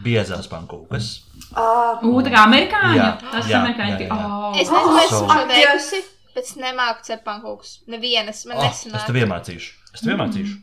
[0.02, 1.08] biezās pankūkas.
[1.52, 2.96] Ah, U, tā kā amerikāņi.
[2.96, 3.98] Jā, Tas ir jā, amerikāņi.
[4.02, 4.16] jā, jā.
[4.24, 4.56] Oh.
[4.56, 6.00] Es nezinu, šo Ak, teikusi,
[6.38, 7.74] bet es nemāku cept pankūkus.
[7.90, 9.02] Nevienas, man Oh, nesanāk.
[9.02, 9.68] es tev iemācīšu.
[9.94, 10.56] Es tev iemācīšu.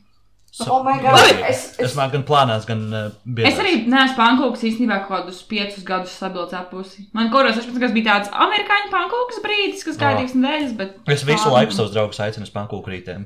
[0.55, 1.19] So, Oh my God,
[1.49, 3.49] es, es- es, māku gan plānās, gan uh, biezās.
[3.49, 7.09] Es arī neesmu pankūks īstenībā kaut kādus piecus gadus stabilu cepusi.
[7.17, 10.21] Man kaut kādos 16 gados bija tāds amerikāņu pankūks brīdis, kas gāja Oh.
[10.21, 10.93] divas nedēļas, bet.
[11.11, 13.25] Es visu tā- laiku savus draugus aicinu uz pankūku rītiem.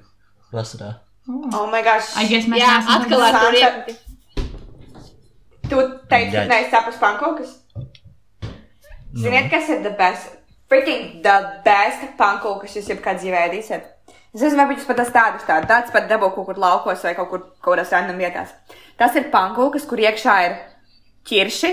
[0.52, 0.96] Vasarā.
[1.54, 2.10] oh my gosh!
[2.18, 3.98] I guess mēs Jā, atkal ar to rīku.
[5.70, 5.78] Tu
[6.10, 7.52] teici, ka neesi saprast pankūkas?
[9.14, 10.39] Ziniet, kas ir the best?
[10.70, 13.88] Freaking the best pankūkas jūs jebkad dzīvē ēdīsiet.
[14.30, 17.32] Es nezinu, vai jūs pat esat tādu, tāds pat dabū kaut kur laukos vai kaut
[17.32, 18.54] kur kādās random vietās.
[19.00, 20.58] Tas ir pankūkas, kur iekšā ir
[21.26, 21.72] ķirši,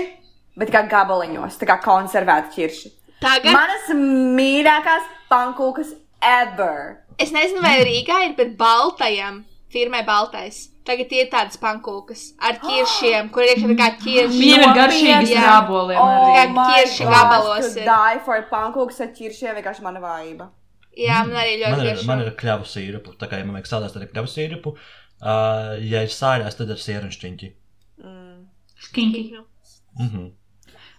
[0.57, 2.93] bet kā gabaliņos, tā kā konservēti ķirši.
[3.21, 6.97] Tagad Manas mīļākās pankūkas ever!
[7.21, 9.43] es nezinu, vai Rīgā ir, bet baltajam,
[9.73, 10.67] firmai baltais.
[10.87, 14.37] Tagad ir tādas pankūkas ar ķiršiem, kur iekšā tā kā ķirši.
[14.37, 15.41] Viņiem ir garšīgas Jā.
[15.41, 15.99] ar aboliem.
[15.99, 16.53] Oh, arī.
[16.55, 17.89] kā ķirši gabalos ir.
[17.89, 20.49] Die for pankūkas ar ķiršiem, vienkārši mana vājība.
[20.97, 22.31] Jā, man arī ļoti ir, man garšo.
[22.31, 23.13] ir kļavu sīrupu.
[23.21, 24.73] Tā kā ja man vajag sādās, tad ir kļavu sīrupu.
[25.17, 27.51] Uh, ja ir sāļās, tad ir sieruņšķiņķi.
[28.87, 29.21] Skinki.
[29.97, 30.31] Mm -hmm.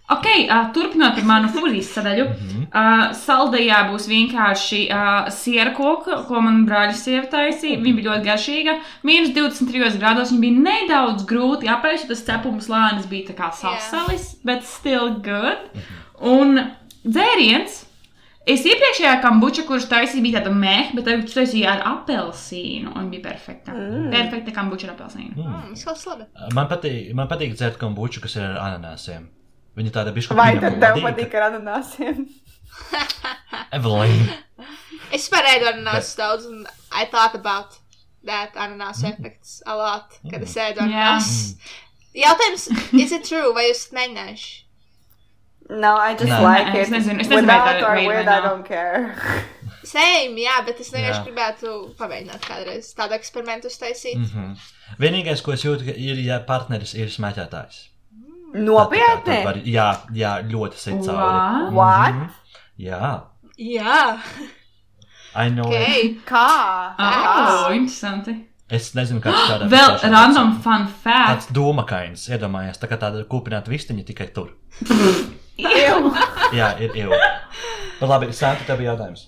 [0.09, 2.23] Ok, uh, turpinot ar manu fūzijas sadaļu.
[2.69, 7.77] Uh, saldējā būs vienkārši uh, siera koka, ko man brāļa sieva taisīja.
[7.83, 8.75] Viņa bija ļoti garšīga.
[9.05, 13.51] Mīnus 23 grādos viņa bija nedaudz grūti apēst, jo tas cepuma slānis bija tā kā
[13.53, 15.69] sasalis, bet still good.
[16.25, 16.57] Un
[17.05, 17.85] dzēriens.
[18.49, 22.95] Es iepriekšējā kambuča, kurš taisīja, bija tāda mēha, bet tagad taisīja ar apelsīnu.
[22.97, 23.75] Un bija perfekta.
[23.75, 24.07] Mm.
[24.13, 25.35] Perfekta kambuča ar apelsīnu.
[25.37, 25.75] Mm,
[26.09, 26.25] labi.
[26.57, 29.27] Man patīk, man patīk dzert kombuču, kas ir ar ananāsiem.
[29.79, 32.25] Viņa tāda bišķi Vai tad tev patīk ar ananāsiem?
[33.77, 34.39] Evelīna.
[35.15, 37.77] Es ēdu ananāsus daudz, un I thought about
[38.25, 41.55] that ananas effects a lot, kad es ēdu ananāsus.
[42.15, 42.67] Jautājums,
[42.97, 44.49] is it true, vai jūs mēģinājuši?
[45.69, 46.41] No, I just Nē.
[46.41, 46.81] like it.
[46.81, 48.43] es nezinu- es nezinu, vai Without tā or nav.
[48.43, 49.45] I don't care.
[49.89, 54.17] Same, jā, bet es vienkārši gribētu pamēģināt kādreiz tādu eksperimentu uztaisīt.
[54.17, 54.57] Mm -hmm.
[54.99, 57.87] Vienīgais, ko es jūtu, ir, ja partneris ir smēķētājs.
[58.53, 59.39] Nopietni?
[59.45, 61.17] Var- Jā, jā, ļoti cauri.
[61.17, 61.73] What?
[61.73, 62.13] What?
[62.13, 62.29] Mhm.
[62.79, 63.21] Jā,
[63.59, 64.19] Jā,
[65.35, 65.67] I know.
[65.71, 65.75] it.
[65.75, 66.25] ok.
[66.25, 66.45] Kā?
[66.97, 68.45] Oh, interesanti.
[68.69, 71.29] Es nezinu, kāds tādā Vēl random fun fact.
[71.29, 74.51] Tāds domakains, iedomājies, tā kā tāda kūpināta vistiņa tikai tur.
[75.59, 76.11] Ew.
[76.55, 77.09] Jā, ir jau.
[77.99, 79.25] Bet labi, Santa, tev bija jautājums.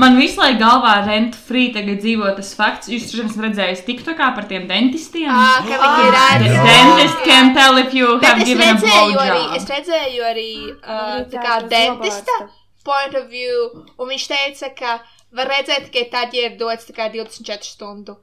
[0.00, 2.88] Man visu laiku galvā rent free tagad dzīvo tas fakts.
[2.88, 5.28] Jūs taču esat redzējis TikTokā par tiem dentistiem.
[5.28, 6.48] Ā, ka viņi ir The ādi.
[6.70, 9.74] dentist can tell if you Bet have es given a redzēju arī, es blowjob.
[9.76, 12.38] redzēju arī uh, tā kā dentista
[12.84, 13.68] point of view,
[13.98, 14.96] un viņš teica, ka
[15.36, 18.16] var redzēt tikai tad, ja ir dots kā 24 stundu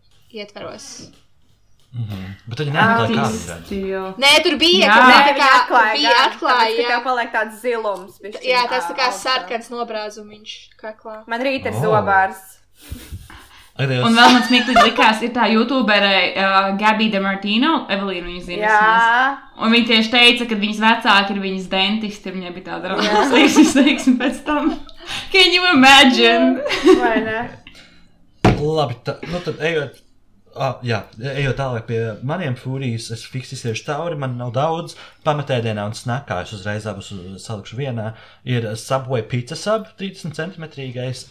[1.89, 2.43] ietveros.
[2.49, 3.23] Bet viņi neatklāja.
[3.25, 4.03] Artisti, jo.
[4.21, 4.93] Nē, tur bija, Jā.
[4.93, 6.87] ka Nē, tā viņi kā atklāja, bija atklāja, jā.
[6.91, 8.19] Tev paliek tāds zilums.
[8.23, 9.23] bišķiņ, Jā, tas tā kā augstā.
[9.39, 11.23] sarkans nobrāzumiņš kaklā.
[11.27, 11.81] Man rīt ir Oh.
[11.81, 12.37] zobārs.
[13.79, 14.03] Ak, Dievs.
[14.03, 18.67] Un vēl man smieklīgi likās, ir tā YouTubere uh, Gabija Demartino, Evelīna viņas zina.
[18.67, 23.63] Jā, Un viņa tieši teica, ka viņas vecāki ir viņas dentisti, viņai bija tāda rakstīša
[23.63, 24.69] izteiksme pēc tam.
[25.31, 26.59] Can you imagine?
[26.99, 27.39] vai ne?
[28.59, 29.95] Labi, tā, nu tad ejot.
[30.59, 34.97] Ah, jā, ejot tālāk pie maniem fūrijas, es fiksēju tauri, man nav daudz.
[35.23, 38.09] Pamatēdienā un snakā es uzreiz abus salikšu vienā.
[38.43, 40.67] Ir Subway pizza sub 30 cm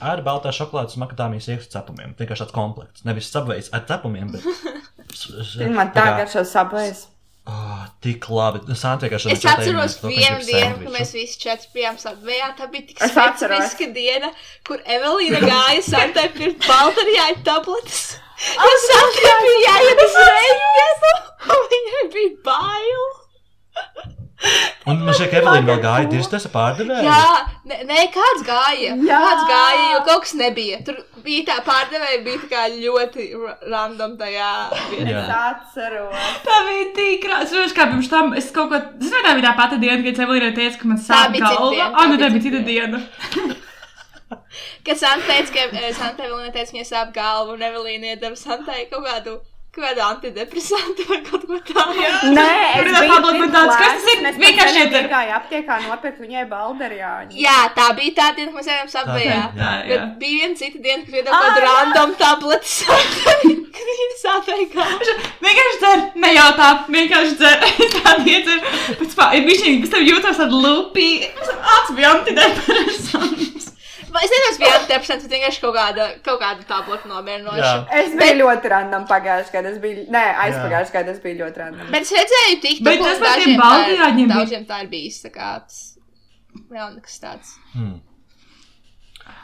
[0.00, 2.16] ar baltā šokolādes un makadāmijas iekšā cepumiem.
[2.16, 3.04] Vienkārši tāds komplekts.
[3.08, 4.48] Nevis Subways ar cepumiem, bet.
[5.76, 7.06] Man tā garšo sabais.
[7.48, 8.60] Oh, tik labi.
[8.76, 12.48] Santa vienkārši Es atceros vienu dienu, kad mēs visi četri bijām sabvējā.
[12.58, 14.32] Tā bija tik specifiska diena,
[14.68, 18.08] kur Evelīna gāja Santai pirkt baltarijāņu tabletes.
[18.38, 21.14] Jo Santai bija jāiet uz rēķinu,
[21.54, 23.08] un viņai bija bail.
[24.88, 27.02] Un man ka Evelīna vēl gāja dirztas ar pārdevēju.
[27.02, 27.22] Jā,
[27.66, 28.92] nē, nē, kāds gāja.
[29.08, 29.18] Jā.
[29.24, 30.78] Kāds gāja, jo kaut kas nebija.
[30.86, 34.52] Tur bija tā pārdevēja, bija tā kā ļoti ra- random tajā
[34.92, 35.10] vietā.
[35.10, 35.24] Jā.
[35.24, 36.30] Es atceros.
[36.46, 38.78] Tā bija tik krāsa, kā pirms tam es kaut ko.
[38.78, 41.72] Es nezinu, tā bija tā pati diena, kad Evelīna teica, ka man sāp galva.
[41.74, 43.02] diena, Ah, nu tā bija cita cita diena.
[44.86, 48.36] Kad Santa teica, ka eh, Santa Evelīna teica, ka viņai sāp galva, un Evelīna iedeva
[48.36, 49.38] Santai kaut kādu,
[49.78, 52.06] kādu antidepresantu vai kaut ko tādu.
[52.34, 52.46] Nē,
[52.80, 52.88] es
[53.52, 54.38] tāds, kas tas ir?
[54.42, 57.36] Vienkārši ar- tam gāju aptiekā nopirkt viņai balderjāņu.
[57.38, 59.36] Jā, tā bija tā diena, kad mēs ejam sabējā.
[59.54, 59.88] Tā, jā, jā.
[59.92, 64.66] Bet bija viena cita diena, kad Ā, kaut kādu random tabletu Santai, kad viņa sāpēja
[64.74, 65.14] galvu.
[65.46, 67.56] Vienkārši dzer, nejautā, vienkārši dzer.
[68.00, 68.58] Tāda iedzer.
[68.98, 71.08] Pēc tam viņa pēc tam jūtas tāda lupī.
[71.38, 73.47] Acis bija antidepresants.
[74.18, 77.62] Es nezinu, kas bija antidepresants, bet vienkārši kaut kāda, kaut kāda tabletu nomierinoša.
[77.62, 78.02] Jā.
[78.02, 79.72] Es biju ļoti random pagājušajā gadā.
[79.74, 81.92] Es biju, nē, aizpagājušajā gadā es biju ļoti random.
[81.94, 85.54] Bet es redzēju, tik Bet tas par tiem baltajāņiem Daudziem tā ir bijis, tā kā
[85.64, 85.80] tas.
[86.74, 87.56] Jā, nekas tāds.
[87.74, 87.98] Hmm.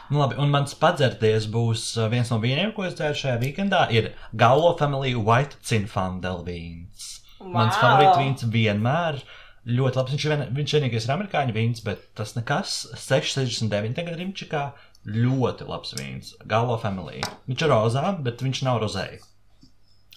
[0.09, 3.85] Nu, labi, un mans padzerties būs uh, viens no vīniem, ko es dzēru šajā weekendā.
[3.93, 7.07] Ir Galo Family White Cinfandel vīns.
[7.39, 7.53] Wow.
[7.55, 9.23] Mans favorīts vīns vienmēr.
[9.65, 10.13] Ļoti labs.
[10.13, 12.75] Viņš vien, viņš vienīgais ir amerikāņu vīns, bet tas nekas.
[13.01, 14.65] 6,69 tagad rimčikā.
[15.05, 16.33] Ļoti labs vīns.
[16.49, 17.21] Galo Family.
[17.49, 19.07] Viņš ir rozā, bet viņš nav rozē.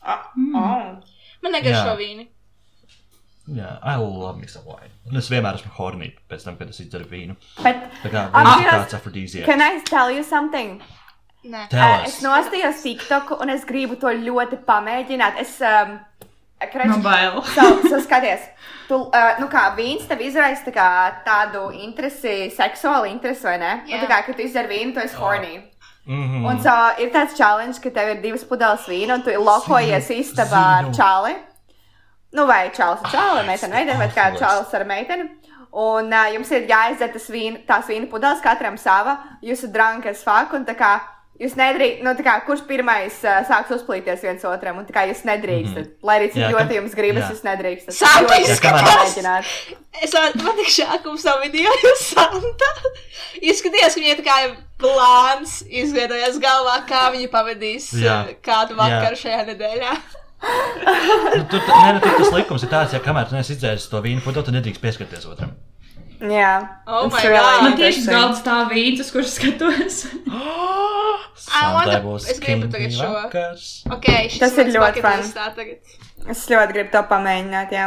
[0.05, 0.99] Oh.
[1.43, 1.97] Man negaršo Jā.
[1.99, 2.29] vīni.
[3.49, 4.93] Jā, I love me some wine.
[5.09, 7.37] Un es vienmēr esmu hornī pēc tam, kad es izdzeru vīnu.
[7.65, 9.47] Bet, Tā kā viņš ir tāds afrodīzijas.
[9.49, 10.83] can I tell you something?
[11.49, 11.63] Nē.
[11.73, 15.41] Tell Uh, es nostājos TikTok un es gribu to ļoti pamēģināt.
[15.41, 15.97] Es, um,
[16.59, 17.43] Kreč, Man bail.
[17.55, 18.43] so, so skaties,
[18.89, 20.89] tu, uh, nu kā vīns tev izraisa tā kā
[21.27, 23.73] tādu interesi, seksuālu interesi, vai ne?
[23.87, 24.01] Yeah.
[24.01, 25.59] Un tā kā, kad tu izdzer vīnu, tu esi horny.
[26.09, 26.47] Mhm.
[26.49, 30.65] Un so ir tāds challenge, ka tev ir divas pudeles vīna un tu lokojies istabā
[30.79, 31.37] ar čali.
[32.33, 35.29] Nu, vai čalis ar čali, meitene, meitene, vai kā čalis ar meiteni.
[35.79, 39.19] Un uh, jums ir jāizdzer tas vīna, tās vīna pudeles, katram sava.
[39.45, 40.97] Jūs esat drunki as fuck, un tā kā
[41.39, 45.05] jūs nedrīkstat, nu, tā kā kurš pirmais uh, sāks uzplīties viens otram, un tā kā
[45.11, 45.85] jūs nedrīkstat.
[45.85, 46.07] Mm -hmm.
[46.09, 47.31] Lai arī cik Jā, ļoti jums gribas, jā.
[47.33, 48.01] jūs nedrīkstat.
[48.23, 48.89] Ļoti izskatās.
[48.89, 49.45] pamēģināt.
[50.03, 50.15] Es
[50.59, 52.73] tik šākums savu video, jo Santa
[53.41, 54.39] izskatījās, ka viņai tā kā
[54.79, 58.25] plāns izveidojās galvā, kā viņa pavadīs Jā.
[58.43, 58.83] kādu Jā.
[58.83, 59.95] vakaru šajā nedēļā.
[60.39, 63.99] Nu, tur, nē, nu, tur tas likums ir tāds, ja kamēr tu neesi izdzēris to
[64.05, 65.51] vīnu putu, tad nedrīkst pieskarties otram.
[66.21, 66.69] Jā.
[66.87, 67.63] Oh really God.
[67.63, 70.01] Man tieši galda stāv vīns, kuras skatos.
[72.03, 73.07] to- es gribu tagad šo.
[73.15, 73.67] vakars.
[73.95, 75.79] Ok, šis Tas ir ļoti tagad.
[76.29, 77.87] Es ļoti gribu to pamēģināt, jā.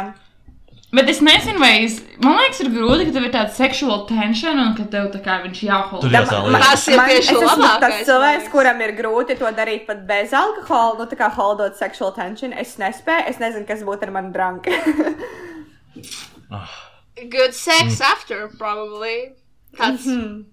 [0.92, 1.94] Bet es nezinu, vai es.
[2.20, 5.38] Man liekas, ir grūti, ka tev ir tāda seksuāla tension un ka tev tā kā
[5.44, 6.00] viņš jāhold.
[6.04, 6.52] Tur Da- jāsālīdz.
[6.52, 10.32] ma- Tas ir man- tieši labākais, Tas cilvēks, kuram ir grūti to darīt pat bez
[10.36, 12.52] alkohola, nu tā kā holdot sexual tension.
[12.52, 14.72] Es nespēju, es nezinu, kas būtu ar mani drunku.
[17.30, 18.00] Good sex Mm.
[18.12, 19.32] after, probably.
[19.76, 20.06] Tāds.
[20.06, 20.44] Mhm.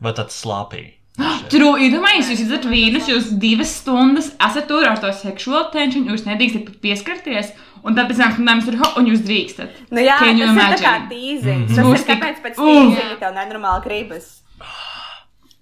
[0.00, 0.82] Vai tāds slāpī?
[1.52, 6.24] Tur iedomājieties, jūs esat vīnus, jūs divas stundas esat tur ar to seksuālu tension, jūs
[6.26, 7.52] nedrīkstat pat pieskarties,
[7.84, 9.70] un tad pēc tam skandāmies tur, ho, un jūs drīkstat.
[9.90, 11.10] Nu jā, Can you tas ir tā kā imagine?
[11.12, 11.68] tīziņš.
[11.68, 11.76] Mhm.
[11.76, 12.64] Tas ir tāpēc pēc Uh.
[12.66, 14.30] tīziņa tev nenormāli gribas.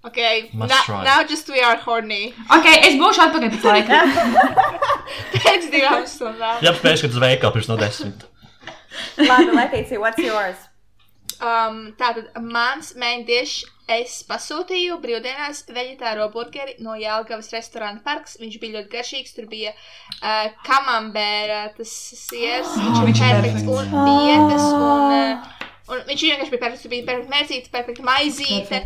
[0.02, 0.16] Ok,
[0.54, 1.04] Must now, try.
[1.04, 2.32] now just we are horny.
[2.50, 3.98] Ok, es būšu atpakaļ pēc laika.
[5.44, 6.60] Pēc divām stundām.
[6.64, 8.22] Jā, pēc kad uz veikalu pirms no desmit.
[9.30, 10.70] Labi, Letīcija, what's yours?
[11.40, 13.62] Um, tātad mans main dish.
[13.90, 18.36] Es pasūtīju brīvdienās veģetāro burgeri no Jālgavas restorāna parks.
[18.38, 19.32] Viņš bija ļoti garšīgs.
[19.34, 23.96] Tur bija uh, kamambēra, tas siers, viņš viņš bija perfekts perfekts.
[23.96, 24.68] un vietas.
[24.76, 26.84] Un, uh, un viņš vienkārši bija perfekts.
[26.84, 28.82] Tur bija perfekts mērcīts, perfekts maizīte.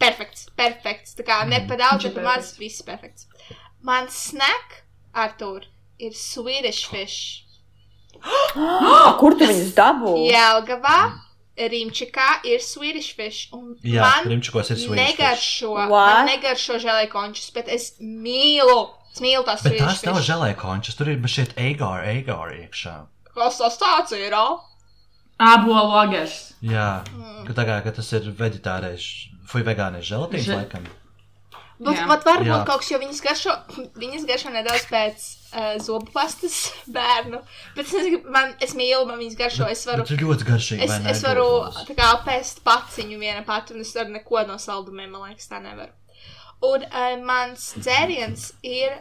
[0.00, 1.18] Perfekts, perfekts.
[1.18, 3.28] Tā kā ne pa daudz, ne pa maz, viss perfekts.
[3.84, 4.80] Mans snack,
[5.12, 5.66] Artur,
[6.00, 7.49] ir Swedish fish.
[8.20, 10.14] A, kur tu viņus dabū?
[10.30, 10.98] Jelgavā,
[11.60, 13.48] Rimčikā ir Swedish fish.
[13.52, 15.18] Un Jā, man Rimčikos ir Swedish fish.
[15.18, 15.90] negaršo, What?
[15.90, 18.78] man negaršo žēlēkončus, bet es mīlu,
[19.12, 20.30] es mīlu tās Bet Swedish tās nav fish.
[20.30, 22.94] žēlē končas, tur ir šeit egāri, egāri iekšā.
[23.34, 24.32] Kas tas tāds ir?
[24.34, 24.60] o?
[25.40, 26.54] Ābolu ogars.
[26.62, 27.46] Jā, Mm.
[27.46, 29.04] ka tā kā ka tas ir veģetārais,
[29.52, 30.84] vai vegānais želatīns, Že- laikam.
[31.80, 32.06] Bet, Jā.
[32.10, 32.56] bet varbūt Jā.
[32.68, 33.52] kaut kas, jo viņas garšo,
[34.02, 36.58] viņas garšo nedaudz pēc uh, zobu pastas
[36.96, 37.40] bērnu.
[37.76, 40.04] Bet es nezinu, man, es mīlu, man viņas garšo, es varu.
[40.04, 40.84] Tas ir ļoti garšīgi.
[40.84, 41.14] Es, vai ne?
[41.14, 41.46] es varu
[41.88, 45.62] tā kā apēst paciņu viena pati, un es varu neko no saldumiem, man liekas, tā
[45.64, 45.94] nevaru.
[46.68, 48.98] Un uh, mans dzēriens ir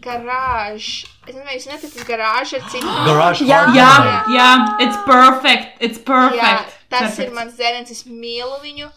[0.00, 1.04] garāžs.
[1.26, 2.94] Es nezinu, vai jūs neticat, garāžs ar citu.
[3.08, 3.60] Garage Jā.
[3.76, 3.92] Jā,
[4.32, 4.48] jā,
[4.86, 5.76] it's perfect.
[5.84, 6.74] It's Jā, perfect.
[6.88, 7.26] tas perfect.
[7.26, 8.88] ir mans dzēriens, es mīlu viņu.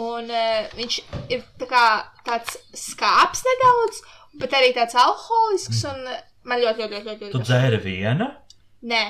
[0.00, 0.98] Un uh, viņš
[1.34, 1.84] ir tā kā
[2.24, 3.98] tāds skāps nedaudz,
[4.40, 5.82] bet arī tāds alkoholisks.
[5.90, 7.38] Un uh, man ļoti, ļoti, ļoti, ļoti, Tu ļoti.
[7.38, 7.50] garšo.
[7.50, 8.30] dzēri viena?
[8.88, 9.02] Nē,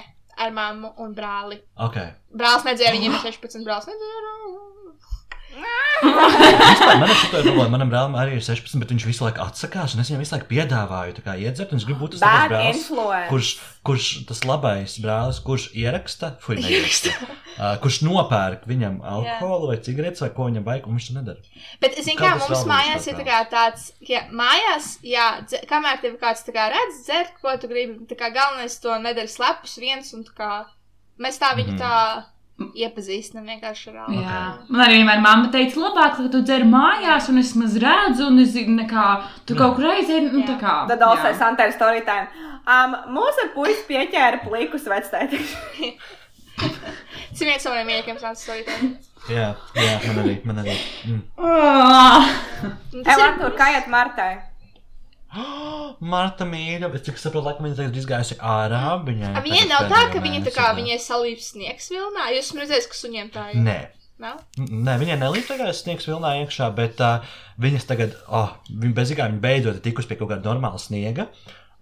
[0.42, 1.60] ar mammu un brāli.
[1.86, 1.96] Ok.
[2.34, 3.86] Brālis nedzēra, viņiem ir 16 brālis.
[3.92, 4.34] Nedzēra.
[5.52, 7.68] Vispār man ir šī problēma.
[7.72, 9.94] Manam brālim arī ir 16, bet viņš visu laiku atsakās.
[9.94, 11.74] Un es viņam visu laiku piedāvāju kā iedzert.
[11.76, 12.80] Es gribu būt tas labais brālis.
[12.80, 13.28] influence.
[13.30, 13.50] Kurš,
[13.86, 20.24] kurš tas labais brālis, kurš ieraksta, fuj, neieraksta, uh, kurš nopērk viņam alkoholu vai cigaretes
[20.24, 21.62] vai ko viņam vajag, un viņš to nedara.
[21.84, 26.02] Bet, zini, Kā kā mums mājās ir tā kā tāds, ja mājās, jā, dze, kamēr
[26.02, 30.10] tev kāds kā redz, dzert, ko tu gribi, tā kā galvenais to nedara slepus viens,
[30.16, 30.52] un tā kā
[31.22, 31.80] mēs tā viņu Mhm.
[31.82, 32.24] tā
[32.60, 34.22] iepazīstam vienkārši ar alkoholu.
[34.22, 34.42] Jā.
[34.68, 38.38] Man arī vienmēr mamma teica, labāk, ka tu dzer mājās, un es maz redzu, un
[38.42, 39.06] es zinu, nekā,
[39.48, 40.74] tu kaut kur aizēji, nu tā kā.
[40.90, 41.36] Tad also jā.
[41.40, 42.28] Santēra story time.
[42.62, 45.40] Um, mūsu puisis pieķēra plikus vectēti.
[46.62, 48.92] Tas ir viens no maniem mīļākajiem stāstiem storytēm.
[49.32, 49.48] Jā,
[49.78, 50.34] jā man arī.
[50.46, 50.76] Man arī.
[51.08, 51.20] Mm.
[51.38, 52.28] Ah.
[52.92, 53.52] Un Ej, tas ir-
[55.32, 55.96] Martai?
[56.12, 58.82] Marta mīļa, es cik saprotu, laikam viņa tagad izgājusi ārā.
[59.06, 62.28] Viņai, A, tagad nav tā, ka viņa tā kā viņai salīdz sniegs vilnā.
[62.34, 63.60] Jūs esat redzējis, ka suņiem tā ir.
[63.64, 63.78] Nē.
[64.22, 64.42] Nav?
[64.58, 67.24] Nē, viņai nelīdz tagad sniegs vilnā iekšā, bet uh,
[67.62, 71.26] viņas tagad, oh, viņa bezigā, viņa beidzot ir tikusi pie kaut kāda normāla sniega.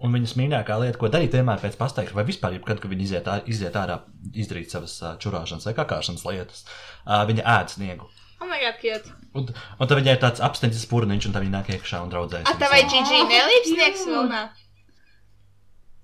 [0.00, 3.26] Un viņas mīļākā lieta, ko darīt, vienmēr pēc pastaigšanas, vai vispār, jebkad, kad viņi iziet,
[3.28, 3.98] ā- iziet ārā,
[4.32, 6.62] izdarīt savas uh, čurāšanas vai kakāšanas lietas,
[7.04, 8.08] uh, viņa ēd sniegu.
[8.40, 9.12] Oh, my God, cute.
[9.38, 12.48] Un, un tad viņai ir tāds apsteidzis purniņš, un tā viņa nāk iekšā un draudzēs.
[12.50, 14.46] A, tev vai Gigi nelīdz sniegs vilnā?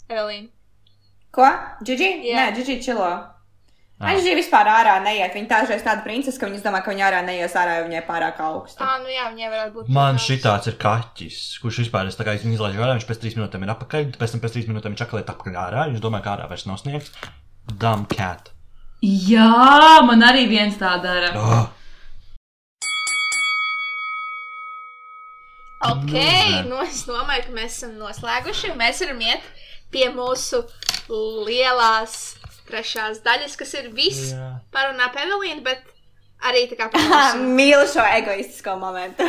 [0.07, 0.53] Evelīna.
[1.35, 1.49] Ko?
[1.85, 2.13] Gigi?
[2.29, 2.39] Jā.
[2.39, 3.09] Nē, Gigi čilo.
[3.97, 4.13] Ah.
[4.13, 5.35] Ai, Gigi vispār ārā neiet.
[5.35, 8.41] Viņa tāžreiz tāda princese, ka viņas domā, ka viņa ārā neies ārā, jo viņai pārāk
[8.47, 8.85] augsta.
[8.87, 9.93] Ah, nu jā, viņai varētu būt.
[9.97, 10.27] Man tāds.
[10.29, 13.65] šitāds ir kaķis, kurš vispār ir tā kā viņš izlaiž ārā, viņš pēc trīs minūtēm
[13.67, 16.37] ir apakaļ, pēc tam pēc trīs minūtēm viņš atkal ir atpakaļ ārā, viņš domā, ka
[16.37, 17.11] ārā vairs nav sniegs.
[17.73, 18.53] Dumb cat.
[19.05, 21.33] Jā, man arī viens tā dara.
[21.37, 21.67] Oh.
[25.93, 26.15] Ok,
[26.67, 28.73] Nu, nu es domāju, ka mēs esam noslēguši.
[28.79, 29.43] Mēs varam iet
[29.93, 30.63] pie mūsu
[31.47, 32.35] lielās
[32.67, 34.49] trešās daļas, kas ir viss Jā.
[34.75, 35.85] parunā par Evelīnu, bet
[36.47, 37.45] arī tā kā par mūsu.
[37.59, 39.27] Mīlu šo egoistisko momentu.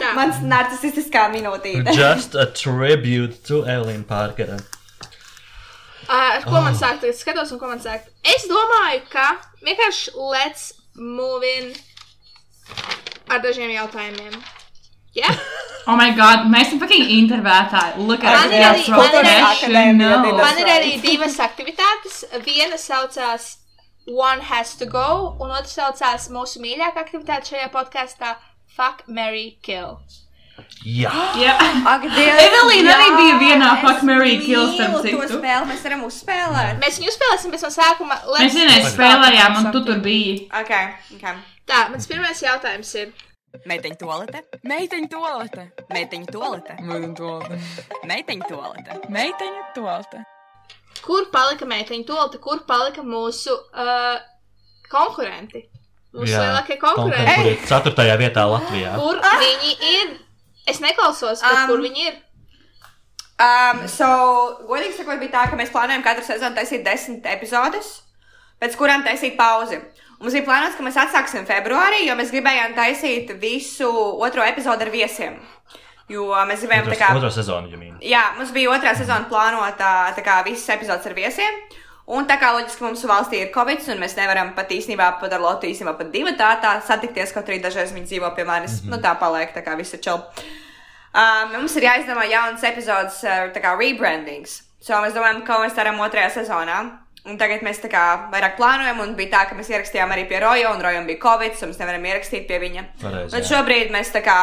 [0.00, 0.14] Tā.
[0.16, 1.92] Mans narcisistiskā minūtīte.
[1.94, 4.56] Just a tribute to Evelīna Parkera.
[6.02, 6.64] Uh, ko Ah.
[6.64, 8.08] man saka, tagad skatos, un ko man saka?
[8.26, 9.28] Es domāju, ka
[9.64, 11.70] vienkārši let's move in
[13.30, 14.34] ar dažiem jautājumiem.
[15.14, 15.36] Yeah?
[15.84, 18.04] Oh my god, mēs esam fucking intervētāji.
[18.06, 20.36] Look at Man us, arī- man ir arī- professional.
[20.38, 22.20] Man ir arī divas aktivitātes.
[22.44, 23.48] Viena saucās
[24.06, 28.36] One Has to Go, un otra saucās mūsu mīļākā aktivitāte šajā podkāstā
[28.76, 29.98] Fuck, Mary, Kill.
[30.86, 31.10] Jā,
[31.40, 31.56] Jā.
[31.96, 32.40] Ak, Dievs!
[32.46, 35.26] Evelīna arī jā, bija vienā Fuck, Marry, Kill, starp citu.
[35.34, 36.78] spēli, mēs varam uzspēlēt.
[36.78, 38.20] Mēs viņu spēlēsim pēc no sākuma.
[38.38, 40.46] Mēs vienreiz spēlējām, un tu tur biji.
[40.62, 40.72] Ok,
[41.18, 41.26] ok.
[41.66, 43.12] Tā, mans pirmais jautājums ir.
[43.68, 47.58] Meiteņu tolete, meiteņu tolete, meiteņu tolete, meiteņu tolete,
[48.08, 50.22] meiteņu tolete, meiteņu tolete.
[51.04, 54.16] Kur palika meiteņu tolta, kur palika mūsu uh,
[54.90, 55.66] konkurenti?
[56.16, 57.36] Mūsu lielākie konkurenti.
[57.36, 58.96] Kur ir ceturtajā vietā Latvijā.
[59.00, 60.14] Kur viņi ir?
[60.68, 62.18] Es neklausos, Um, kur viņi ir?
[63.42, 64.08] Um, so,
[64.68, 67.88] godīgi sakot, bija tā, ka mēs plānojam katru sezonu taisīt desmit epizodes,
[68.62, 69.80] pēc kurām taisīt pauzi.
[70.22, 73.88] Mums bija plānots, ka mēs atsāksim februārī, jo mēs gribējām taisīt visu
[74.22, 75.40] otro epizodu ar viesiem.
[76.12, 77.08] Jo mēs gribējām tā kā.
[77.18, 77.96] Otro sezonu, ja mīl.
[78.06, 81.58] Jā, mums bija otrā sezona plānota, tā kā visas epizodes ar viesiem.
[82.12, 85.42] Un tā kā loģiski mums valstī ir covid, un mēs nevaram pat īstenībā pat ar
[85.42, 88.80] Lotu īstenībā pat divu tā tā satikties, kaut arī dažreiz viņi dzīvo pie manis.
[88.82, 88.90] Mm -hmm.
[88.94, 90.18] Nu tā paliek, tā kā viss ir čau.
[91.14, 94.62] Um, mums ir jāizdomā jauns epizodes, tā kā rebrandings.
[94.80, 97.01] So mēs domājam, ko mēs darām otrajā sezonā.
[97.22, 98.02] Un tagad mēs tā kā
[98.32, 101.54] vairāk plānojam, un bija tā, ka mēs ierakstījām arī pie Roja, un Rojam bija covid,
[101.62, 102.82] un mēs nevaram ierakstīt pie viņa.
[102.98, 104.38] Pareizi, Bet šobrīd mēs tā kā.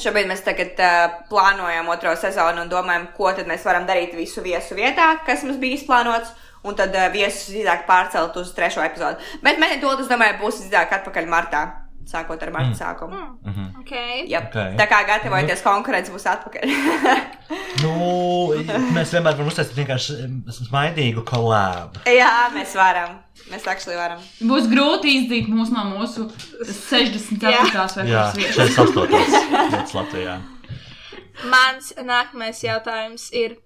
[0.00, 4.42] Šobrīd mēs tagad uh, plānojam otro sezonu un domājam, ko tad mēs varam darīt visu
[4.42, 6.32] viesu vietā, kas mums bija izplānots,
[6.66, 9.20] un tad uh, viesus izdāk pārcelt uz trešo epizodu.
[9.44, 11.62] Bet mēs to, es domāju, būs izdāk atpakaļ martā,
[12.08, 12.78] sākot ar marta mm.
[12.78, 13.20] sākumu.
[13.44, 13.68] Mm.
[13.82, 14.24] Okay.
[14.30, 14.48] Yep.
[14.50, 14.76] Ok.
[14.80, 16.74] Tā kā gatavojoties konkurence būs atpakaļ.
[17.84, 17.90] Nu,
[18.94, 20.14] mēs vienmēr varam uztaisīt vienkārši
[20.54, 22.00] smaidīgu kolābu.
[22.08, 23.18] Jā, mēs varam.
[23.50, 24.22] Mēs actually varam.
[24.40, 26.24] Būs grūti izdzīt mūs no mūsu
[26.62, 27.42] 64.
[27.98, 28.78] vai Jā, kuras vietas.
[28.78, 29.74] 68.
[29.74, 30.38] vietas Latvijā.
[31.50, 33.58] Mans nākamais jautājums ir,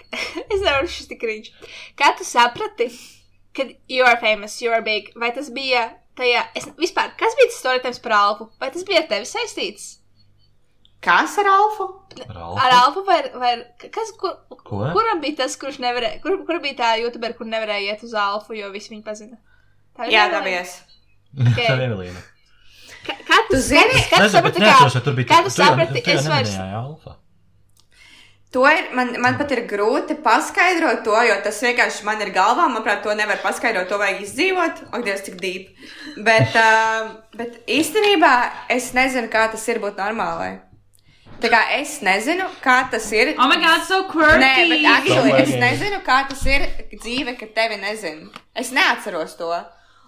[0.52, 1.50] es nevaru šis tik rīč.
[1.98, 2.90] Kā tu saprati,
[3.56, 5.88] kad you are famous, you are big, vai tas bija
[6.18, 8.48] tajā, es vispār, kas bija tas storytājums par Alpu?
[8.62, 9.86] Vai tas bija ar tevi saistīts?
[11.04, 11.88] Kas ar Alfu?
[12.22, 12.60] Ralfa?
[12.64, 13.54] Ar Alpu vai, vai
[13.92, 14.78] kas, kur, Ko?
[14.94, 18.56] kuram bija tas, kurš nevarēja, kur, kur bija tā youtuber, kur nevarēja iet uz Alpu,
[18.56, 19.36] jo visi viņu pazina?
[19.94, 20.78] Tā Jā, tā bija es.
[21.34, 21.58] Ok.
[21.66, 22.22] Tā ir Evelīna.
[23.04, 24.00] Kā, tu, zini?
[24.08, 24.62] Kā tu saprati,
[25.28, 26.54] kā tu saprati, es vairs.
[26.54, 27.18] neminēji Alfa.
[28.54, 32.68] To ir, man, man pat ir grūti paskaidrot to, jo tas vienkārši man ir galvā.
[32.70, 34.84] Manuprāt, to nevar paskaidrot, to vajag izdzīvot.
[34.94, 35.88] Ak, Dievs, cik dīp.
[36.22, 38.34] Bet, uh, bet īstenībā
[38.70, 40.52] es nezinu, kā tas ir būt normālai.
[41.42, 43.34] Tā kā es nezinu, kā tas ir.
[43.34, 44.38] Oh my god, so quirky!
[44.44, 48.30] Nē, bet actually, es nezinu, kā tas ir dzīve, kad tevi nezinu.
[48.54, 49.50] Es neatceros to.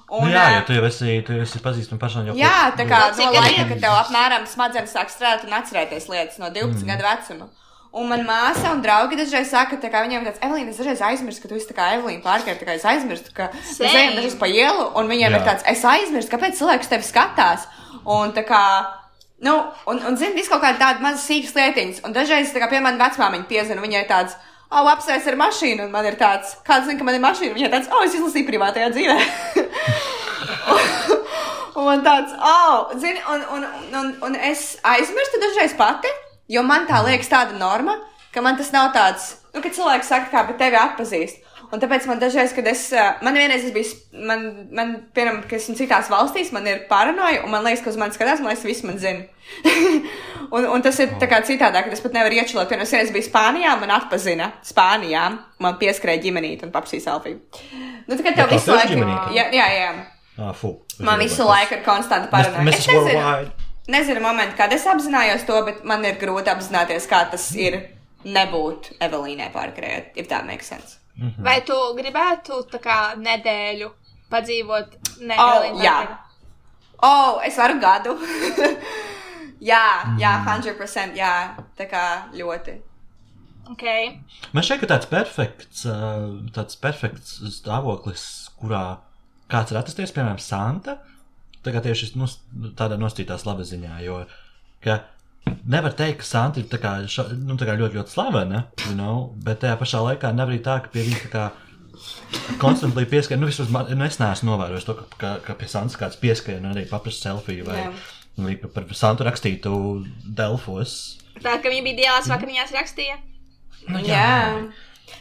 [0.07, 2.34] Nu, Un, jā, jo ā, tu jau esi, tu jau esi pazīstama persona.
[2.38, 6.47] Jā, tā kā no laika, kad tev apmēram smadzenes sāk strādāt un atcerēties lietas no
[6.55, 6.90] 12 mm.
[6.92, 7.49] gadu vecuma.
[7.97, 11.43] Un man māsa un draugi dažreiz saka, ka viņiem ir tāds, Evelīna, es dažreiz aizmirstu,
[11.43, 14.37] ka tu esi tā kā Evelīna Pārkera, tā kā es aizmirstu, ka mēs ejam dažreiz
[14.41, 15.39] pa ielu, un viņiem Jā.
[15.39, 17.64] ir tāds, es aizmirstu, kāpēc cilvēks tevi skatās.
[18.16, 18.62] Un tā kā,
[19.47, 19.55] nu,
[19.89, 22.03] un, un zini, viss kaut kāda tāda maza sīkas lietiņas.
[22.05, 24.37] Un dažreiz, tā kā, piemēram, vecmāmiņa piezina, viņai ir tāds,
[24.68, 27.72] oh, apsveic ar mašīnu, un man ir tāds, kāds zina, ka man ir mašīna, viņai
[27.78, 29.16] tāds, oh, es izlasīju privātajā dzīvē.
[31.76, 33.64] Un man tāds, oh, zini, un, un,
[34.01, 36.09] un, un es aizmirstu dažreiz pati,
[36.53, 37.99] jo man tā liekas tāda norma,
[38.34, 41.42] ka man tas nav tāds, nu, kad cilvēks saka, kā, bet tevi atpazīst.
[41.74, 42.82] Un tāpēc man dažreiz, kad es,
[43.26, 43.97] man vienreiz es biju,
[44.28, 47.99] man, man piemēram, ka esmu citās valstīs, man ir paranoja, un man liekas, ka uz
[47.99, 49.26] mani skatās, man liekas, visi man zina.
[50.55, 52.70] un, un tas ir tā kā citādāk, ka es pat nevaru iečilot.
[52.70, 55.26] Piemēram, es biju Spānijā, man atpazina Spānijā,
[55.66, 57.42] man pieskrēja ģimenīt un papsīja selfiju.
[58.07, 59.03] Nu, tā kā tev visu laiku,
[59.34, 59.92] jā, jā, jā.
[60.36, 60.76] Ah, fu.
[61.03, 62.62] Man visu laiku ir konstanta paranoja.
[62.68, 67.49] Mēs esam nezinu, momentu, kad es apzinājos to, bet man ir grūti apzināties, kā tas
[67.55, 67.78] ir
[68.26, 70.99] nebūt Evelīnai Parkerē, if that makes sense.
[71.41, 73.89] Vai tu gribētu tā kā nedēļu
[74.32, 74.97] padzīvot?
[75.22, 75.97] Ne, Oh, Evelīna jā.
[77.07, 78.16] Oh, es varu gadu.
[79.70, 79.84] jā,
[80.20, 81.32] jā, 100%, jā,
[81.78, 82.05] tā kā
[82.37, 82.76] ļoti.
[83.74, 84.12] Okay.
[84.55, 85.97] Man šķiet, ka tāds perfekts, ā,
[86.55, 88.26] tāds perfekts stāvoklis,
[88.61, 88.84] kurā
[89.51, 90.99] kāds ir atrasties, piemēram, Santa,
[91.66, 92.38] tagad tieši nos,
[92.78, 94.22] tādā nostītās labaziņā, jo,
[94.84, 95.00] ka
[95.66, 98.96] nevar teikt, ka Santa ir tā kā, ša, nu, tā kā ļoti, ļoti slavena, you
[98.96, 101.46] know, bet tajā pašā laikā nevar arī tā, ka pie viņa tā kā
[102.60, 105.98] konstantli pieskrien, nu, vismaz man, nu, es neesmu novērojis to, ka, ka, ka pie Santas
[106.00, 107.92] kāds pieskrien un arī paprasa selfiju vai Jā.
[108.40, 109.72] nu, par Santu rakstītu
[110.38, 110.96] Delfos.
[111.40, 113.16] Tā kā viņa bija diēlās vakariņās rakstīja.
[113.88, 114.26] Nu, Jā.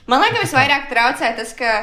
[0.09, 1.75] Man liekas, visvairāk traucē tas, ka.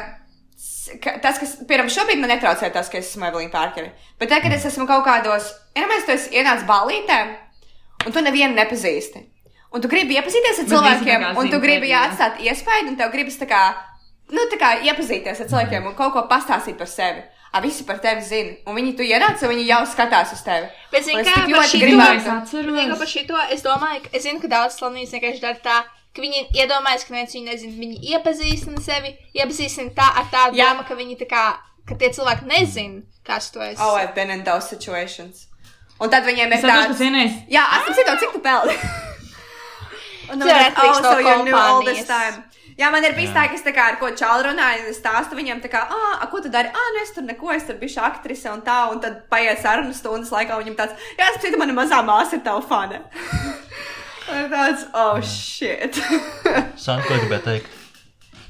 [1.03, 3.91] Ka Tas, kas, piemēram, šobrīd man netraucē tas, ka es esmu Evelīna Pārkere.
[4.19, 7.19] Bet tagad, kad es esmu kaut kādos, iedomājieties, tu esi ienācis ballītē,
[8.05, 9.23] un tu nevienu nepazīsti.
[9.73, 13.47] Un tu gribi iepazīties ar cilvēkiem, un tu gribi atstāt iespēju, un tev gribas tā
[13.49, 13.61] kā,
[14.31, 17.23] nu, tā kā iepazīties ar cilvēkiem un kaut ko pastāstīt par sevi.
[17.53, 20.65] A, visi par tevi zina, un viņi tu ienāc, un viņi jau skatās uz tevi.
[20.91, 22.23] Bet, es kā par ļoti šito- gribētu-
[22.93, 26.21] Es par šito es domāju, ka es zinu, ka daudz slavnības vienkārši dara tā, ka
[26.21, 27.77] viņi iedomājas, ka neviens viņu nezina.
[27.79, 30.69] Viņi iepazīstina sevi, iepazīstina tā ar tādu Jā.
[30.71, 31.45] domu, ka viņi tā kā,
[31.89, 33.81] ka tie cilvēki nezina, kas tu esi.
[33.81, 35.47] Oh, I've been in those situations.
[36.01, 37.01] Un tad viņiem ir tāds,
[37.51, 38.77] Jā, esmu citādi, cik tu peldi.
[40.31, 42.43] Un tad oh, so you knew all this time.
[42.79, 44.97] Jā, man ir bijis tā, ka es tā kā ar ko čālu runāju, un es
[44.97, 46.71] stāstu viņam, tā kā, ah, a, ko tu dari?
[46.73, 49.93] Ah, nu es tur neko, es tur biju aktrise un tā, un tad paiet sarunu
[49.93, 53.03] stundas laikā, un viņam tāds, jā, es citu, mana mazā māsa ir tava fane.
[54.31, 55.97] Ir tāds, oh, shit.
[56.83, 57.79] Santa, ko gribēju teikt?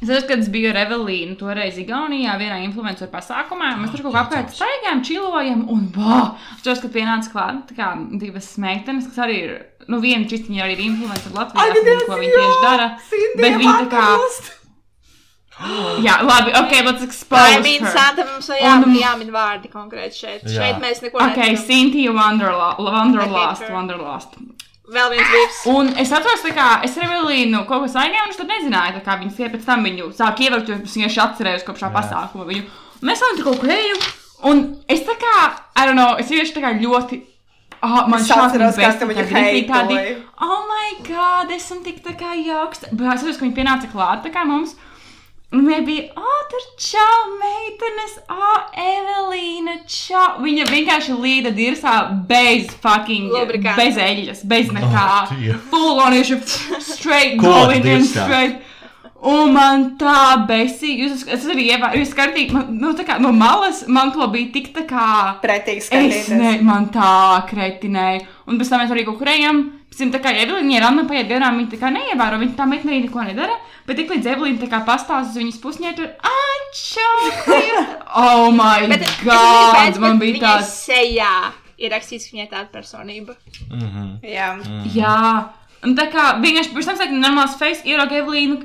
[0.04, 3.70] Es saprotu, kad es biju ar Evelīnu toreiz Igaunijā, vienā influenceru pasākumā.
[3.80, 6.34] Mēs tur kaut kā apkārt staigājām, čilojam, un wow!
[6.58, 9.54] Es saprotu, ka pienāca klāt kā divas meitenes, kas arī ir,
[9.88, 12.90] nu, viena čistiņa arī ir influencer Latvijā, un Dievs, ko viņi tieši dara.
[13.40, 14.10] Bet viņi tā kā.
[16.04, 17.94] Jā, labi, ok, let's expose I mean, her.
[17.94, 20.48] Santa mums vēl jā, Un- jāmin vārdi konkrēti šeit.
[20.50, 20.56] Jā.
[20.58, 21.66] Šeit mēs neko Ok, nezinām.
[21.70, 23.76] Cynthia Wanderla- Wanderlust, I hate her.
[23.78, 24.40] Wanderlust.
[24.92, 25.60] Vēl viens vīrs.
[25.72, 29.16] Un es atceros, kā es ar Evelīnu kaut ko saņēmu, un es tad nezināju, kā
[29.22, 32.66] viņas tie pēc tam viņu sāk ievērot, jo es vienkārši atcerējos kopš šā pasākuma viņu.
[33.00, 34.02] Un mēs vēl tur kaut ko eju,
[34.52, 35.38] un es tā kā,
[35.80, 37.22] I don't know, es vienkārši tā kā ļoti.
[37.84, 40.02] Oh, man šādi atceros, kā tu viņu rītīgi tādi.
[40.44, 42.84] Oh, my God, esam tik tā kā jauks.
[42.92, 44.76] Bet es saprotu, ka viņi pienāca klāt tā kā mums.
[45.54, 50.40] Un viņa bija, oh, tur čau, meitenes, oh, Evelīna, čau.
[50.42, 51.94] Viņa vienkārši līda dirsā
[52.30, 53.78] bez fucking, Lubrikanta.
[53.78, 55.08] bez eļļas, bez nekā.
[55.22, 55.60] Oh, dear.
[55.70, 56.42] Full on, viņš ir
[56.82, 58.62] straight going in straight.
[59.24, 63.30] Un man tā besīja, jūs, es arī ievēroju, jūs skatījāt, man, nu, tā kā no
[63.32, 65.06] malas, man to bija tik tā kā.
[65.46, 66.34] Pretīgi Es skatīties.
[66.42, 68.26] ne, man tā kretinēja.
[68.52, 69.62] Un pēc tam mēs arī kaut kur ejam.
[69.94, 72.66] Pēc tam tā kā Evelīna ir Anna paiet garām, viņa tā kā neievēro, viņa tā
[72.66, 73.60] meitene arī neko nedara.
[73.86, 78.00] Bet tik līdz Evelīna tā kā pastāsta uz viņas pusņē, tur atšaukt.
[78.18, 80.72] Oh my Bet, god, pēc, man bija tāds.
[80.88, 81.30] sejā
[81.78, 83.38] ir rakstīts, ka viņai tāda personība.
[83.70, 84.10] Mhm.
[84.26, 84.50] Jā.
[84.98, 85.14] Jā,
[85.86, 88.64] un tā kā vienkārši pirms tam saka, normāls face, ierauga Evelīnu.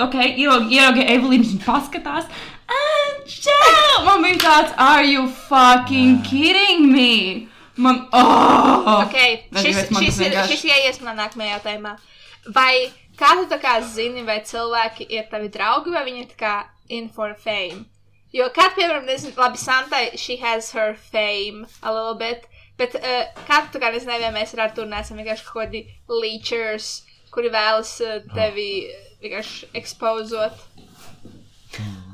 [0.00, 2.32] Ok, ierauga, Evelīnu, viņa paskatās.
[2.80, 4.04] Atšau!
[4.08, 7.48] Man bija tāds, are you fucking kidding me?
[7.82, 9.02] Man, oh!
[9.06, 11.94] Okay, Nezinu, šis, man šis, ir, šis ieies manā nākamajā jautājumā.
[12.54, 12.74] Vai
[13.18, 16.54] kā tu tā kā zini, vai cilvēki ir tavi draugi, vai viņi ir tā kā
[16.94, 17.84] in for fame?
[18.32, 22.46] Jo kāda, piemēram, nezinu, labi, Santai, she has her fame a little bit,
[22.80, 25.84] bet uh, kā tu tā kā nezināji, vai mēs ar Arturu neesam vienkārši kaut kādi
[26.08, 26.92] leechers,
[27.34, 28.70] kuri vēlas uh, tevi
[29.22, 30.64] vienkārši expozot?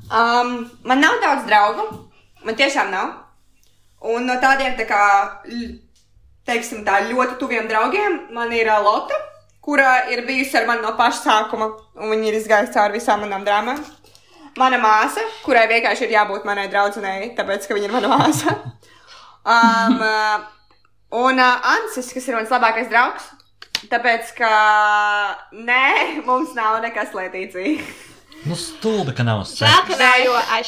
[0.09, 1.87] Um, man nav daudz draugu.
[2.47, 3.28] Man tiešām nav.
[4.07, 5.03] Un no tādiem, tā kā,
[6.47, 9.17] teiksim, tā ļoti tuviem draugiem, man ir Lotte,
[9.65, 13.47] kura ir bijusi ar mani no paša sākuma, un viņa ir izgājusi cauri visām manām
[13.47, 13.81] drāmām.
[14.59, 18.55] Mana māsa, kurai vienkārši ir jābūt manai draudzenei, tāpēc, ka viņa ir mana māsa.
[19.49, 20.03] Um,
[21.25, 23.31] un uh, Ansis, kas ir mans labākais draugs,
[23.89, 24.51] tāpēc, ka
[25.55, 28.03] nē, mums nav nekas lietīcīgs.
[28.45, 29.47] Nu, stulbi, ka nav
[29.89, 30.61] ka nav, jo I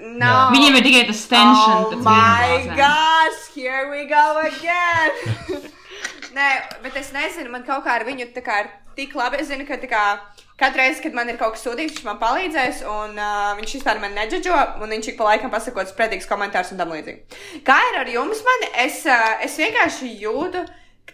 [0.00, 0.34] No.
[0.54, 1.90] Viņiem ir tikai tas tension.
[1.92, 5.68] Oh my gosh, here we go again!
[6.36, 6.48] Nē,
[6.84, 9.42] bet es nezinu, man kaut kā ar viņu tā kā ir tik labi.
[9.42, 10.04] Es zinu, ka kā
[10.60, 14.00] katru reizi, kad man ir kaut kas sūdīgs, viņš man palīdzēs, un uh, viņš vispār
[14.02, 17.40] man neģeģo, un viņš ik pa laikam pasakot spretīgs komentārs un tam līdzīgi.
[17.66, 18.68] Kā ir ar jums, man?
[18.86, 20.64] Es, uh, es vienkārši jūtu.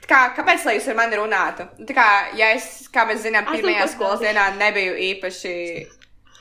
[0.06, 1.64] Kā, kāpēc lai jūs ar mani runātu?
[1.88, 2.08] Tā kā,
[2.38, 5.54] ja es, kā mēs zinām, pirmajā skolas dienā nebiju īpaši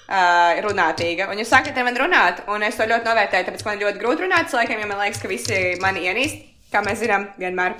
[0.07, 1.29] uh, runātīga.
[1.31, 4.27] Un jūs sākat ar mani runāt, un es to ļoti novērtēju, tāpēc man ļoti grūti
[4.27, 6.43] runāt cilvēkiem, jo man liekas, ka visi mani ienīst.
[6.73, 7.75] Kā mēs zinām, vienmēr.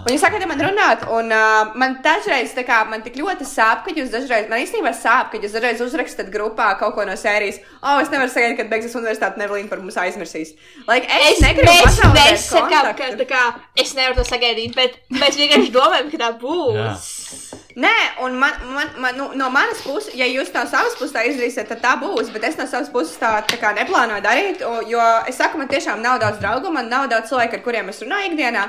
[0.00, 3.44] Un jūs sākat ar mani runāt, un uh, man dažreiz tā kā man tik ļoti
[3.44, 7.18] sāp, ka jūs dažreiz, man īstenībā sāp, ka jūs dažreiz uzrakstat grupā kaut ko no
[7.20, 7.58] sērijas.
[7.82, 10.54] O, oh, es nevaru sagaidīt, kad beigsies universitāte, Nevelīna par mums aizmirsīs.
[10.88, 13.46] Like, es, Es negribu pazaudēt nesakām, ka tā kā
[13.82, 17.49] es nevaru to sagaidīt, bet mēs vienkārši domājam, ka tā būs.
[17.78, 17.94] Nē,
[18.24, 21.68] un man, man, man, nu, no manas puses, ja jūs no savas puses tā izdarīsiet,
[21.70, 22.32] tad tā būs.
[22.34, 24.64] Bet es no savas puses tā, tā kā neplānoju darīt.
[24.90, 28.02] Jo es saku, man tiešām nav daudz draugu, man nav daudz cilvēku, ar kuriem es
[28.02, 28.64] runāju ikdienā.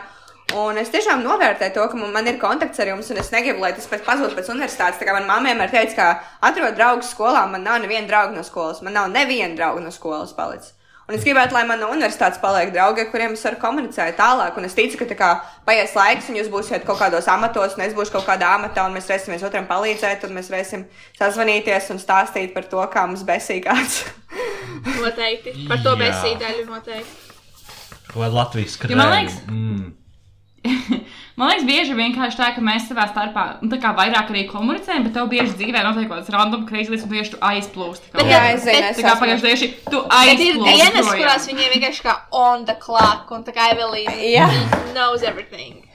[0.62, 3.64] Un es tiešām novērtēju to, ka man, man ir kontakts ar jums, un es negribu,
[3.64, 5.00] lai tas pēc pazūd pēc universitātes.
[5.00, 8.44] Tā kā man mamma vienmēr teica, ka atrod draugus skolā, man nav neviena drauga no
[8.44, 10.76] skolas, man nav neviena drauga no skolas palicis.
[11.12, 14.56] Un es gribētu, lai man no universitātes paliek draugi, ar kuriem es varu komunicēt tālāk.
[14.56, 15.32] Un es ticu, ka tā kā
[15.68, 18.96] paies laiks, un jūs būsiet kaut kādos amatos, un es būšu kaut kādā amatā, un
[18.96, 20.86] mēs varēsim viens otram palīdzēt, un mēs varēsim
[21.20, 24.06] sazvanīties un stāstīt par to, kā mums besīk kāds.
[25.04, 25.58] Noteikti.
[25.68, 26.00] Par to Jā.
[26.06, 27.12] besīju daļu noteikti.
[28.16, 29.36] Vai Latvijas Jo man krēsls?
[29.36, 29.92] liekas- Mm.
[31.40, 35.06] Man liekas, bieži vienkārši tā, ka mēs savā starpā nu, tā kā vairāk arī komunicējam,
[35.08, 38.12] bet tev bieži dzīvē notiek kaut kāds random kreislis, un tieši tu aizplūsti.
[38.20, 38.42] Jā, kā.
[38.54, 40.76] es zinu, bet- es Tā kā pagājušajā tieši tu Bet ir aizplūsti.
[40.76, 41.22] dienas, projām.
[41.24, 44.50] kurās viņiem vienkārši kā on the clock, un tā kā Evelīna Jā.
[44.94, 45.88] knows everything.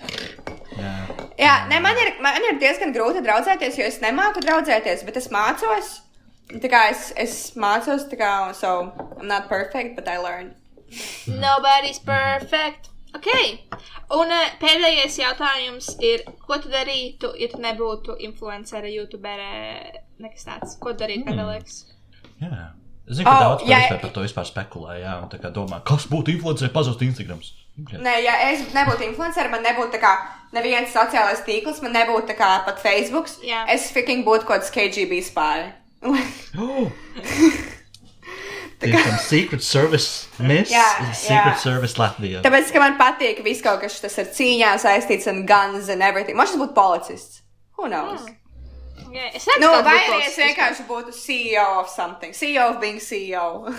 [0.78, 0.94] Jā.
[1.38, 5.28] Jā, ne, man ir, man ir diezgan grūti draudzēties, jo es nemāku draudzēties, bet es
[5.28, 6.00] mācos.
[6.48, 10.54] Tā kā es, es mācos, tā kā, so I'm not perfect, but I learn.
[11.26, 12.88] Nobody's perfect.
[13.16, 13.28] Ok.
[14.16, 19.50] Un uh, pēdējais jautājums ir, ko tu darītu, ja tu nebūtu influencere, youtubere,
[20.22, 20.76] nekas tāds?
[20.82, 21.78] Ko tu darītu, tev liekas?
[22.42, 22.66] Jā.
[23.06, 23.78] Es zinu, ka Oh, daudz jā.
[23.86, 24.00] yeah.
[24.02, 27.52] par to vispār spekulē, jā, un tā kā domā, kas būtu influencer pazust Instagrams.
[27.76, 30.12] Nē, ja es nebūtu influencer, man nebūtu tā kā
[30.56, 33.30] neviens sociālais tīkls, man nebūtu tā kā pat Facebook.
[33.46, 33.62] Jā.
[33.70, 35.70] Es fucking būtu kaut kāds KGB spāri.
[36.56, 36.90] Oh!
[38.80, 40.84] Tiešām Secret Service Miss, Jā,
[41.16, 41.60] Secret jā.
[41.62, 42.42] Service Latvijā.
[42.44, 46.36] Tāpēc, ka man patīk viss kaut kas, tas ar cīņām saistīts un guns and everything.
[46.36, 47.40] Man šis būtu policists.
[47.78, 48.26] Who knows?
[49.12, 52.34] Jā, Es redzu, Nu, vai būtu arī es vienkārši būtu CEO of something.
[52.36, 53.46] CEO of being CEO.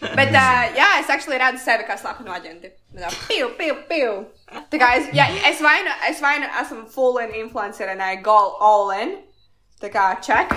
[0.00, 2.70] Bet, uh, jā, es actually redzu sevi kā slepenu aģenti.
[3.26, 4.12] Piu, piu, piu.
[4.70, 8.02] Tā kā es, jā, es vai nu, es vai nu esmu full in influencer un
[8.02, 9.16] I go all in.
[9.82, 10.54] Tā kā check.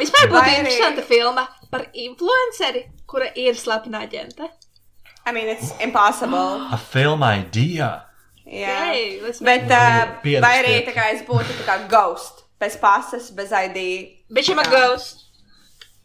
[0.00, 4.46] Vispār būtu interesanta filma par influenceri, kura ir slepena aģente.
[5.26, 6.60] I mean, it's impossible.
[6.70, 8.04] A film idea.
[8.44, 8.74] Jā.
[8.92, 10.14] Hey, let's Bet, uh,
[10.44, 12.44] vai arī tā kā es būtu tā kā ghost.
[12.60, 13.80] Bez pasas, bez ID.
[14.30, 14.70] Bitch, I'm a Jā.
[14.70, 15.24] ghost.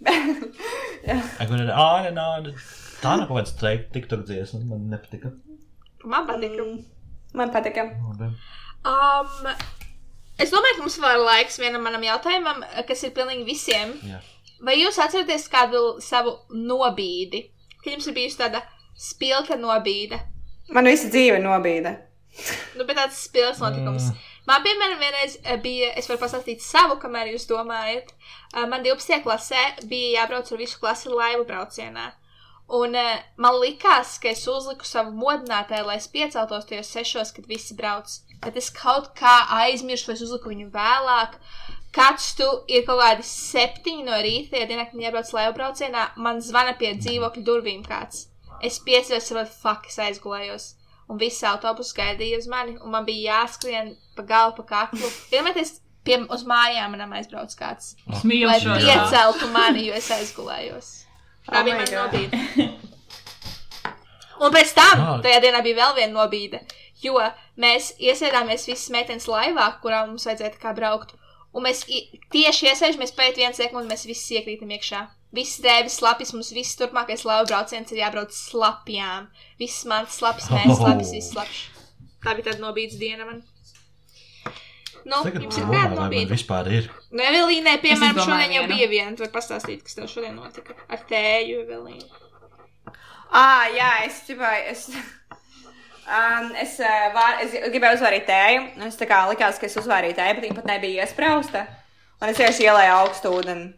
[0.07, 2.55] Ak, un āna, āna.
[3.03, 5.33] Tā nav kaut kāds teikt, tik tur dziesma, man nepatika.
[6.07, 6.55] Man patīk.
[7.35, 7.85] Man patika.
[8.87, 9.51] Um,
[10.39, 13.93] es domāju, ka mums vēl ir laiks vienam manam jautājumam, kas ir pilnīgi visiem.
[14.07, 14.23] Jā.
[14.65, 17.45] Vai jūs atceraties kādu savu nobīdi?
[17.79, 18.63] Kad jums ir bijusi tāda
[18.99, 20.19] spilgta nobīde?
[20.75, 21.95] Man visa dzīve nobīda.
[22.77, 24.11] Nu, bet tāds spilgts notikums.
[24.11, 24.25] Mm.
[24.49, 28.13] Man, piemēram, vienreiz eh, bija, es varu pastāstīt savu, kamēr jūs domājat.
[28.55, 29.21] Eh, Man 12.
[29.25, 32.11] klasē bija jābrauc ar visu klasi laivu braucienā.
[32.69, 37.47] Un uh, man likās, ka es uzliku savu modinātāju, lai es pieceltos tajos sešos, kad
[37.49, 38.11] visi brauc.
[38.43, 39.31] Bet es kaut kā
[39.63, 41.33] aizmirsu, vai es uzliku viņu vēlāk.
[41.33, 41.58] Kāds
[42.37, 46.75] tu ir kaut kādi septiņi no rīta, ja dienā, kad jābrauc laivu braucienā, man zvana
[46.77, 48.27] pie dzīvokļa durvīm kāds.
[48.61, 50.67] Es pieceļos, saprotu, fuck, es aizgulējos.
[51.09, 55.09] Un viss autobus gaidīja uz mani, un man bija jāskrien pa galu, pa kaklu.
[55.31, 55.57] Vienmēr
[56.05, 57.95] pie uz mājām manam aizbrauc kāds.
[58.13, 60.91] Es mīlu Lai pieceltu mani, jo es aizgulējos.
[61.49, 62.69] Tā Oh bija mana nobīde.
[64.39, 65.17] Un pēc tam, Ah.
[65.23, 66.61] tajā dienā bija vēl viena nobīde,
[67.03, 67.19] jo
[67.59, 71.15] mēs iesēdāmies visas meitenes laivā, kurā mums vajadzēja kā braukt.
[71.53, 71.81] Un mēs
[72.33, 74.99] tieši iesēžamies pēc vienas sekundes, mēs visi iekrītam iekšā.
[75.33, 79.27] Viss drēbes slapjas, mums viss turpmākais laivu brauciens ir jābrauc slapjām.
[79.61, 81.63] Viss mans slapjas, mēs slapjas, viss slapjas.
[82.25, 83.41] Tā bija tāda nobīdes diena man.
[85.09, 86.27] Nu, Tagad jums ir kāda nobīde?
[86.33, 86.89] vispār ir.
[87.09, 88.73] Nu, Evelīnai, piemēram, šodien jau vienu.
[88.75, 89.13] bija viena.
[89.15, 92.09] Tu vari pastāstīt, kas tev šodien notika ar tēju, Evelīnu.
[93.31, 94.65] Ah, jā, es gribēju.
[94.73, 94.89] Es,
[96.05, 98.63] um, es, uh, vār, es gribēju uzvārīt tēju.
[98.87, 101.65] Es tā kā likās, ka es uzvārīju tēju, bet viņa pat nebija iesprausta.
[102.19, 103.69] Un es vienkārši ielēju augstu ūdeni.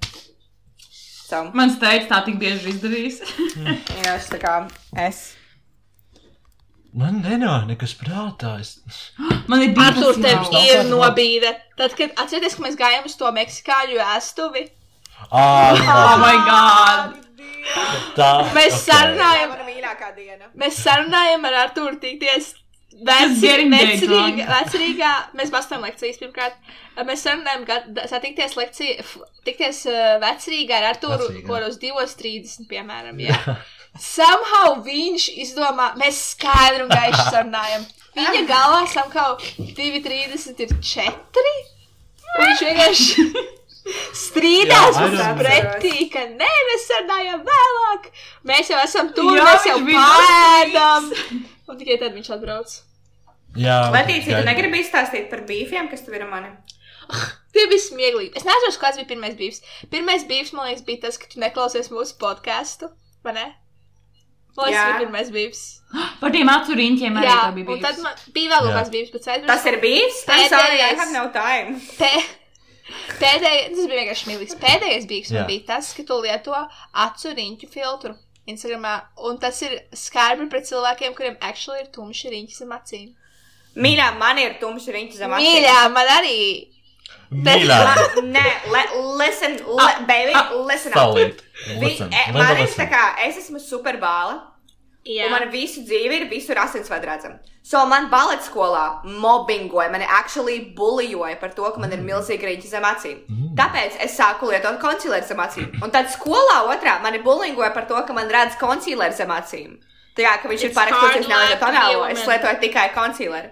[1.32, 3.22] So, Mans teica, tā tik bieži ir izdarījis.
[4.03, 4.55] jā, es tā kā
[5.05, 5.22] es.
[6.91, 8.57] Man nenāk nekas prātā.
[8.59, 8.76] Es...
[9.47, 11.53] Man ir divas tev Jums nav ir nobīde.
[11.80, 14.67] Tad, kad atcerieties, ka mēs gājām uz to meksikāļu ēstuvi,
[15.30, 17.31] Ah, Oh my god!
[18.18, 18.32] Tā.
[18.56, 18.82] mēs ok.
[18.88, 20.50] sarunājām, mana mīļākā diena.
[20.58, 22.56] mēs sarunājām ar Arturu tikties.
[22.92, 26.58] Vecrīgā, vecrīgā, mēs bastojam lekcijas pirmkārt.
[27.08, 29.06] Mēs sarunājām, ka satikties lekcija,
[29.48, 31.46] tikties uh, vecrīgā ar Vecrīgā.
[31.48, 33.38] ko uz 2.30, piemēram, jā.
[34.00, 37.88] Somehow viņš izdomā, mēs skaidri un gaiši sarunājam.
[38.20, 41.56] Viņa galvā somehow 2.30 ir 4.
[42.32, 43.26] Un viņš vienkārši
[44.18, 48.10] strīdās mums pretī, ka nē, mēs sarunājam vēlāk.
[48.52, 51.12] Mēs jau esam tur, Jā, mēs jau pēdām.
[51.72, 52.76] Un tikai tad viņš atbrauc.
[53.60, 56.54] Jā, Latīcija, tu negribi izstāstīt par bīfiem, kas tev ir mani?
[57.52, 58.32] Tie bija smieklīgi.
[58.40, 59.60] Es nezinu, kāds bija pirmais bijis.
[59.92, 62.88] Pirmais bijis, man liekas, bija tas, ka tu neklausies mūsu podkāstu.
[63.26, 63.48] Vai ne?
[64.56, 65.64] Man liekas, tas bija pirmais bijis.
[66.22, 68.00] Par tiem acu riņķiem arī Jā, bija un tad
[68.36, 70.22] bija vēl kaut kāds bijis, bet es Tas ir bijis?
[70.28, 70.94] I'm sorry, I
[72.00, 72.38] Pēdējais.
[73.22, 74.58] Pēdējais, tas bija vienkārši smieklīgs.
[74.62, 76.58] Pēdējais bijis man bija tas, ka tu lieto
[77.06, 78.16] acu riņķu filtru
[78.50, 78.96] Instagramā.
[79.30, 83.10] Un tas ir skarbi pret cilvēkiem, kuriem actually ir tumši riņķi zem acīm.
[83.82, 85.48] Mīļā, man ir tumši riņķi zem acīm.
[85.48, 86.38] Mīļā, man arī.
[87.32, 87.80] Mīļā.
[88.28, 88.82] Nē, le,
[89.22, 90.34] listen, le, baby,
[90.68, 90.92] listen.
[90.92, 90.98] up.
[90.98, 91.44] Salīt.
[91.68, 92.82] Vi, Listen, e, man ir listen.
[92.82, 94.39] tā kā, es esmu superbāla.
[95.06, 97.39] Jā, Un man visu dzīvi ir visur asinsvadu redzama.
[97.66, 102.70] So man baleta skolā mobbingoja, mani actually bullyjoja par to, ka man ir milzīgi riņķi
[102.70, 103.18] zem acīm.
[103.58, 105.72] Tāpēc es sāku lietot konsileru zem acīm.
[105.82, 109.80] Un tad skolā otrā mani bullyingoja par to, ka man redz konsileru zem acīm.
[110.18, 111.99] Tā kā ka viņš ir It's parakstīts, hard es nelietoju life to be a tonālo,
[112.02, 112.11] woman.
[112.18, 113.49] es lietoju tikai konsileru.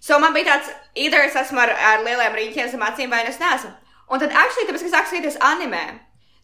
[0.00, 3.38] So man bija tāds, either es esmu ar, ar lieliem riņķiem zem acīm, vai es
[3.38, 3.70] neesmu.
[4.10, 5.82] Un tad, actually, tāpēc, ka es sāku skatīties anime,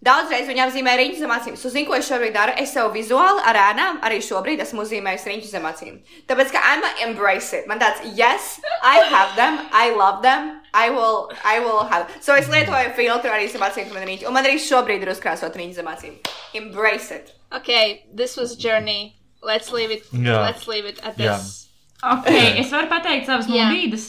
[0.05, 1.57] daudzreiz viņi apzīmē riņķus zem acīm.
[1.59, 2.55] So, zinu, ko es šobrīd daru.
[2.61, 5.97] Es sev vizuāli ar ēnām arī šobrīd esmu uzzīmējis riņķus zem acīm.
[6.31, 7.67] Tāpēc, ka I'm embrace it.
[7.71, 12.07] Man tāds, yes, I have them, I love them, I will, I will have.
[12.21, 14.29] So, es lietoju filtru arī zem acīm, man ir riņķi.
[14.31, 16.19] Un man arī šobrīd ir uzkrāsot riņķi zem acīm.
[16.55, 17.35] Embrace it.
[17.53, 19.17] ok, this was journey.
[19.43, 20.05] Let's leave it.
[20.13, 20.43] Jā.
[20.43, 21.65] Let's leave it at this.
[22.03, 23.67] Ok, es varu pateikt savas Jā.
[23.67, 24.09] nobīdes.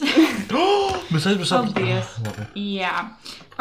[1.14, 1.72] Mēs aizmirsām.
[1.74, 2.12] Paldies.
[2.26, 2.46] Labi.
[2.78, 2.92] Jā,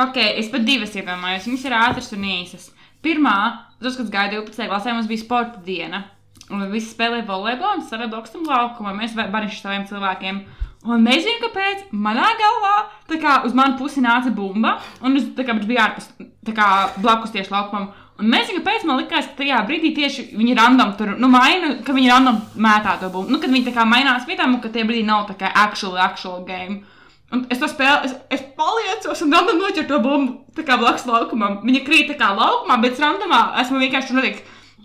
[0.05, 1.49] ok, es pat divas iedomājos.
[1.49, 2.71] Viņas ir ātras un īsas.
[3.05, 3.35] Pirmā,
[3.83, 4.71] tas, kad gāja 12.
[4.71, 6.05] klasē, mums bija sporta diena.
[6.49, 8.95] Un visi spēlēja volejbolu un savā blakus tam laukumā.
[8.97, 10.41] Mēs bariši saviem cilvēkiem.
[10.89, 12.75] Un nezinu, kāpēc manā galvā
[13.11, 16.07] tā kā uz manu pusi nāca bumba, un es tā kā biju ārpus,
[16.47, 16.69] tā kā
[17.03, 17.91] blakus tieši laukumam.
[18.19, 21.95] Un nezinu, kāpēc man likās, ka tajā brīdī tieši viņi random tur, nu, maina, ka
[21.95, 23.35] viņi random mētā to bumbu.
[23.35, 25.99] Nu, kad viņi tā kā mainās vietām, un ka tie brīdī nav tā kā actual,
[26.03, 26.81] actual game.
[27.29, 31.59] Un es to spēlēju, es, es paliecos un random noķeru to bumbu, blakus laukumam.
[31.67, 34.39] Viņa krīt tā kā laukumā, bet es randomā esmu vienkārši notiek,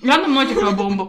[0.03, 1.07] random noķeru to bumbu.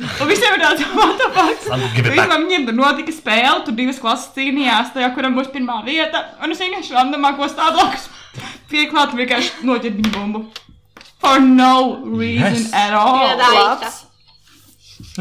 [0.00, 0.80] Un visiem ir tāds,
[1.36, 1.66] back.
[2.08, 6.22] Visam viņiem tur notika spēle, tur divas klases cīnījās, tajā, kuram būs pirmā vieta.
[6.40, 8.08] Un es vienkārši randomā ko stāvoklis
[8.72, 10.46] pieklāt, vienkārši noķert viņu bumbu.
[11.20, 12.72] For no reason Yes.
[12.72, 13.20] at all.
[13.20, 13.98] Jā, tā ir.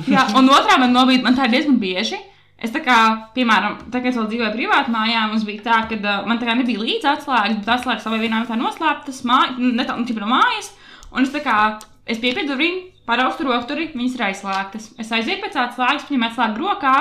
[0.08, 2.20] Jā, un otrā man nobīda, man tā ir diezgan bieži.
[2.60, 2.98] Es tā kā,
[3.36, 6.50] piemēram, tā kā es vēl dzīvoju privāti mājā, mums bija tā, ka uh, man tā
[6.50, 10.32] kā nebija līdzi atslēgas, bet atslēgas savā vienā vietā noslēptas, māj, ne tā, nu, no
[10.34, 10.74] mājas.
[11.16, 11.56] Un es tā kā,
[12.04, 14.92] es piepiedu durvīm, paraustu rokturi, viņas ir aizslēgtas.
[15.00, 16.96] Es aizietu pēc atslēgas, viņam atslēgu rokā,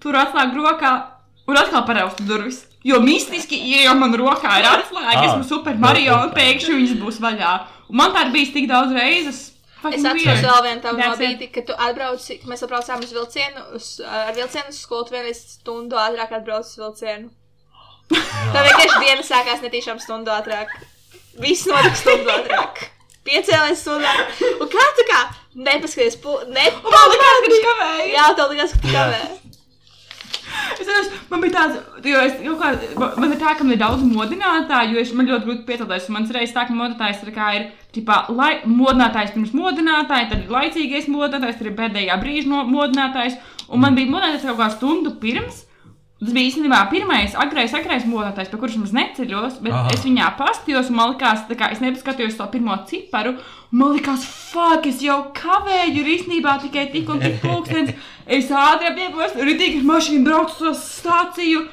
[0.00, 0.94] tur atslēgu rokā
[1.50, 2.64] un atkal paraustu durvis.
[2.86, 7.00] Jo mistiski, ja jau man rokā ir atslēga, Ah, esmu super Mario un pēkšņi viņas
[7.02, 7.52] būs vaļā.
[7.90, 9.49] Un man tā ir bijis tik daudz reizes.
[9.88, 13.90] Es atceros vēl vienu tādu nobīdi, kad tu atbrauci, ka mēs atbraucām uz vilcienu, uz,
[14.04, 17.30] ar vilcienu skolu, tu vienreiz stundu ātrāk atbrauc uz vilcienu.
[18.10, 20.72] Tā vienkārši diena sākās netīšām stundu ātrāk.
[21.40, 22.82] Viss notika stundu ātrāk.
[23.24, 24.42] Piecēlēs stundu ātrāk.
[24.60, 25.20] Un kā tu kā
[25.54, 26.36] nepaskaties, pu...
[26.50, 26.66] ne...
[26.80, 28.10] Un man likās, ka viņš kavēja.
[28.14, 29.06] Jā, tev likās, ka tu Jā.
[30.74, 33.78] Es atceros, man bija tāds, jo es kaut kā, man- ir tā, ka man ir
[33.82, 36.08] daudz modinātāju, jo es, man ļoti grūti piecelties.
[36.08, 40.52] Mans reizes tā, ka modinātājs ir, kā ir, tipā, lai, modinātājs pirms modinātāja, tad ir
[40.54, 43.38] laicīgais modinātājs, tad ir pēdējā brīža no- modinātājs.
[43.70, 45.66] Un man bija modinātājs kaut kā stundu pirms.
[46.20, 49.88] Tas bija īstenībā pirmais, agrais, agrais modinātājs, pie kuras es neceļos, bet Aha.
[49.94, 53.38] Es viņā pastījos, un man likās, kā es nepaskatījos to pirmo ciparu,
[53.70, 57.92] man likās, fuck, es jau kavēju, ir īstenībā tikai tik un tik pulkstens.
[58.30, 61.66] Es ātri piepos, rītīgi mašīna brauc uz to stāciju.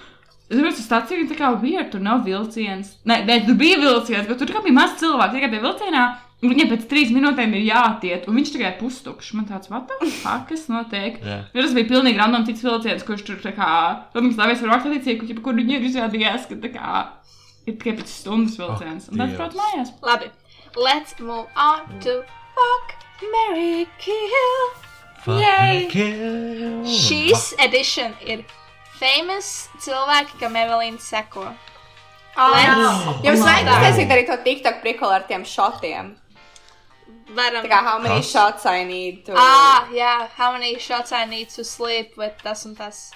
[0.48, 2.94] Es domāju, ka stācija ir tā kā vieta, tur nav vilciens.
[3.10, 6.04] Nē, nē, tur bija vilciens, bet tur kā bija maz cilvēku, tikai tajā vilcienā.
[6.38, 9.34] un Viņam pēc trīs minūtēm ir jātiet, un viņš tikai pustukšs.
[9.36, 11.18] Man tāds, what the fuck, kas notiek?
[11.52, 13.70] Jo tas bija pilnīgi random cits vilciens, kurš tur tā kā,
[14.14, 16.92] protams, stāvēs ar vakaritīciju, kur, kur viņi ir izrādījās, ka tā kā
[17.68, 19.10] ir tikai pēc stundas vilciens.
[19.12, 19.40] Un tad, Dievs.
[19.42, 19.92] protams, mājās.
[20.08, 20.32] Labi,
[20.76, 22.24] let's move on to
[22.56, 22.96] fuck,
[23.32, 24.68] Mary Kill.
[25.24, 25.88] Fuck Yay.
[25.92, 26.84] kill.
[26.88, 28.46] Šīs edition ir
[29.00, 31.50] famous cilvēki, kam Evelīna seko.
[32.38, 33.18] Oh, no.
[33.26, 33.76] Jums vajag tā.
[33.82, 36.14] taisīt arī to TikTok prikolu ar tiem šotiem.
[37.36, 37.66] Varam.
[37.66, 38.30] Tā kā, how many Kas?
[38.32, 39.34] shots I need to...
[39.36, 43.12] Ah, jā, how many shots I need to sleep with tas un tas.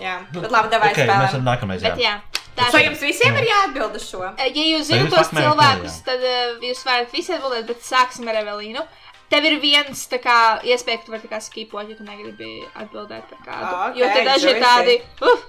[0.00, 1.82] Jā, bet labi, davai Ok, mēs varam nākamreiz.
[1.84, 2.16] Bet Jā.
[2.18, 2.88] jā, tā So ir.
[2.88, 4.22] jums visiem ir jāatbild uz šo?
[4.40, 6.04] Ja jūs jūs tos cilvēkus, jā?
[6.08, 8.82] tad uh, jūs varat visi atbildēt, bet sāksim ar Evelīnu.
[9.30, 12.50] Tev ir viens, tā kā, iespēja, ka tu vari tā kā skipot, ja tu negribi
[12.74, 13.70] atbildēt par kādu.
[13.70, 15.46] Ah, ok, jo te daži ir tādi, uh,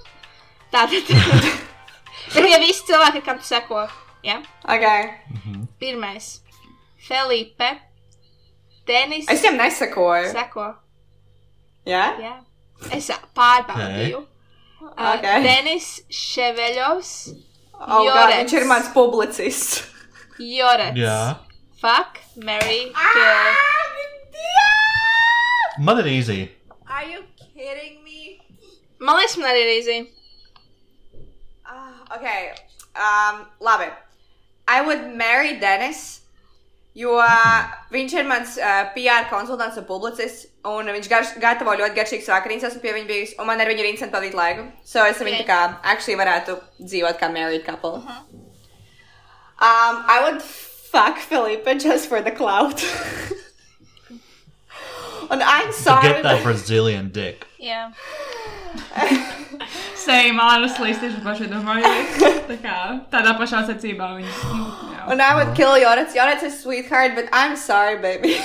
[0.74, 1.12] tātad.
[2.36, 3.88] bet ja visi cilvēki, kam tu seko,
[4.26, 4.38] jā.
[4.70, 4.86] Ok.
[5.82, 6.30] Pirmais.
[7.06, 7.74] Felipe.
[8.86, 9.26] Denis.
[9.30, 10.30] Es viņam nesakoju.
[10.34, 10.70] Seko.
[11.90, 12.06] Jā?
[12.22, 12.34] Jā.
[12.94, 14.24] Es pārbaudīju.
[14.86, 15.26] Uh, Ok.
[15.44, 17.12] Denis Ševeļovs.
[17.76, 18.36] Oh, God, Jorens.
[18.42, 19.82] viņš ir mans publicists.
[20.40, 20.98] Jorets.
[21.00, 21.18] Jā.
[21.82, 23.56] Fuck, Mary, kill.
[25.80, 26.52] Man ir easy.
[26.88, 28.40] Are you kidding me?
[29.00, 29.98] Man liekas, man arī ir īsi.
[31.68, 32.28] Ah, ok.
[32.96, 33.90] Um, labi.
[34.68, 36.22] I would marry Dennis.
[36.96, 37.18] Jo
[37.92, 42.70] viņš ir mans uh, PR konsultants un publicists, un viņš garš, gatavo ļoti garšīgas vakariņas,
[42.70, 44.64] esmu pie viņa bijis, un man ar viņu ir interesanti pavadīt laiku.
[44.88, 48.00] So es ar viņu tā kā actually varētu dzīvot kā married couple.
[49.60, 52.80] Um, I would fuck Felipe just for the clout.
[55.32, 56.08] and I'm To sorry.
[56.14, 57.46] get that Brazilian dick.
[57.60, 57.92] Jā.
[59.96, 61.90] Same, honestly, es tieši pašai domāju.
[62.50, 62.76] Tā kā
[63.14, 64.44] tādā pašā secībā viņas.
[64.54, 64.68] Nu.
[65.12, 66.14] And I would kill Jorets.
[66.16, 68.36] Jorets is sweetheart, but I'm sorry, baby.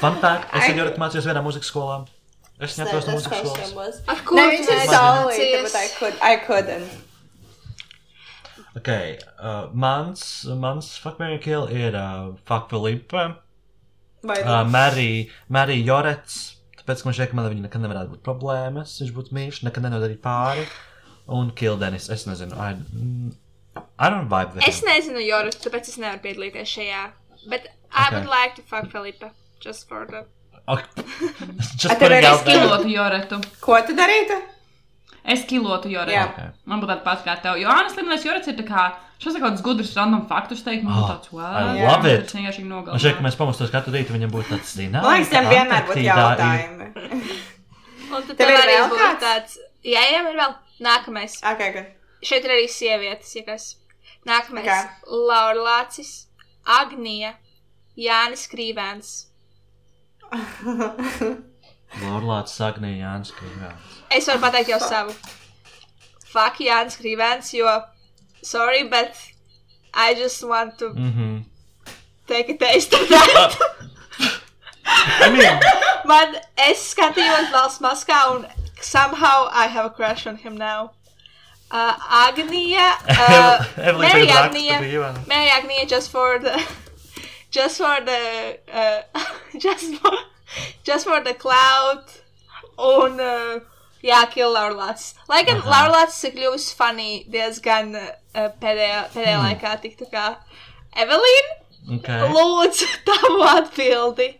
[0.00, 2.00] Fun fact, es I- ar Jorku mācījos vienā mūzikas skolā.
[2.60, 4.00] Es viņu no mūzikas was.
[4.06, 5.62] Ar No, kuru viņš ir mācījies?
[5.62, 7.00] but I could, I couldn't.
[8.76, 8.88] Ok,
[9.38, 13.36] uh, mans, mans fuck Mary Kill ir uh, fuck Filipa,
[14.24, 16.53] Vai uh, Mary, Mary Jorets,
[16.84, 19.62] tāpēc, ka man šķiet, ka man ar viņu nekad nevarētu būt problēmas, viņš būtu mīļš,
[19.68, 20.66] nekad nenodarīja pāri,
[21.32, 22.76] un Kill Dennis, es nezinu, I,
[23.98, 24.88] I don't vibe with Es him.
[24.92, 27.04] nezinu, Joru, tāpēc es nevaru piedalīties šajā.
[27.48, 28.16] Bet I Okay.
[28.18, 29.24] would like to fuck Felipe.
[29.60, 30.24] Just for the.
[30.68, 31.04] Okay.
[31.78, 32.58] Just A tev putting arī out there.
[32.64, 33.38] Kilotu Joretu.
[33.60, 34.38] Ko tu darītu?
[35.24, 35.88] Es kilotu.
[35.88, 36.04] Jā.
[36.04, 36.50] Okay.
[36.68, 37.56] Man būtu tāda pati kā tev.
[37.56, 38.82] Jo, man liekas, Jorets ir tā kā,
[39.22, 41.54] šos ir kaut kāds gudrs random faktus teikt, man Oh, būtu tāds, wow.
[41.72, 42.26] I love it.
[42.28, 43.00] Es vienkārši Man nogalināju.
[43.06, 45.06] šķiet, ka mēs pamostos katru rītu, viņam būtu tāds zināms.
[45.06, 46.90] Man liekas, viņam vienmēr būtu jautājumi.
[48.14, 49.20] Un tad Tev ir vēl kāds?
[49.24, 49.56] tāds.
[49.84, 50.52] Jā, jā, ir vēl.
[50.84, 51.38] Nākamais.
[51.46, 51.78] Ok, ok.
[52.24, 53.70] Šeit ir arī sievietes, ja kas.
[54.28, 54.68] Nākamais.
[54.68, 55.08] Ok.
[55.30, 56.12] Laura Lācis,
[56.68, 57.32] Agnija,
[57.96, 59.14] Jānis Krīvēns.
[62.02, 63.92] Lorlāts Sagnija Jānis Krīvēns.
[64.10, 65.14] Es varu pateikt jau savu.
[66.32, 67.82] Fuck Jānis Krīvēns, jo.
[68.42, 69.14] Sorry, but
[69.94, 71.44] I just want to Mhm.
[72.26, 73.56] take a taste of that.
[74.86, 75.60] I mean,
[76.04, 78.46] Man, es skatījos valsts maskā un
[78.80, 80.90] somehow I have a crush on him now.
[81.70, 81.94] Uh,
[82.26, 85.26] Agnija, uh, Evelīna Mary tagad raksta Agnija, brīvā.
[85.26, 86.52] Mary Agnija just for the,
[87.50, 89.24] just for the, uh,
[89.58, 90.12] just for,
[90.88, 92.04] just for the cloud
[92.78, 93.60] un, uh,
[94.04, 95.14] jā, kill Laura Lats.
[95.28, 95.70] Lai gan Aha.
[95.70, 98.08] Laura Lats ir kļuvusi funny diezgan uh,
[98.60, 99.46] pēdējā, pēdējā Hmm.
[99.48, 100.24] laikā, tik tā kā
[100.96, 101.60] Evelīna.
[101.98, 102.28] Okay.
[102.32, 104.30] Lūdzu, tavu atbildi.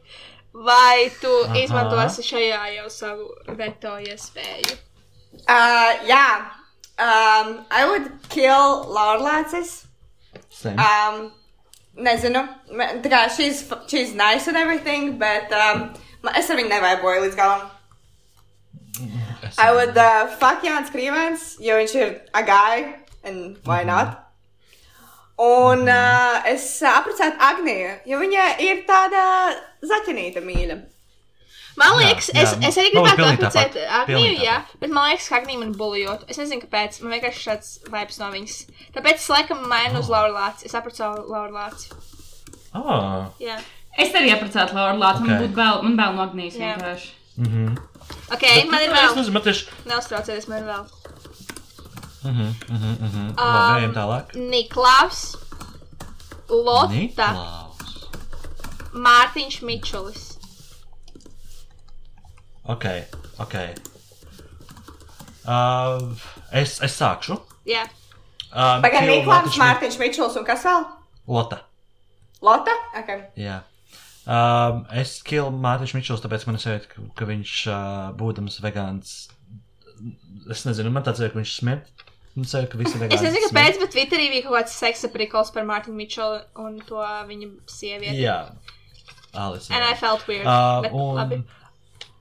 [0.55, 1.57] Vai tu Aha.
[1.65, 3.27] izmantosi šajā jau savu
[3.59, 4.77] veto iespēju?
[5.49, 6.53] Uh, yeah.
[6.97, 8.87] Um, I would kill.
[10.51, 10.79] Same.
[10.79, 11.33] Um,
[11.97, 12.45] nezinu.
[12.71, 15.93] Tā kā she's, f- she's nice and everything, but um,
[16.39, 17.71] es ar viņu nevaiboju līdz galam.
[19.45, 22.85] Es- I would uh, fuck Jānis Krīvens, jo viņš ir a guy,
[23.25, 24.21] and why not?
[25.37, 29.23] Un uh, es uh, apprecētu Agniju, jo viņa ir tāda
[29.83, 30.77] zaķenīta mīļa.
[31.75, 32.43] Man Jā, liekas, jā.
[32.45, 33.79] es, es arī gribētu apprecēt.
[33.99, 36.23] Agniju, jā, bet man liekas, ka Agnija man bulijot.
[36.31, 37.01] Es nezinu, kāpēc.
[37.03, 38.61] Man vienkārši šāds vibes no viņas.
[38.95, 40.69] Tāpēc es laikam mainu uz Laura Lāci.
[40.71, 41.91] Es apprecēju Laura Lāci.
[42.79, 43.27] Oh.
[43.43, 43.59] Jā.
[43.99, 45.23] Es arī apprecētu Laura Lāci.
[45.23, 45.43] Man Ok.
[45.45, 46.75] būtu bail, man bail no Agnijas Jā.
[46.75, 47.09] vienkārši.
[47.37, 47.79] Mhm.
[48.35, 49.17] Ok, man ir Es vēl.
[49.17, 49.69] nezinu, man tieši.
[49.87, 50.85] Neuztraucieties, man ir vēl.
[52.25, 53.25] Mhm, mhm, mhm.
[53.31, 54.35] Um, Labi, ejam tālāk.
[54.51, 55.37] Niklaus,
[56.49, 57.77] Lotta, Niklaus.
[58.95, 60.23] Mārtiņš Mičulis.
[62.65, 62.85] Ok,
[63.39, 63.55] ok.
[65.45, 66.15] Uh,
[66.53, 67.37] es, es sākšu.
[67.69, 67.85] Jā.
[68.55, 70.87] Um, Pagaid, kill Niklāns, Mārtiņš Mičels un kas vēl?
[71.29, 71.59] Lota.
[72.45, 72.73] Lota?
[72.97, 73.27] Okay.
[73.37, 73.61] Jā.
[74.25, 79.17] Um, es killu Mārtiņš Mičels, tāpēc man ir ka, ka viņš, uh, būdams vegāns,
[80.49, 81.91] es nezinu, man tāds ir, ka viņš smird.
[82.35, 87.05] Es nezinu, kāpēc, bet Twitterī bija kaut kāds seksa prikals par Mārtiņu Mičelu un to
[87.29, 88.25] viņa sievieti.
[88.25, 88.39] Jā.
[89.35, 89.93] Alice, And jā.
[89.93, 90.47] I felt weird.
[90.47, 91.39] Uh, bet labi.
[91.43, 91.45] un,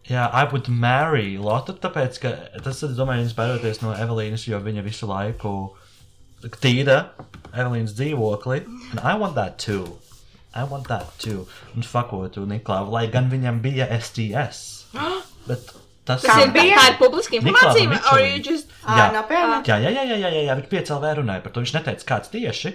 [0.10, 4.86] jā, I would marry Lotu, tāpēc, ka tas, es domāju, inspirēties no Evelīnas, jo viņa
[4.86, 5.56] visu laiku
[6.62, 7.00] tīra
[7.54, 8.66] Evelīnas dzīvokli.
[8.92, 9.98] And I want that too.
[10.56, 11.48] I want that too.
[11.76, 14.86] Un fakotu Niklāvu, lai gan viņam bija STS.
[15.48, 15.74] Bet
[16.06, 16.76] tas Tas ir, bija?
[16.92, 18.30] informācija, Niklāva or Mičeli.
[18.36, 18.70] you just...
[18.84, 19.08] Jā.
[19.10, 19.64] Uh, Nopietni.
[19.68, 20.56] Jā, jā, jā, jā, jā, jā, jā.
[20.60, 21.64] viņš piecēlā runāja par to.
[21.64, 22.74] Viņš neteica, kāds tieši,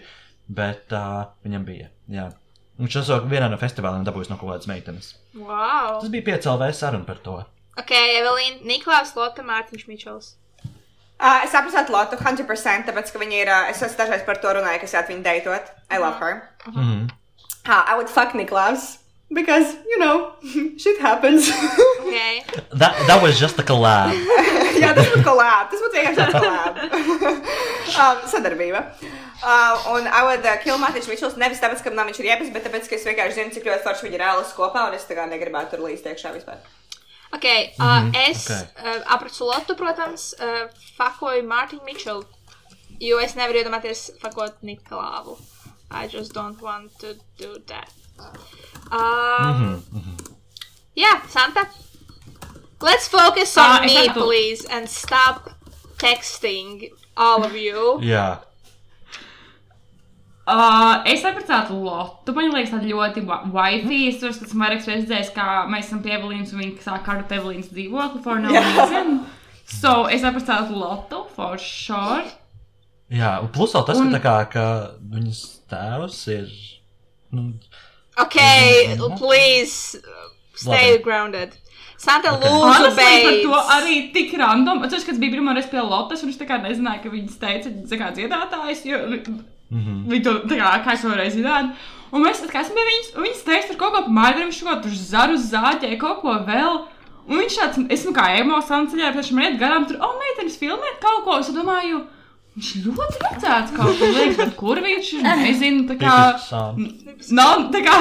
[0.49, 1.89] bet uh, viņam bija.
[2.09, 2.31] Jā.
[2.79, 5.15] Viņš esot vienā no festivāliem dabūjis no kaut kādas meitenes.
[5.35, 5.99] Wow.
[6.01, 7.39] Tas bija piecēlā saruna par to.
[7.79, 10.35] Ok, Evelīna, Niklaus, Lota, Mārtiņš Mičels.
[11.19, 14.53] Uh, es saprotu Lotu 100%, tāpēc, ka viņa ir, uh, es esmu dažreiz par to
[14.55, 15.73] runāju, kas jāat viņu deitot.
[15.91, 16.43] I love her.
[16.67, 17.09] Mm -hmm.
[17.69, 18.99] Uh, I would fuck Niklaus.
[19.31, 20.33] Because, you know,
[20.79, 21.51] shit happens.
[22.09, 22.17] Ok.
[22.73, 24.15] that, that was just a collab.
[24.81, 25.67] Jā, tas būtu kolāb.
[25.69, 26.79] Tas būtu vienkārši tāds kolāb.
[28.01, 28.81] um, sadarbība.
[29.43, 32.49] Uh, un I would uh, kill Mārtiņš Mičels nevis tāpēc, ka man viņš ir iepis,
[32.55, 35.05] bet tāpēc, ka es vienkārši zinu, cik ļoti forši viņi ir reāli kopā, un es
[35.05, 36.65] tā kā negribētu tur līdz iekšā vispār.
[37.37, 37.45] Ok,
[37.77, 38.81] uh, es ok.
[38.81, 40.65] uh, apracu Lotu, protams, uh,
[40.97, 42.25] fakoju Mārtiņu Mičelu,
[43.05, 45.37] jo es nevaru iedomāties fakot Niklāvu.
[45.91, 47.91] I just don't want to do that.
[48.93, 49.83] Um,
[50.97, 51.67] Jā, Santa.
[52.81, 54.15] Let's focus on Ah, es me, saprotu.
[54.25, 55.51] please, and stop
[55.99, 57.99] texting all of you.
[58.03, 58.39] Jā,
[60.49, 62.33] Uh, es apprecētu Lotu.
[62.33, 63.21] Man liekas, tā ļoti
[63.53, 63.99] wifi.
[64.09, 67.27] Es tur esmu vairākas reizes redzējis, kā mēs esam pie Evelīnas un viņa sāk kādu
[67.37, 69.27] Evelīnas dzīvokli for no reason.
[69.69, 72.25] So es apprecētu Lotu for sure.
[73.13, 73.43] jā.
[73.43, 74.65] un plus vēl tas, Un- ka, tā kā, ka
[75.13, 76.49] viņas tēvs ir.
[77.33, 77.53] Nu,
[78.19, 79.17] Okay, Mhm.
[79.19, 79.97] please
[80.55, 81.03] stay Labi.
[81.03, 81.57] grounded.
[81.97, 82.49] Santa Okay.
[82.49, 83.43] lūdzu, beidz.
[83.43, 84.83] to arī tik random.
[84.89, 87.71] Tas, kad bija pirmā reize pie Lotas, un viņš tā kā nezināja, ka viņas teica,
[87.87, 88.99] zina, kā dziedātājs, jo
[89.71, 90.07] mhm.
[90.11, 91.73] viņi to, tā kā, kā es varēju zināt.
[92.13, 94.03] Un mēs tā kā esam pie viņas, un viņas teica par kaut ko
[94.65, 96.87] kaut ko tur zaru zāģēja, kaut ko vēl.
[97.29, 101.03] Un viņš tāds, esmu kā emocionāls ceļā, pēc tam iet garām, tur, oh, meitenes filmēt
[101.03, 101.39] kaut ko.
[101.43, 102.07] Es domāju,
[102.59, 106.17] viņš ļoti vecāks kaut ko liekas, bet kur viņš ir, nezinu, tā kā.
[107.31, 108.01] Nav tā kā.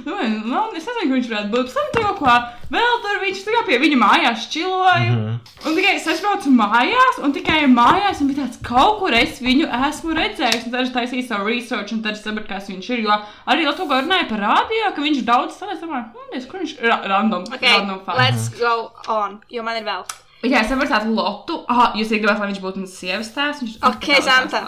[0.00, 0.14] Nu,
[0.46, 1.72] nu, es nezinu, ka viņš varētu būt.
[1.74, 2.34] Tur kaut ko
[2.72, 5.10] vēl tur viņš tikai pie viņa mājās čiloja.
[5.10, 5.66] Mm -hmm.
[5.66, 9.66] Un tikai es aizbraucu mājās, un tikai mājās, un bija tāds, kaut kur es viņu
[9.88, 10.64] esmu redzējis.
[10.66, 13.04] Un tad es taisīju savu research, un tad es sapratu, kas viņš ir.
[13.04, 15.74] Jo arī Latvijā runāja par rādio, ka viņš daudz strādā.
[15.74, 17.44] Es domāju, hmm, kur viņš ir ra random.
[17.52, 18.18] Okay, random fact.
[18.18, 20.04] let's go on, jo man ir vēl.
[20.40, 21.58] Jā, es saprotu tādu lotu.
[21.68, 23.60] Ah, jūs gribētu, lai viņš būtu mans sievas tēvs.
[23.64, 24.62] Viņš Ok, Zanta.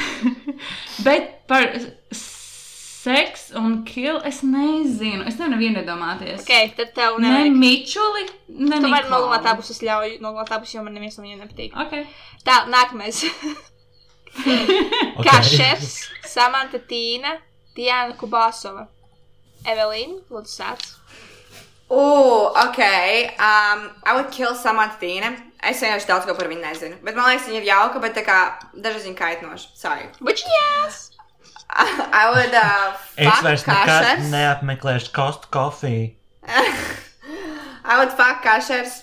[1.06, 1.68] Bet par
[3.00, 5.24] seksu un kill es nezinu.
[5.28, 6.42] Es nevaru nevienu iedomāties.
[6.42, 7.58] Ok, tad tev Ne nevajag.
[7.62, 8.26] Mičuli,
[8.58, 11.76] ne Tu vari nogalāt abus, es ļauju nogalāt abus, jo man neviens no viņiem nepatīk.
[11.86, 12.00] Ok.
[12.46, 13.24] Tā, nākamais.
[14.30, 14.62] Okay.
[15.26, 17.32] Kašers, Samanta Tīna,
[17.74, 18.84] Diana Kubāsova.
[19.66, 20.84] Evelīna, lūdzu, sāc.
[21.90, 22.78] Ooh, ok.
[23.38, 25.32] Um, I would kill someone Tīna.
[25.60, 26.98] Es vienkārši daudz ko par viņu nezinu.
[27.04, 28.38] Bet man liekas, viņa ir jauka, bet tā kā
[28.72, 29.72] dažas viņa kaitinoša.
[29.76, 30.06] Sorry.
[30.22, 31.00] Bučiņās!
[32.20, 36.08] I would uh, Es fuck vairs nekad neapmeklēšu kostu kofiju.
[37.90, 39.02] I would fuck kašers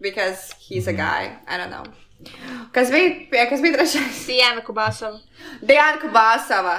[0.00, 1.36] because he's a guy.
[1.48, 1.84] I don't know.
[2.72, 4.24] Kas bija, kas bija trešais?
[4.26, 5.20] Diana Kubāsova.
[5.64, 6.78] Diana Kubāsova.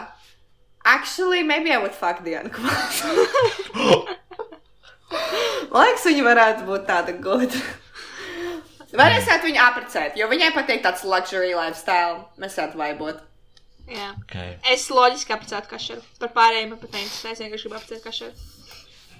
[0.85, 4.15] Actually, maybe I would fuck Diana Kubāsova.
[5.69, 7.15] Man liekas, viņa varētu būt tāda
[9.19, 12.23] es varētu viņu apprecēt, jo viņai patīk tāds luxury lifestyle.
[12.41, 13.19] Mēs varētu vaibot.
[13.89, 14.11] Jā.
[14.23, 14.55] Okay.
[14.69, 16.03] Es loģiski apcētu Kašeru.
[16.21, 17.33] Par pārējiem man pat neinteresē.
[17.33, 18.49] Es vienkārši gribu apcēt Kašeru.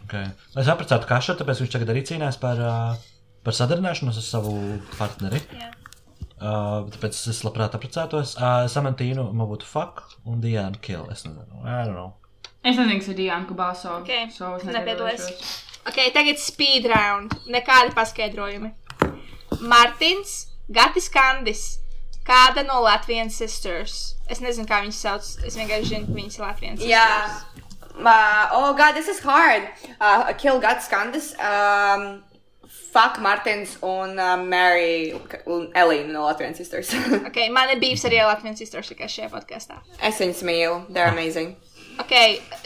[0.05, 0.29] Okay.
[0.57, 4.55] Es apprecētu kašu, tāpēc viņš tagad arī cīnās par, uh, par sadarināšanos ar savu
[4.97, 5.41] partneri.
[5.57, 5.69] Jā.
[6.39, 8.37] Uh, tāpēc es labprāt apprecētos.
[8.39, 11.09] Uh, Samantīnu man būtu fuck un Diana kill.
[11.13, 11.61] Es nezinu.
[11.65, 12.13] I don't know.
[12.63, 13.93] Es nezinu, kas ir Diana Kubāso.
[14.01, 15.21] Ok, so es nepiedalies.
[15.23, 15.65] nepiedalīšos.
[15.87, 17.31] Ok, tagad speed round.
[17.47, 18.73] Nekādi paskaidrojumi.
[19.61, 21.79] Martins, Gatis Kandis,
[22.27, 23.95] kāda no Latvijas sisters.
[24.29, 25.29] Es nezinu, kā viņas sauc.
[25.47, 26.91] Es vienkārši zinu, ka viņas ir Latvijas sisters.
[26.91, 27.41] Yeah.
[27.99, 29.63] Uh, oh god, this is hard.
[29.99, 31.33] Uh, kill Guts Candice.
[31.39, 32.23] Um,
[32.93, 35.11] fuck Martins un uh, Mary
[35.45, 36.93] un Elīna no Latvijas Sisters.
[37.27, 39.81] Ok, man ir bijis arī ar Latvijas sisters tikai šajā podkāstā.
[40.01, 40.77] es viņus mīlu.
[40.93, 41.55] They're amazing.
[41.99, 42.13] Ok,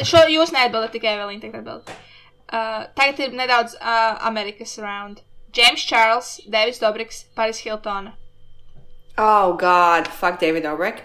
[0.06, 1.94] šo jūs neatbildat tikai Evelīna tagad atbild.
[2.54, 5.24] Uh, tagad ir nedaudz uh, Amerikas round.
[5.54, 8.14] James Charles, Davids Dobriks, Paris Hiltona.
[9.18, 11.04] Oh god, fuck David Dobrik.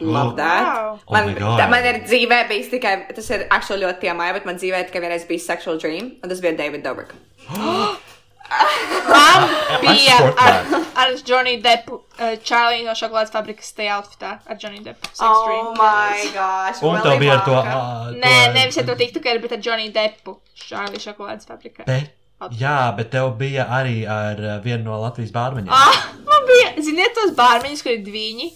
[0.00, 0.64] Love that.
[0.64, 1.00] Wow.
[1.08, 1.60] Oh Man, my God.
[1.60, 5.04] tā, man ir dzīvē bijis tikai, tas ir actually ļoti tiemāja, bet man dzīvē tikai
[5.04, 7.14] vienreiz bija sexual dream, un tas bija David Dobrik.
[9.08, 9.44] Man
[9.82, 10.56] bija ar,
[10.94, 15.10] ar Johnny Deppu, uh, Charlie no šokolādes fabrikas tajā outfitā ar Johnny Deppu.
[15.10, 16.82] Sex Oh my gosh.
[16.86, 17.56] Un tev bija ar to.
[17.58, 20.38] Uh, Nē, nevis ar to tiktukeru, bet ar Johnny Deppu.
[20.66, 21.86] Charlie šokolādes fabrikā.
[21.88, 22.14] Bet,
[22.60, 25.74] jā, bet tev bija arī ar uh, vienu no Latvijas bārmeņiem.
[25.74, 28.50] Ah, man bija, ziniet, tos bārmeņus, kur ir dviņi.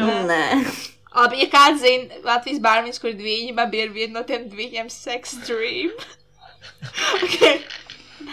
[0.00, 0.40] Nē.
[1.10, 4.46] Labi, ja kāds zina Latvijas bārmeņus, kur ir dviņi, man bija ar vienu no tiem
[4.52, 5.94] dviņiem sex dream.
[7.24, 7.40] ok,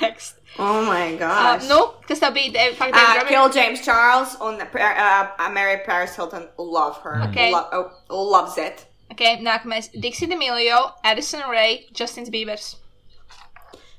[0.02, 0.36] next.
[0.60, 1.68] Oh my Uh, gosh.
[1.70, 2.54] nu, kas tev bija?
[2.54, 3.28] David- fuck, Uh, David Dobrik?
[3.30, 6.48] kill James Charles and uh, Mary Paris Hilton.
[6.58, 7.22] Love her.
[7.30, 7.52] Okay.
[7.52, 7.70] Lo-
[8.10, 8.86] oh, loves it.
[9.12, 9.90] Ok, nākamais.
[10.02, 12.76] Dixie D'Amelio, Addison Ray, Justins Biebers.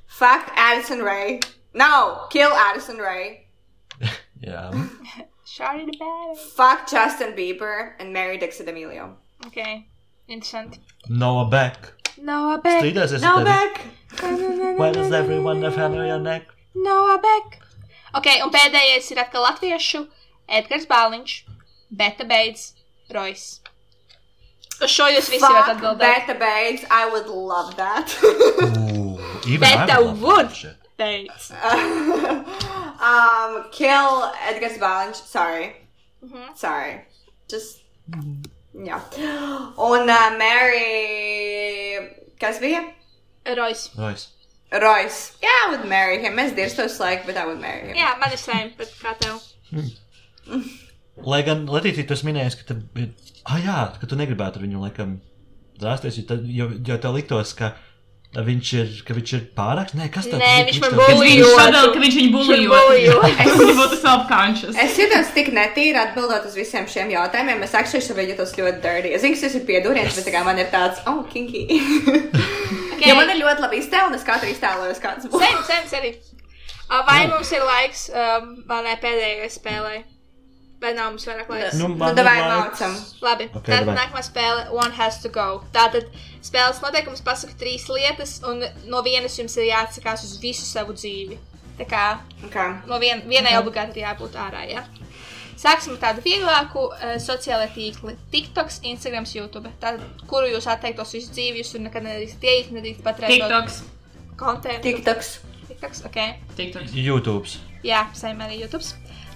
[0.07, 1.39] Fuck Addison Ray.
[1.73, 3.47] No, kill Addison Ray.
[4.41, 4.71] Jā.
[5.45, 6.37] Shari the Bad.
[6.55, 9.15] Fuck Justin Bieber and marry Dixie D'Amelio.
[9.45, 9.85] Ok,
[10.27, 10.79] interesanti.
[11.09, 11.93] Noah Beck.
[12.21, 12.83] Noah Beck.
[12.83, 13.45] Strīdēsies No ar
[14.15, 14.57] tevi.
[14.59, 14.77] back.
[14.79, 16.43] Why does everyone have hair on your neck?
[16.75, 17.61] Noah Beck.
[18.13, 20.07] Ok, un pēdējais ir atkal latviešu.
[20.49, 21.33] Edgars Bāliņš,
[21.91, 22.73] Beta Beidz,
[23.13, 23.61] Rojas.
[24.81, 25.99] Uz šo jūs visi varat Fuck atbildēt.
[25.99, 26.85] Beta Babes.
[26.89, 28.15] I would love that.
[28.23, 30.47] Ooh, even I Beta would love would.
[30.49, 30.75] that shit.
[30.99, 31.51] Beidz.
[33.09, 35.21] um, kill Edgar Balance.
[35.21, 35.75] Sorry.
[36.23, 36.55] Mhm.
[36.57, 37.05] Sorry.
[37.49, 37.83] Just.
[38.73, 39.01] Yeah.
[39.77, 42.25] Un uh, marry.
[42.39, 42.81] Kas bija?
[43.57, 43.89] Rojas.
[43.97, 44.27] Royce.
[44.71, 45.37] Royce.
[45.41, 46.35] Yeah, I would marry him.
[46.37, 47.97] Mēs dirstos like, but I would marry him.
[47.97, 49.41] Jā, man ir sēm, bet kā tev?
[51.29, 53.09] Lai gan Latīcija, tu esi minējis, ka, tev
[53.49, 55.19] ah, jā, ka tu negribētu ar viņu laikam
[55.79, 57.73] drāsties, jo, tad, jo, jo tev liktos, ka
[58.29, 59.93] viņš ir, ka viņš ir pārāk.
[59.97, 60.67] Nē, kas Nē, ir?
[60.69, 61.31] viņš man bully.
[61.41, 63.21] Viņš viņš viņu bulījo.
[63.25, 64.77] Viņš būtu self-conscious.
[64.77, 67.65] Es jutos tik netīri atbildot uz visiem šiem jautājumiem.
[67.65, 69.15] Es actually sevi jūtos ļoti dirty.
[69.17, 71.65] Es zinu, ka tas ir pieduriens, bet tā kā man ir tāds, oh, kinky.
[72.99, 73.09] Okay.
[73.09, 75.43] jo man ir ļoti labi iztēle, un es katru iztēlojos, kāds būs.
[75.43, 76.13] Sēm, sēm, sēm.
[77.07, 79.99] Vai mums ir laiks um, manai pēdējai spēlei?
[80.79, 81.75] Vai nav mums vairāk laiks?
[81.75, 82.93] Nu, Nu, davai maucam.
[83.21, 85.61] Labi, Ok, okay, tad nākamā spēle One has to go.
[85.75, 86.07] Tātad
[86.45, 91.37] spēles noteikums pasaka trīs lietas, un no vienas jums ir jāatsakās uz visu savu dzīvi.
[91.79, 92.05] Tā kā
[92.47, 92.73] Okay.
[92.87, 94.63] no vien, vienai obligāti ir jābūt ārā.
[94.71, 94.85] Ja?
[95.59, 98.13] Sāksim ar tādu vieglāku uh, sociālo tīklu.
[98.31, 99.67] TikToks, Instagrams, YouTube.
[99.81, 103.41] Tātad, kuru jūs atteiktos visu dzīvi, jūs tur nekad nedrīkstat ieiet, nedrīkstat patērēt.
[103.43, 103.79] TikToks.
[104.39, 104.85] kontentu.
[104.87, 105.31] TikToks.
[105.67, 106.19] TikToks, ok.
[106.55, 106.93] TikToks.
[106.95, 107.49] YouTube.
[107.83, 108.85] Jā, saim arī YouTube.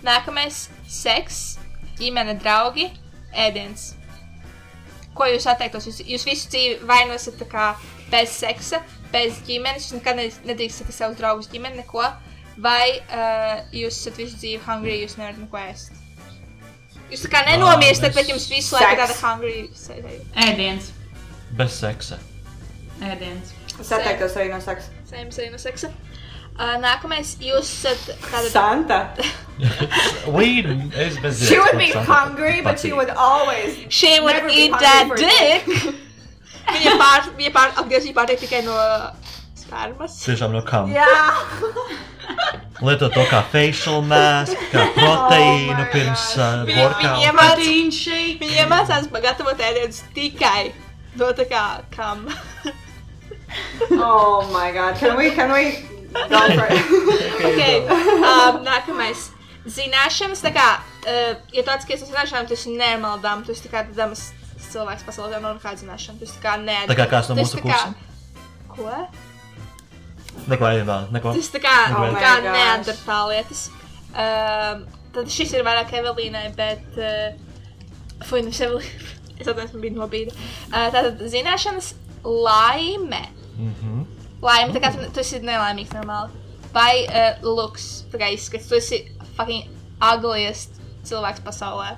[0.03, 0.69] Nākamais-
[1.03, 1.57] seks,
[1.99, 2.87] ģimene, draugi,
[3.35, 3.93] ēdiens.
[5.13, 5.85] Ko jūs atteiktos?
[5.87, 7.65] Jūs, jūs visu dzīvi vai nu esat tā kā
[8.09, 8.79] bez seksa,
[9.11, 12.07] bez ģimenes, jūs nekad ne- nedrīkstat ar savus draugus ģimeni, neko.
[12.57, 16.02] Vai uh, jūs esat visu dzīvi hungry, jūs nevarat neko ēst.
[17.11, 20.23] Jūs tā kā nenomirstat, es- bet jums visu laiku tāda hungry sēdēja.
[20.47, 20.91] Ēdiens.
[21.57, 22.17] Bez seksa.
[23.01, 23.51] Ēdiens.
[23.79, 24.89] Es atteiktos arī no seksa.
[25.09, 25.89] Saimnes arī no seksa.
[26.53, 28.49] Uh, nākamais, jūs esat tāda.
[28.53, 28.99] Santa.
[30.35, 33.77] Weed, es bez She would be hungry, but she would always.
[33.89, 35.65] She would eat that dick!
[36.73, 38.75] Viņa pār, viņa pār, apgriezīja pārtiek tikai no
[39.59, 40.15] spermas.
[40.23, 40.93] Tiešām no kam?
[40.93, 41.09] Jā.
[42.83, 47.21] Lieto to kā facial mask, kā proteīnu Oh pirms uh, Viņa, viņa, workout.
[47.23, 48.39] iemāc, Protein shake.
[48.41, 50.73] viņa iemācās gatavot ēdienus tikai
[51.19, 51.63] no tā kā
[51.93, 52.25] kam.
[54.01, 54.97] Oh my god.
[54.97, 55.77] Can we, can we
[56.11, 56.81] go for it?
[57.47, 57.85] okay.
[57.87, 59.29] um, nākamais.
[59.63, 60.67] Zināšanas, tā kā,
[61.07, 64.31] uh, ja tu atskaties uz zināšanām, tu esi nenormāli tu esi tā kā damas
[64.73, 66.19] cilvēks pasaulē, nav nekāda zināšana.
[66.19, 66.81] Tu esi tā kā nē.
[66.89, 67.93] Tā kā kāds no mūsu tā kā-.
[68.73, 68.89] Ko?
[70.49, 71.33] Neko, vēl, neko.
[71.37, 73.67] Tas tā kā, Oh kā neandertālietis.
[74.13, 74.83] Um,
[75.15, 76.85] tad šis ir vairāk Evelīnai, bet.
[76.97, 79.11] Uh, Fui, nevis Evelīna.
[79.39, 80.35] Es atceros, man bija nobīde.
[80.69, 81.93] Uh, tātad zināšanas
[82.23, 83.25] laime.
[83.57, 84.03] Mhm.
[84.43, 86.41] Laime, tā kā tu, tu esi nelaimīgs normāli.
[86.75, 89.03] Vai uh, looks, tā kā izskats, tu esi
[89.37, 89.69] fucking
[90.03, 91.93] ugliest cilvēks pasaulē.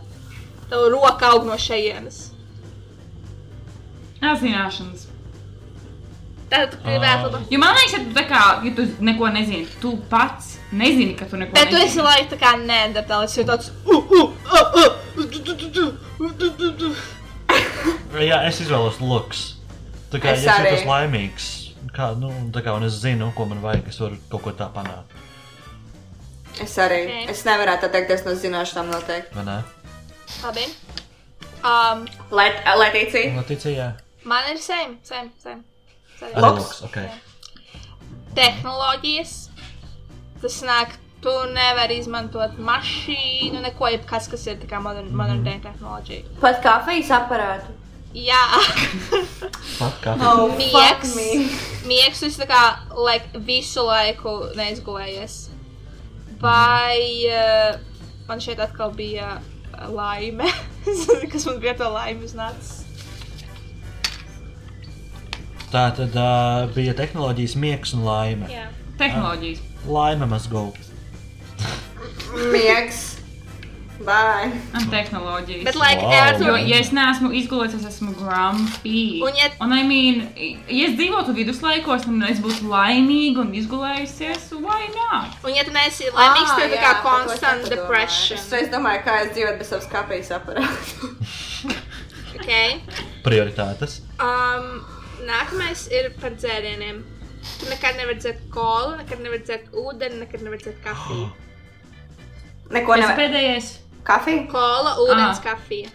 [0.69, 2.31] Tev roka aug no šejienes.
[4.21, 5.05] Zināšanas.
[6.45, 7.31] Tu gribētu.
[7.31, 7.39] Ah.
[7.39, 7.47] Uh.
[7.49, 11.39] Jo man liekas, ka tu kā, ja tu neko nezini, tu pats nezini, ka tu
[11.41, 13.71] neko Bet tu esi laikam tā kā neandertālis, jo tāds.
[13.85, 14.91] Uh, uh, uh, uh.
[18.21, 19.55] Jā, es izvēlos looks.
[20.13, 20.71] Tā kā Es ja es arī.
[20.71, 21.45] jūtos laimīgs,
[21.95, 24.69] kā, nu, tā kā, un es zinu, ko man vajag, es varu kaut ko tā
[24.73, 25.09] panākt.
[26.63, 27.01] Es arī.
[27.09, 27.31] Ok.
[27.33, 29.35] Es nevarētu atteikties no zināšanām noteikti.
[29.35, 29.57] Vai ne?
[30.45, 30.65] Labi.
[31.65, 33.33] Um, Let, Letīcija.
[33.41, 33.89] Latīcija, jā.
[34.29, 35.74] man ir same, same, same.
[36.19, 36.33] Same.
[36.33, 36.81] Arī Looks.
[36.81, 36.97] looks, ok.
[38.35, 39.33] Tehnoloģijas.
[40.43, 45.57] Tas nāk, tu nevari izmantot mašīnu, neko, jebkas, kas ir tā kā modern, modern day
[45.63, 46.37] tehnoloģija.
[46.43, 47.73] Pat kafijas aparātu.
[48.15, 48.43] Jā.
[49.81, 51.15] Oh, miegs.
[51.83, 52.61] Miegs, esi tā kā
[52.95, 55.35] like, visu laiku neizgulējies.
[56.39, 57.75] Vai uh,
[58.29, 60.47] man šeit atkal bija uh, laime,
[61.31, 62.84] kas man bija to laime uznācis?
[65.71, 68.47] Tā tad uh, bija tehnoloģijas miegs un laime.
[68.51, 68.67] Jā.
[68.99, 69.59] Tehnoloģijas.
[69.87, 70.69] Laime must go.
[72.51, 73.01] Miegs.
[74.05, 74.51] Bye.
[74.75, 75.63] Un tehnoloģijas.
[75.63, 76.41] Bet, like, Wow.
[76.43, 79.21] Jo, ja es neesmu izgulējis, es esmu grumpy.
[79.23, 80.17] Un ja- un I mean,
[80.67, 85.37] ja es dzīvotu viduslaikos, un es būtu laimīga un izgulējusies, why not?
[85.47, 88.37] un ja tu neesi laimīgs, Ah, tad tā jā, kā constant depression.
[88.37, 91.13] Es, es domāju, kā es dzīvotu bez savas kafijas aparāta.
[92.35, 92.81] Okay.
[93.23, 94.01] Prioritātes.
[94.19, 94.83] Um,
[95.27, 97.03] nākamais ir par dzērieniem.
[97.59, 101.27] Tu nekad nevari dzert kolu, nekad nevari dzert ūdeni, nekad nevari dzert kafiju.
[102.75, 103.19] Neko Tas nevar.
[103.19, 103.67] pēdējais.
[104.05, 104.47] Kafija?
[104.51, 105.43] Kola, ūdens, Ah.
[105.43, 105.89] kafija.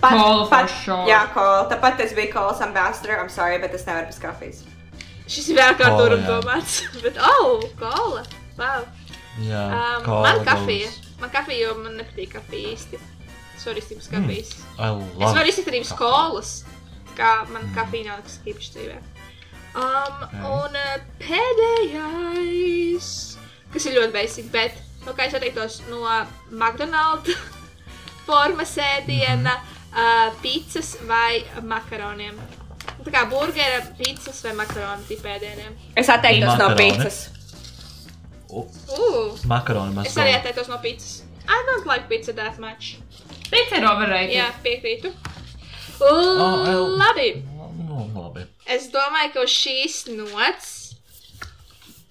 [0.00, 1.06] Cola for sure.
[1.08, 1.64] Jā, kola.
[1.70, 3.16] Tāpat es biju kolas ambassador.
[3.22, 4.62] I'm sorry, bet es nevaru bez kafijas.
[5.26, 6.26] Šis ir vēl kā Kola, tur jā.
[6.28, 6.74] domāts.
[7.02, 8.22] Bet, oh, kola.
[8.58, 8.84] Wow.
[9.40, 10.46] Jā, Um, kola man goes.
[10.50, 10.90] kafija.
[11.20, 12.98] Man kafija, jo man nepatīk kafija īsti.
[13.56, 14.50] Es varu iztikt bez kafijas.
[14.76, 16.52] I Es love varu iztikt arī bez kolas.
[17.18, 18.96] Kā man kafija nav nekas īpašs dzīvē.
[19.74, 20.16] Um,
[20.46, 23.08] un uh, pēdējais,
[23.74, 26.00] kas ir ļoti basic, bet, nu, kā es atteiktos no
[26.52, 27.34] McDonald's
[28.28, 29.54] formas ēdiena,
[29.90, 32.38] uh, pizzas vai makaroniem.
[33.04, 35.72] Tā kā burgera, pizzas vai makaronu tipu ēdieniem.
[35.98, 37.16] Es atteiktos no pizzas.
[38.54, 41.24] Uh, Makaroni must es arī atteiktos no pizzas.
[41.48, 42.96] I don't like pizza that much.
[43.50, 44.36] Pēc ir overrated.
[44.38, 45.10] Jā, piekrītu.
[46.00, 47.42] Oh, Labi.
[47.84, 48.46] Nu, labi.
[48.66, 50.70] Es domāju, ka uz šīs nots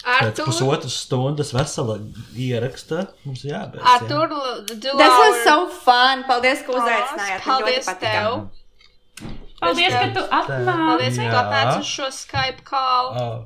[0.04, 1.96] Pēc Artur, pusotras stundas vesela
[2.36, 3.80] ieraksta mums jābeidz.
[3.80, 3.94] jā.
[3.94, 4.28] Artur,
[4.68, 5.56] do Tas our- was so
[5.86, 6.24] fun.
[6.28, 7.46] Paldies, ka uzaicinājāt.
[7.46, 8.12] Man Paldies ļoti patika.
[8.12, 8.50] tev.
[9.62, 10.66] Paldies, ka tu atnāci.
[10.68, 11.44] Paldies, ka tu Jā.
[11.44, 13.14] atnāci uz šo Skype call.
[13.16, 13.44] Ah.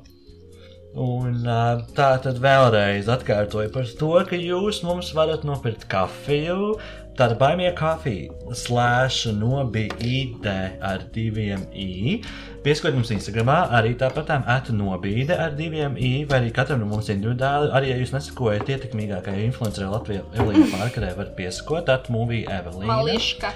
[0.98, 6.80] Un ā, tā tad vēlreiz atkārtoju par to, ka jūs mums varat nopirkt kafiju.
[7.18, 10.52] Tāda baimīga kafija, slēdz nobīde
[10.86, 12.20] ar diviem i.
[12.62, 17.10] Piesakojiet mums Instagram, arī tāpat ētu nobīde ar diviem i, vai arī katram no mums
[17.10, 17.72] individuāli.
[17.74, 22.92] Arī, ja jūs nesakojat ietekmīgākajai influencerai Latvijā, Evelīna Parkerē, var piesakot atmūvī Evelīna.
[22.92, 23.50] Mališka.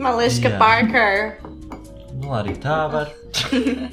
[0.00, 0.62] Mališka Jā.
[0.64, 1.20] Parker.
[2.16, 3.12] Nu, arī tā var.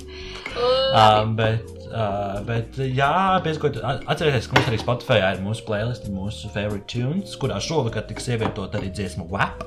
[0.91, 3.10] Um, bet Uh, bet, jā,
[3.44, 8.30] pieskot, atcerieties, ka mums arī Spotify ir mūsu playlist, mūsu favorite tunes, kurā šovakar tiks
[8.32, 9.66] ievietot arī dziesma WAP,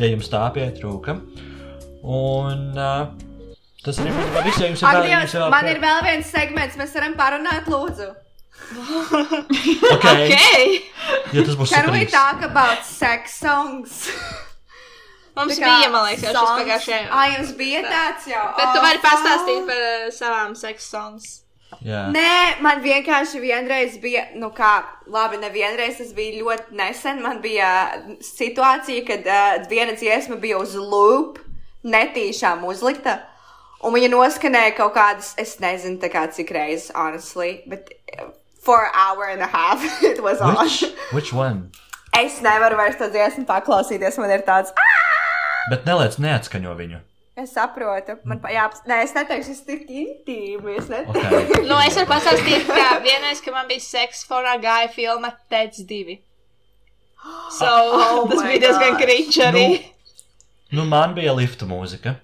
[0.00, 1.18] ja jums tā pietrūka.
[2.08, 3.10] Un uh,
[3.84, 6.78] tas arī būs viss, ja jums ir vēl, jums vēl man ir vēl viens segments,
[6.80, 8.08] mēs varam parunāt, lūdzu.
[9.94, 10.28] Okay.
[10.28, 10.64] Okay.
[11.32, 12.12] Ja tas būs Can we superīgs.
[12.12, 14.00] talk about sex songs?
[15.38, 17.02] Mums kā bija, man liekas, jau šis pagājušajā.
[17.14, 18.46] Ā, jums bija tāds jau.
[18.56, 19.06] Bet tu Oh, vari fuck.
[19.12, 21.28] pastāstīt par uh, savām seksu songs.
[21.84, 22.06] Jā.
[22.10, 24.80] Nē, man vienkārši vienreiz bija, nu kā,
[25.12, 27.20] labi, nevienreiz tas bija ļoti nesen.
[27.22, 27.70] Man bija
[28.24, 31.38] situācija, kad uh, viena dziesma bija uz loop,
[31.84, 33.20] netīšām uzlikta.
[33.84, 37.92] Un viņa noskanēja kaut kādas, es nezinu, kā cik reizes, honestly, bet
[38.58, 40.56] for an hour and a half it was on.
[40.56, 41.70] Which, which one?
[42.16, 45.68] Es nevaru vairs to dziesmu paklausīties, man ir tāds, ah!
[45.70, 47.04] Bet neliec neatskaņo viņu.
[47.38, 50.88] Es saprotu, man pa, jā, nē, es neteikšu, es tik intīmi, es.
[50.90, 51.60] Okay.
[51.68, 56.16] Nu, es varu pastāstīt, ka vienreiz, kad man bija seks fonā gāja filma Tets 2.
[57.54, 59.66] So, Oh tas bija diezgan krīčs arī.
[60.74, 62.16] Nu, man bija lifta mūzika.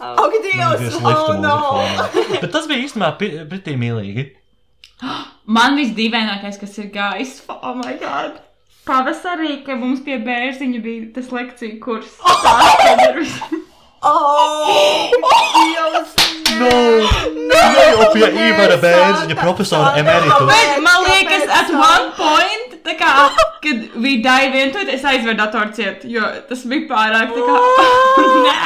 [0.00, 1.00] Ak, Man Dievs!
[1.02, 1.56] Oh, no!
[2.40, 3.10] Bet tas bija īstenībā
[3.50, 4.28] pretī mīlīgi.
[5.50, 8.38] Man visdīvainākais, kas ir gājis, oh my god!
[8.86, 12.14] Pavasarī, kad mums pie bērziņa bija tas lekciju kurs.
[13.08, 13.66] Ir viss.
[14.02, 15.10] Oh,
[15.54, 16.14] Dievs!
[16.60, 16.70] No!
[17.50, 20.46] No, jau pie Ivara Bērziņa profesora emeritus.
[20.48, 23.10] Bet man liekas, at one point, tā kā,
[23.64, 27.60] kad we dive into it, es aizveru datoru ciet, jo tas bija pārāk, tā kā,
[28.48, 28.56] nē.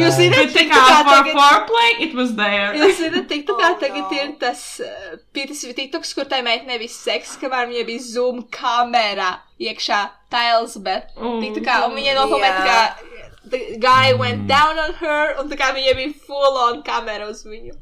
[0.00, 2.70] Jūs zināt, tā kā for foreplay, it was there.
[2.78, 6.78] Jūs zināt, tik tā kā Oh, tagad ir tas uh, pītis tiktoks, kur tai meitene
[6.80, 10.00] bija seks, kamēr viņai bija zoom kamera iekšā
[10.32, 11.12] tiles, bet.
[11.18, 12.80] Tik tā kā, un viņa nofilmē tā kā,
[13.48, 17.44] the guy went down on her, un tā kā viņai bija full on kamera uz
[17.48, 17.76] viņu.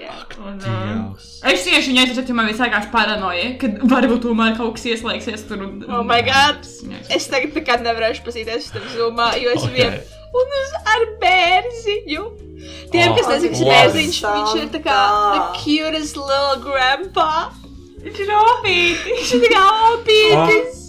[0.00, 0.14] Jā.
[0.40, 1.26] Un, um, Dievs.
[1.44, 5.60] Es tieši viņai teicu, man bija sākās paranoja, ka varbūt tomēr kaut kas ieslēgsies tur.
[5.66, 6.64] Un, Oh my god!
[6.88, 7.00] Jā.
[7.18, 9.68] Es tagad tā kā nevarēšu pasīties uz tam zoomā, jo es Ok.
[9.68, 9.76] okay.
[9.76, 10.00] vien
[10.40, 12.24] un uz ar bērziņu.
[12.92, 13.70] Tiem, kas Oh, nezina, kas ir labi.
[13.74, 14.98] bērziņš, viņš ir tā kā
[15.34, 17.28] the cutest little grandpa.
[18.00, 19.16] Viņš ir opīti.
[19.18, 20.79] Viņš ir tā kā opītis.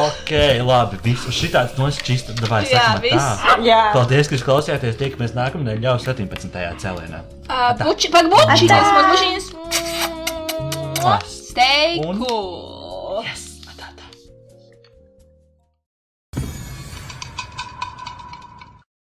[0.00, 0.30] Ok,
[0.64, 0.98] labi.
[1.04, 2.30] Visu šitāds nošķīst.
[2.40, 3.18] Davai, Jā, viss.
[3.42, 3.56] tā.
[3.66, 3.80] Jā.
[3.96, 4.96] Paldies, ka jūs klausījāties.
[5.00, 6.64] Tiekamies nākamnedēļ jau 17.
[6.80, 7.22] cēlienā.
[7.50, 9.52] Uh, buči, pag bučiņas, pag bučiņas.
[11.02, 11.18] Mua.
[11.26, 12.69] Stay cool.